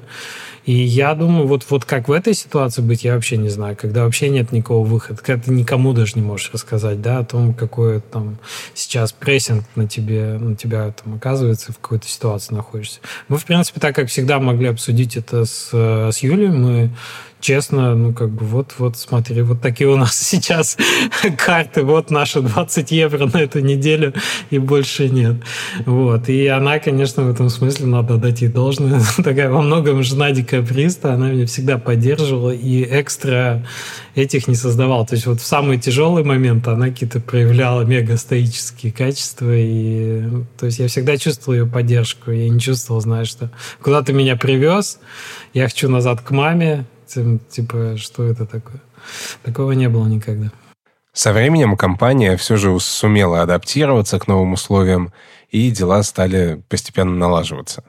[0.66, 4.04] И я думаю, вот, вот как в этой ситуации быть, я вообще не знаю, когда
[4.04, 8.00] вообще нет никакого выхода, когда ты никому даже не можешь рассказать, да, о том, какой
[8.00, 8.38] там
[8.76, 13.00] сейчас прессинг на тебе, на тебя там оказывается, в какой-то ситуации находишься.
[13.28, 16.92] Мы, в принципе, так как всегда могли обсудить это с, с Юлей, мы
[17.42, 20.78] честно, ну, как бы, вот, вот, смотри, вот такие у нас сейчас
[21.38, 24.14] карты, вот наши 20 евро на эту неделю,
[24.50, 25.38] и больше нет.
[25.86, 26.30] Вот.
[26.30, 31.14] И она, конечно, в этом смысле, надо дать ей должное, такая во многом жена декабриста,
[31.14, 33.66] она меня всегда поддерживала и экстра
[34.16, 35.06] этих не создавала.
[35.06, 40.24] То есть вот в самые тяжелые моменты она какие-то проявляла мега стоические качества, и
[40.58, 43.52] то есть я всегда чувствовал ее поддержку, я не чувствовал, знаешь, что
[43.82, 45.00] куда ты меня привез,
[45.54, 46.86] я хочу назад к маме,
[47.50, 48.82] типа, что это такое.
[49.44, 50.52] Такого не было никогда.
[51.14, 55.12] Со временем компания все же сумела адаптироваться к новым условиям,
[55.50, 57.84] и дела стали постепенно налаживаться.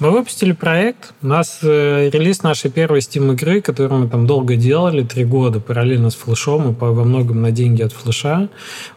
[0.00, 1.12] Мы выпустили проект.
[1.22, 5.58] У нас э, релиз нашей первой Steam игры, которую мы там долго делали, три года
[5.58, 8.48] параллельно с флешом и по, во многом на деньги от флеша.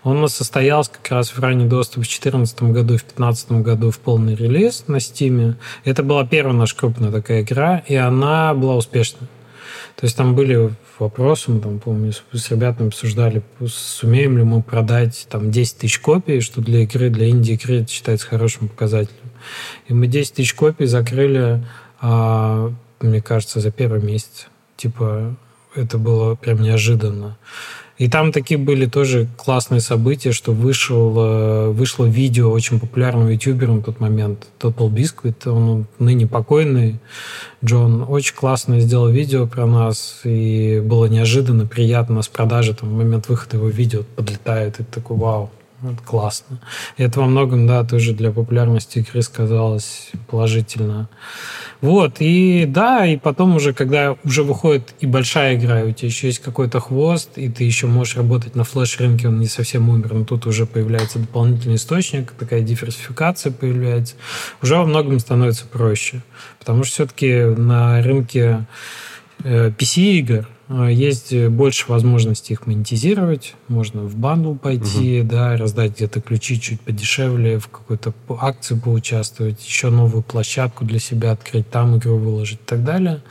[0.04, 3.52] Он у нас состоялся как раз в ранний доступ в 2014 году и в 2015
[3.64, 5.56] году в полный релиз на Steam.
[5.86, 9.28] Это была первая наша крупная такая игра, и она была успешной.
[9.96, 15.28] То есть там были вопросы, мы там, помню, с, ребятами обсуждали, сумеем ли мы продать
[15.30, 19.18] там 10 тысяч копий, что для игры, для инди-игры это считается хорошим показателем.
[19.88, 21.66] И мы 10 тысяч копий закрыли,
[22.00, 24.48] а, мне кажется, за первый месяц.
[24.78, 25.36] Типа,
[25.76, 27.38] это было прям неожиданно.
[28.02, 33.84] И там такие были тоже классные события, что вышел, вышло видео очень популярного ютубера на
[33.84, 37.00] тот момент, Total Biscuit, он ныне покойный,
[37.64, 42.94] Джон, очень классно сделал видео про нас, и было неожиданно приятно с продажи, там, в
[42.94, 45.52] момент выхода его видео подлетает, и такой, вау,
[45.84, 46.60] это классно.
[46.98, 51.10] И это во многом, да, тоже для популярности игры сказалось положительно.
[51.82, 56.10] Вот, и да, и потом уже, когда уже выходит и большая игра, и у тебя
[56.10, 60.14] еще есть какой-то хвост, и ты еще можешь работать на флеш-рынке, он не совсем умер,
[60.14, 64.14] но тут уже появляется дополнительный источник, такая диверсификация появляется,
[64.62, 66.22] уже во многом становится проще.
[66.60, 68.66] Потому что все-таки на рынке
[69.44, 73.56] PC-игр э, а, есть больше возможностей их монетизировать.
[73.68, 75.30] Можно в бандл пойти, угу.
[75.30, 81.32] да, раздать где-то ключи чуть подешевле, в какой-то акции поучаствовать, еще новую площадку для себя
[81.32, 83.22] открыть, там игру выложить и так далее.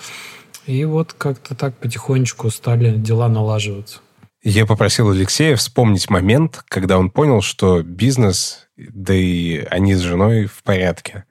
[0.66, 4.01] И вот как-то так потихонечку стали дела налаживаться.
[4.43, 10.47] Я попросил Алексея вспомнить момент, когда он понял, что бизнес, да и они с женой
[10.47, 11.24] в порядке.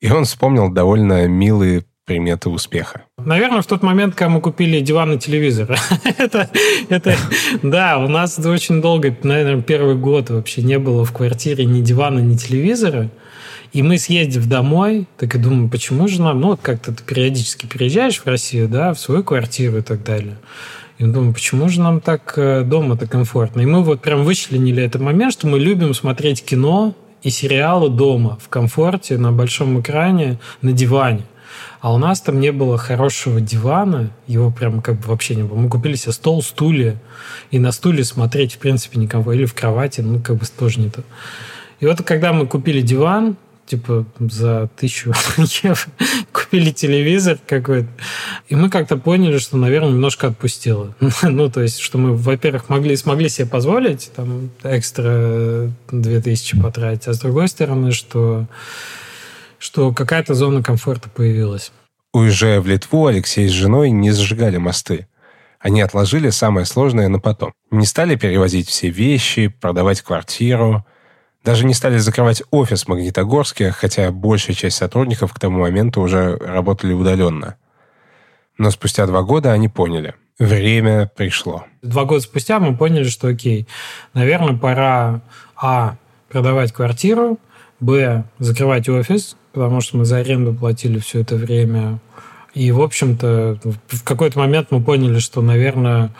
[0.00, 3.02] И он вспомнил довольно милые приметы успеха?
[3.18, 5.78] Наверное, в тот момент, когда мы купили диван и телевизор.
[6.18, 6.50] это,
[6.88, 7.16] это,
[7.62, 12.18] да, у нас очень долго, наверное, первый год вообще не было в квартире ни дивана,
[12.18, 13.10] ни телевизора.
[13.72, 17.66] И мы, съездив домой, так и думаем, почему же нам, ну, вот как-то ты периодически
[17.66, 20.36] приезжаешь в Россию, да, в свою квартиру и так далее.
[20.98, 23.60] И думаю, почему же нам так э, дома-то комфортно?
[23.60, 26.92] И мы вот прям вычленили этот момент, что мы любим смотреть кино
[27.22, 31.22] и сериалы дома, в комфорте, на большом экране, на диване.
[31.80, 35.56] А у нас там не было хорошего дивана, его прям как бы вообще не было.
[35.56, 37.00] Мы купили себе стол, стулья,
[37.50, 39.32] и на стуле смотреть, в принципе, никого.
[39.32, 41.02] Или в кровати, ну, как бы тоже не то.
[41.80, 45.12] И вот когда мы купили диван, типа за тысячу
[45.62, 45.80] евро
[46.32, 47.88] купили телевизор какой-то.
[48.48, 50.94] И мы как-то поняли, что, наверное, немножко отпустило.
[51.22, 57.14] ну, то есть, что мы, во-первых, могли, смогли себе позволить там экстра 2000 потратить, а
[57.14, 58.46] с другой стороны, что
[59.60, 61.70] что какая-то зона комфорта появилась.
[62.12, 65.06] Уезжая в Литву, Алексей с женой не зажигали мосты.
[65.60, 67.52] Они отложили самое сложное на потом.
[67.70, 70.84] Не стали перевозить все вещи, продавать квартиру.
[71.44, 76.36] Даже не стали закрывать офис в Магнитогорске, хотя большая часть сотрудников к тому моменту уже
[76.38, 77.56] работали удаленно.
[78.58, 81.64] Но спустя два года они поняли– время пришло.
[81.82, 83.68] Два года спустя мы поняли, что окей,
[84.14, 85.20] наверное, пора
[85.54, 85.96] а.
[86.30, 87.38] продавать квартиру,
[87.78, 88.24] б.
[88.38, 91.98] закрывать офис, потому что мы за аренду платили все это время.
[92.54, 96.10] И, в общем-то, в какой-то момент мы поняли, что, наверное,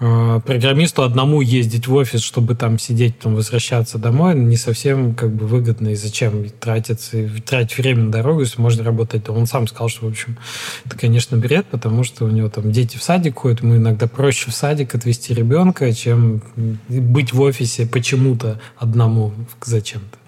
[0.00, 5.30] э, программисту одному ездить в офис, чтобы там сидеть, потом возвращаться домой, не совсем как
[5.30, 5.88] бы выгодно.
[5.88, 7.16] И зачем тратиться,
[7.46, 10.36] тратить время на дорогу, если можно работать Он сам сказал, что, в общем,
[10.84, 14.50] это, конечно, бред, потому что у него там дети в садик ходят, ему иногда проще
[14.50, 16.42] в садик отвезти ребенка, чем
[16.88, 19.32] быть в офисе почему-то одному
[19.64, 20.18] зачем-то.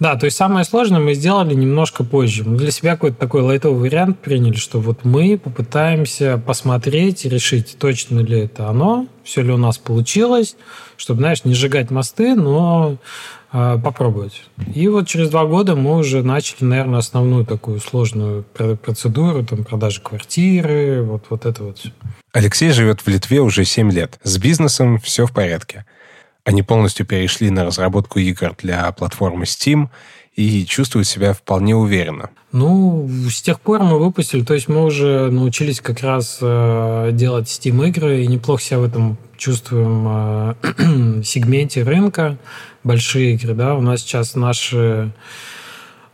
[0.00, 2.42] Да, то есть самое сложное мы сделали немножко позже.
[2.44, 8.20] Мы для себя какой-то такой лайтовый вариант приняли, что вот мы попытаемся посмотреть решить, точно
[8.20, 10.56] ли это оно, все ли у нас получилось,
[10.96, 12.96] чтобы, знаешь, не сжигать мосты, но
[13.52, 14.42] э, попробовать.
[14.74, 20.00] И вот через два года мы уже начали, наверное, основную такую сложную процедуру, там, продажи
[20.00, 21.78] квартиры, вот, вот это вот.
[22.32, 24.18] Алексей живет в Литве уже 7 лет.
[24.22, 25.84] С бизнесом все в порядке.
[26.50, 29.86] Они полностью перешли на разработку игр для платформы Steam
[30.34, 32.30] и чувствуют себя вполне уверенно.
[32.50, 37.46] Ну, с тех пор мы выпустили, то есть мы уже научились как раз э, делать
[37.46, 42.36] Steam игры и неплохо себя в этом чувствуем э, сегменте рынка,
[42.82, 45.12] большие игры, да, у нас сейчас наши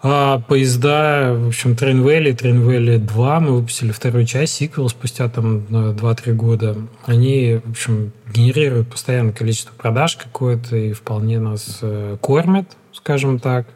[0.08, 5.28] а поезда, в общем, Train Valley, Train Valley 2, мы выпустили вторую часть, сиквел спустя
[5.28, 6.76] там 2-3 года.
[7.04, 13.66] Они, в общем, генерируют постоянное количество продаж какое-то и вполне нас э, кормят, скажем так.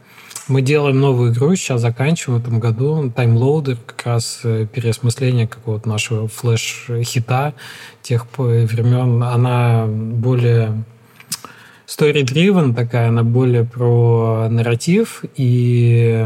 [0.47, 3.11] Мы делаем новую игру, сейчас заканчиваем в этом году.
[3.11, 7.55] Таймлоудер, как раз э, переосмысление какого-то нашего флеш-хита
[8.03, 9.23] тех времен.
[9.23, 10.85] Она более
[11.91, 16.25] story-driven такая, она более про нарратив и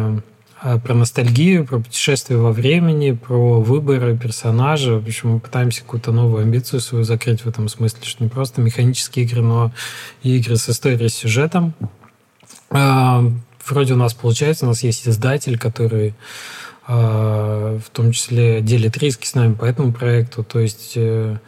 [0.62, 4.98] э, про ностальгию, про путешествие во времени, про выборы персонажа.
[4.98, 8.60] В общем, мы пытаемся какую-то новую амбицию свою закрыть в этом смысле, что не просто
[8.60, 9.72] механические игры, но
[10.22, 11.72] и игры с историей, с сюжетом.
[12.70, 13.24] А,
[13.66, 16.14] вроде у нас получается, у нас есть издатель, который
[16.86, 20.44] а, в том числе делит риски с нами по этому проекту.
[20.44, 21.38] То есть э,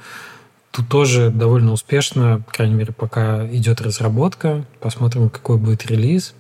[0.77, 4.67] Тут тоже довольно успешно, по крайней мере, пока идет разработка.
[4.79, 6.35] Посмотрим, какой будет релиз.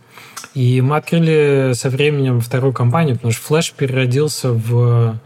[0.53, 5.19] И мы открыли со временем вторую компанию, потому что Flash переродился в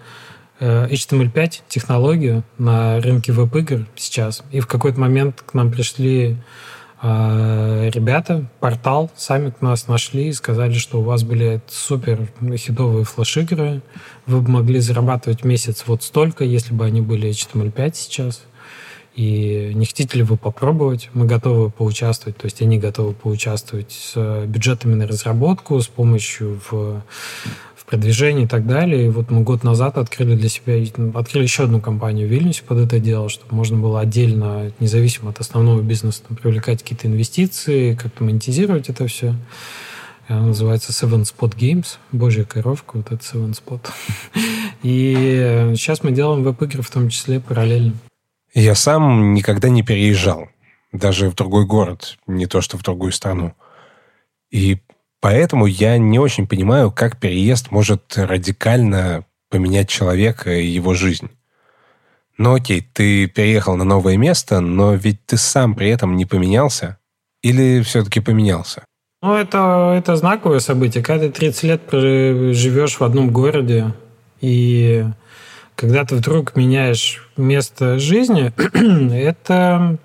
[0.60, 4.44] э, HTML5 технологию на рынке веб-игр сейчас.
[4.52, 6.36] И в какой-то момент к нам пришли
[7.02, 13.04] э, ребята, портал, сами к нас нашли и сказали, что у вас были супер хитовые
[13.04, 13.82] флеш-игры,
[14.26, 18.42] вы бы могли зарабатывать месяц вот столько, если бы они были HTML5 сейчас.
[19.16, 21.10] И не хотите ли вы попробовать?
[21.14, 27.02] Мы готовы поучаствовать, то есть они готовы поучаствовать с бюджетами на разработку, с помощью в,
[27.74, 29.06] в продвижении и так далее.
[29.06, 30.74] И вот мы год назад открыли для себя,
[31.14, 35.40] открыли еще одну компанию в Вильнюсе под это дело, чтобы можно было отдельно, независимо от
[35.40, 39.34] основного бизнеса, там, привлекать какие-то инвестиции, как-то монетизировать это все.
[40.28, 41.98] Она называется Seven Spot Games.
[42.12, 43.80] Божья коровка, вот это Seven Spot.
[44.84, 47.94] И сейчас мы делаем веб-игры в том числе параллельно.
[48.52, 50.48] Я сам никогда не переезжал,
[50.92, 53.54] даже в другой город, не то что в другую страну.
[54.50, 54.78] И
[55.20, 61.30] поэтому я не очень понимаю, как переезд может радикально поменять человека и его жизнь.
[62.38, 66.98] Ну окей, ты переехал на новое место, но ведь ты сам при этом не поменялся?
[67.42, 68.84] Или все-таки поменялся?
[69.22, 71.04] Ну, это, это знаковое событие.
[71.04, 73.92] Когда ты 30 лет живешь в одном городе,
[74.40, 75.04] и
[75.80, 78.52] когда ты вдруг меняешь место жизни,
[79.14, 79.96] это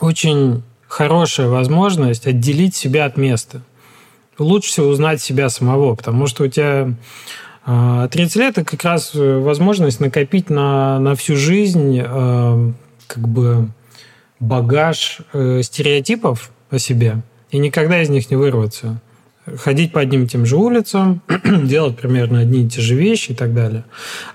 [0.00, 3.62] очень хорошая возможность отделить себя от места.
[4.38, 6.94] Лучше всего узнать себя самого, потому что у тебя
[7.64, 8.08] 30 а,
[8.38, 12.72] лет– это как раз возможность накопить на, на всю жизнь а,
[13.08, 13.68] как бы
[14.38, 19.00] багаж э, стереотипов о себе и никогда из них не вырваться
[19.56, 23.34] ходить по одним и тем же улицам, делать примерно одни и те же вещи и
[23.34, 23.84] так далее.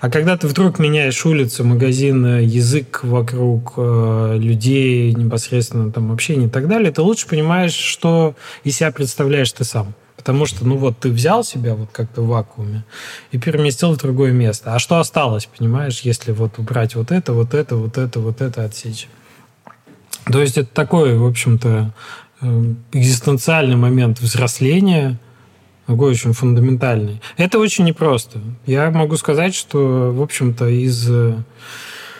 [0.00, 6.50] А когда ты вдруг меняешь улицу, магазин, язык вокруг э, людей, непосредственно там общение и
[6.50, 8.34] так далее, ты лучше понимаешь, что
[8.64, 9.94] из себя представляешь ты сам.
[10.16, 12.84] Потому что, ну вот, ты взял себя вот как-то в вакууме
[13.32, 14.72] и переместил в другое место.
[14.72, 18.64] А что осталось, понимаешь, если вот убрать вот это, вот это, вот это, вот это
[18.64, 19.08] отсечь?
[20.30, 21.92] То есть это такое, в общем-то,
[22.92, 25.18] экзистенциальный момент взросления,
[25.86, 27.20] такой очень фундаментальный.
[27.36, 28.40] Это очень непросто.
[28.66, 31.34] Я могу сказать, что, в общем-то, из э,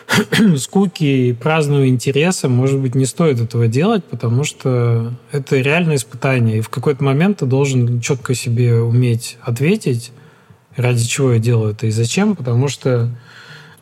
[0.56, 6.58] скуки и праздного интереса, может быть, не стоит этого делать, потому что это реальное испытание.
[6.58, 10.12] И в какой-то момент ты должен четко себе уметь ответить,
[10.76, 13.10] ради чего я делаю это и зачем, потому что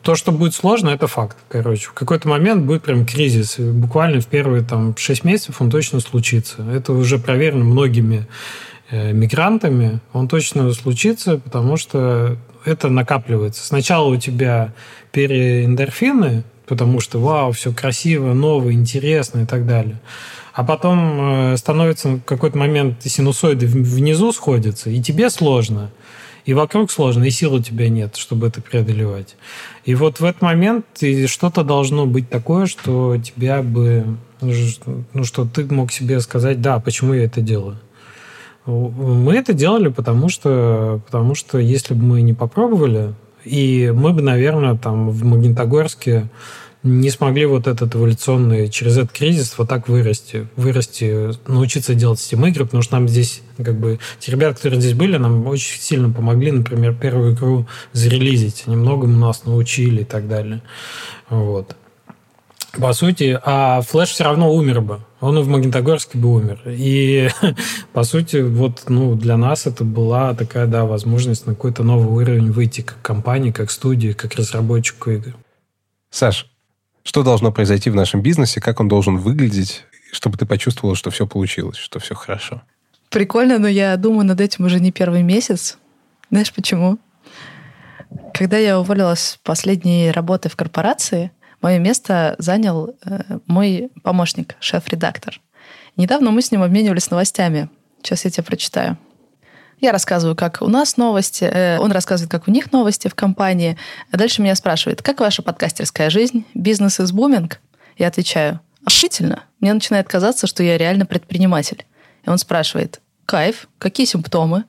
[0.03, 1.87] то, что будет сложно, это факт, короче.
[1.87, 3.59] В какой-то момент будет прям кризис.
[3.59, 6.63] И буквально в первые там 6 месяцев он точно случится.
[6.71, 8.27] Это уже проверено многими
[8.89, 9.99] э, мигрантами.
[10.13, 13.63] Он точно случится, потому что это накапливается.
[13.63, 14.73] Сначала у тебя
[15.11, 19.99] переэндорфины, потому что вау, все красиво, ново, интересно и так далее.
[20.53, 25.91] А потом э, становится в какой-то момент синусоиды внизу сходятся, и тебе сложно
[26.45, 29.35] и вокруг сложно, и сил у тебя нет, чтобы это преодолевать.
[29.85, 30.85] И вот в этот момент
[31.27, 37.13] что-то должно быть такое, что тебя бы, ну, что ты мог себе сказать, да, почему
[37.13, 37.77] я это делаю.
[38.65, 43.13] Мы это делали, потому что, потому что если бы мы не попробовали,
[43.43, 46.29] и мы бы, наверное, там в Магнитогорске
[46.83, 52.47] не смогли вот этот эволюционный, через этот кризис вот так вырасти, вырасти, научиться делать Steam
[52.49, 56.09] игры, потому что нам здесь, как бы, те ребята, которые здесь были, нам очень сильно
[56.09, 60.63] помогли, например, первую игру зарелизить, они многому нас научили и так далее.
[61.29, 61.75] Вот.
[62.79, 65.01] По сути, а Флэш все равно умер бы.
[65.19, 66.61] Он и в Магнитогорске бы умер.
[66.65, 67.29] И,
[67.93, 72.51] по сути, вот ну, для нас это была такая, да, возможность на какой-то новый уровень
[72.51, 75.35] выйти как компания, как студия, как разработчику игр.
[76.11, 76.50] Саш,
[77.03, 81.25] что должно произойти в нашем бизнесе, как он должен выглядеть, чтобы ты почувствовала, что все
[81.25, 82.61] получилось, что все хорошо?
[83.09, 85.77] Прикольно, но я думаю над этим уже не первый месяц.
[86.29, 86.97] Знаешь почему?
[88.33, 95.41] Когда я уволилась с последней работы в корпорации, мое место занял э, мой помощник, шеф-редактор.
[95.97, 97.69] Недавно мы с ним обменивались новостями.
[98.01, 98.97] Сейчас я тебе прочитаю.
[99.81, 103.79] Я рассказываю, как у нас новости, э, он рассказывает, как у них новости в компании.
[104.11, 106.45] А дальше меня спрашивает, как ваша подкастерская жизнь?
[106.53, 107.59] Бизнес из буминг?
[107.97, 109.43] Я отвечаю, охуительно.
[109.59, 111.83] Мне начинает казаться, что я реально предприниматель.
[112.23, 114.65] И он спрашивает, кайф, какие симптомы?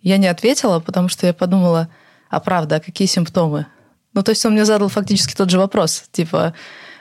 [0.00, 1.90] Я не ответила, потому что я подумала,
[2.30, 3.66] а правда, а какие симптомы?
[4.14, 6.54] Ну, то есть он мне задал фактически тот же вопрос, типа,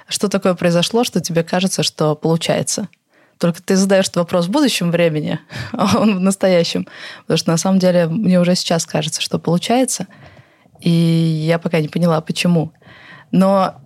[0.10, 2.90] что такое произошло, что тебе кажется, что получается?
[3.42, 5.40] Только ты задаешь этот вопрос в будущем времени,
[5.74, 6.88] а он в настоящем.
[7.22, 10.06] Потому что на самом деле мне уже сейчас кажется, что получается.
[10.80, 12.72] И я пока не поняла, почему.
[13.32, 13.82] Но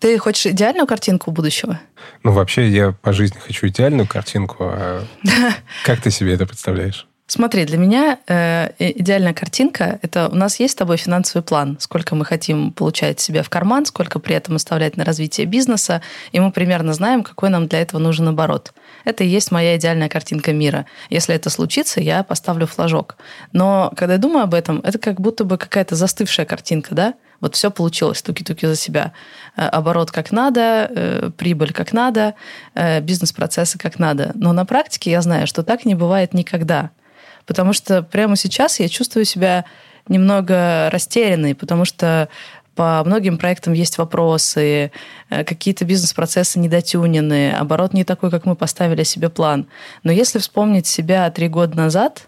[0.00, 1.78] ты хочешь идеальную картинку будущего?
[2.22, 4.64] Ну, вообще, я по жизни хочу идеальную картинку.
[4.70, 5.04] А
[5.84, 7.06] как ты себе это представляешь?
[7.26, 12.14] Смотри, для меня э, идеальная картинка– это у нас есть с тобой финансовый план, сколько
[12.14, 16.02] мы хотим получать себе в карман, сколько при этом оставлять на развитие бизнеса,
[16.32, 18.74] и мы примерно знаем, какой нам для этого нужен оборот.
[19.06, 20.84] Это и есть моя идеальная картинка мира.
[21.08, 23.16] Если это случится, я поставлю флажок.
[23.52, 27.14] Но когда я думаю об этом, это как будто бы какая-то застывшая картинка, да?
[27.40, 29.14] Вот все получилось, туки-туки за себя.
[29.56, 32.34] Э, оборот как надо, э, прибыль как надо,
[32.74, 34.32] э, бизнес-процессы как надо.
[34.34, 36.90] Но на практике я знаю, что так не бывает никогда–
[37.46, 39.64] Потому что прямо сейчас я чувствую себя
[40.08, 42.28] немного растерянной, потому что
[42.74, 44.90] по многим проектам есть вопросы,
[45.30, 49.66] э, какие-то бизнес-процессы недотюнены, оборот не такой, как мы поставили себе план.
[50.02, 52.26] Но если вспомнить себя три года назад,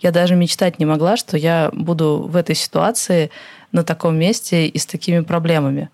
[0.00, 3.30] я даже мечтать не могла, что я буду в этой ситуации
[3.72, 5.88] на таком месте и с такими проблемами.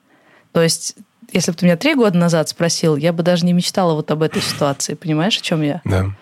[0.50, 0.96] То есть,
[1.32, 4.22] если бы ты меня три года назад спросил, я бы даже не мечтала вот об
[4.22, 4.94] этой ситуации.
[4.94, 5.80] Понимаешь, о чем я?
[5.84, 6.12] Да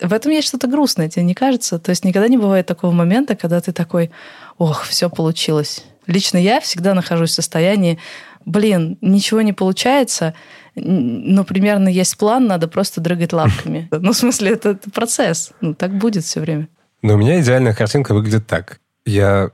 [0.00, 1.78] в этом есть что-то грустное, тебе не кажется?
[1.78, 4.10] То есть никогда не бывает такого момента, когда ты такой,
[4.58, 5.84] ох, все получилось.
[6.06, 7.98] Лично я всегда нахожусь в состоянии,
[8.44, 10.34] блин, ничего не получается,
[10.74, 13.88] но примерно есть план, надо просто дрыгать лапками.
[13.92, 15.52] Ну, в смысле, это, это процесс.
[15.60, 16.68] Ну, так будет все время.
[17.02, 18.80] Но у меня идеальная картинка выглядит так.
[19.06, 19.50] Я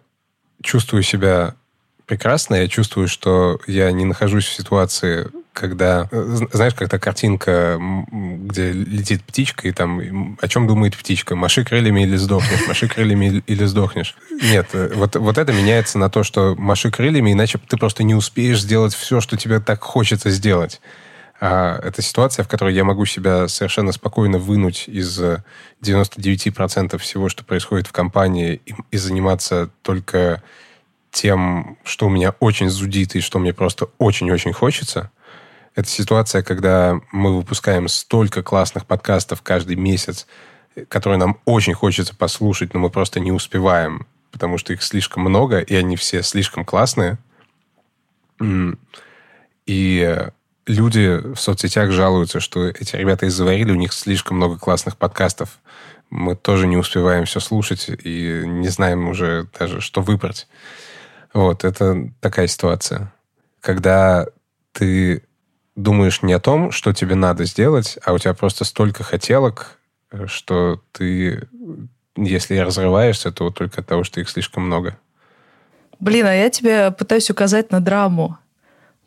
[0.62, 1.54] чувствую себя
[2.06, 7.78] прекрасно, я чувствую, что я не нахожусь в ситуации когда, э, знаешь, как-то картинка,
[8.10, 11.36] где летит птичка, и там, о чем думает птичка?
[11.36, 12.66] Маши крыльями или сдохнешь?
[12.68, 14.16] Маши крыльями или сдохнешь?
[14.42, 18.14] Нет, э, вот, вот это меняется на то, что маши крыльями, иначе ты просто не
[18.14, 20.80] успеешь сделать все, что тебе так хочется сделать.
[21.40, 25.20] А это ситуация, в которой я могу себя совершенно спокойно вынуть из
[25.82, 30.42] 99% всего, что происходит в компании, и, и заниматься только
[31.10, 35.10] тем, что у меня очень зудит и что мне просто очень-очень хочется–
[35.74, 40.26] это ситуация, когда мы выпускаем столько классных подкастов каждый месяц,
[40.88, 45.60] которые нам очень хочется послушать, но мы просто не успеваем, потому что их слишком много,
[45.60, 47.18] и они все слишком классные.
[49.66, 50.28] И
[50.66, 55.58] люди в соцсетях жалуются, что эти ребята из заварили, у них слишком много классных подкастов.
[56.10, 60.48] Мы тоже не успеваем все слушать и не знаем уже даже, что выбрать.
[61.32, 63.12] Вот, это такая ситуация.
[63.60, 64.26] Когда
[64.72, 65.22] ты
[65.82, 69.78] думаешь не о том, что тебе надо сделать, а у тебя просто столько хотелок,
[70.10, 71.48] э, что ты,
[72.16, 74.96] если разрываешься, то только от того, что их слишком много.
[75.98, 78.38] Блин, а я тебе пытаюсь указать на драму.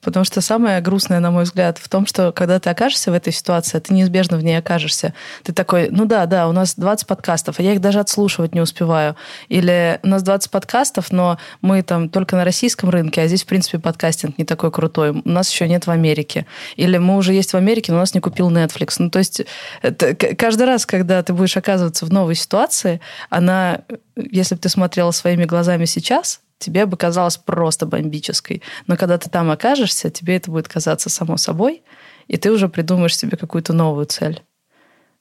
[0.03, 3.33] Потому что самое грустное, на мой взгляд, в том, что когда ты окажешься в этой
[3.33, 5.13] ситуации, ты неизбежно в ней окажешься.
[5.43, 8.61] Ты такой, ну да, да, у нас 20 подкастов, а я их даже отслушивать не
[8.61, 9.15] успеваю.
[9.49, 13.47] Или у нас 20 подкастов, но мы там только на российском рынке, а здесь, в
[13.47, 15.11] принципе, подкастинг не такой крутой.
[15.11, 16.45] У нас еще нет в Америке.
[16.75, 18.95] Или мы уже есть в Америке, но у нас не купил Netflix.
[18.99, 19.43] Ну, то есть
[19.81, 22.99] это, каждый раз, когда ты будешь оказываться в новой ситуации,
[23.29, 23.79] она,
[24.15, 28.61] если бы ты смотрела своими глазами сейчас, тебе бы казалось просто бомбической.
[28.87, 31.83] Но когда ты там окажешься, тебе это будет казаться само собой,
[32.27, 34.41] и ты уже придумаешь себе какую-то новую цель.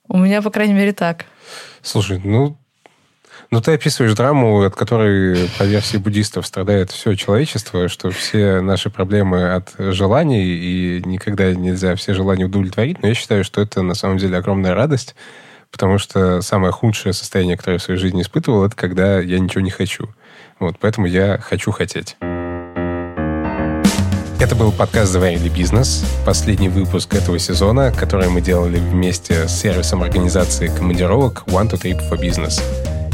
[0.09, 1.25] У меня, по крайней мере, так.
[1.83, 2.57] Слушай, ну,
[3.51, 8.91] ну ты описываешь драму, от которой, по версии буддистов, страдает все человечество, что все наши
[8.91, 13.03] проблемы от желаний, и никогда нельзя все желания удовлетворить.
[13.03, 15.15] Но я считаю, что это на самом деле огромная радость,
[15.71, 19.61] потому что самое худшее состояние, которое я в своей жизни испытывал, это когда я ничего
[19.61, 20.09] не хочу.
[20.63, 22.15] Вот, поэтому я хочу хотеть.
[24.39, 30.05] Это был подкаст «Заварили бизнес», последний выпуск этого сезона, который мы делали вместе с сервисом
[30.05, 32.63] организации командировок One to Trip for Business.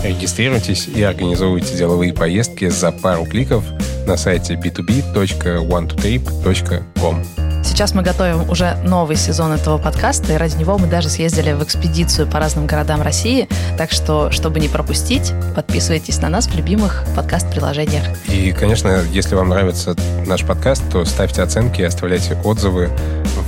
[0.03, 3.65] Регистрируйтесь и организовывайте деловые поездки за пару кликов
[4.07, 7.25] на сайте b2b.one2trip.com.
[7.65, 11.63] Сейчас мы готовим уже новый сезон этого подкаста, и ради него мы даже съездили в
[11.63, 13.49] экспедицию по разным городам России.
[13.77, 18.05] Так что, чтобы не пропустить, подписывайтесь на нас в любимых подкаст-приложениях.
[18.29, 19.95] И, конечно, если вам нравится
[20.27, 22.91] наш подкаст, то ставьте оценки и оставляйте отзывы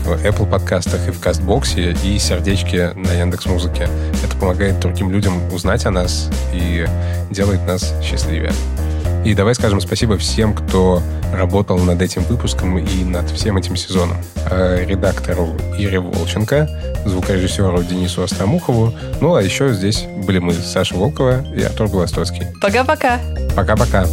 [0.04, 3.88] в Apple подкастах и в Кастбоксе, и сердечки на Яндекс Музыке.
[4.22, 6.86] Это помогает другим людям узнать о нас и
[7.30, 8.52] делает нас счастливее.
[9.24, 11.02] И давай скажем спасибо всем, кто
[11.32, 14.16] работал над этим выпуском и над всем этим сезоном.
[14.50, 15.48] Э, редактору
[15.78, 16.68] Ире Волченко,
[17.04, 18.94] звукорежиссеру Денису Остромухову.
[19.20, 22.46] Ну, а еще здесь были мы, Саша Волкова и Артур Белостоцкий.
[22.62, 23.20] Пока-пока.
[23.54, 24.06] Пока-пока.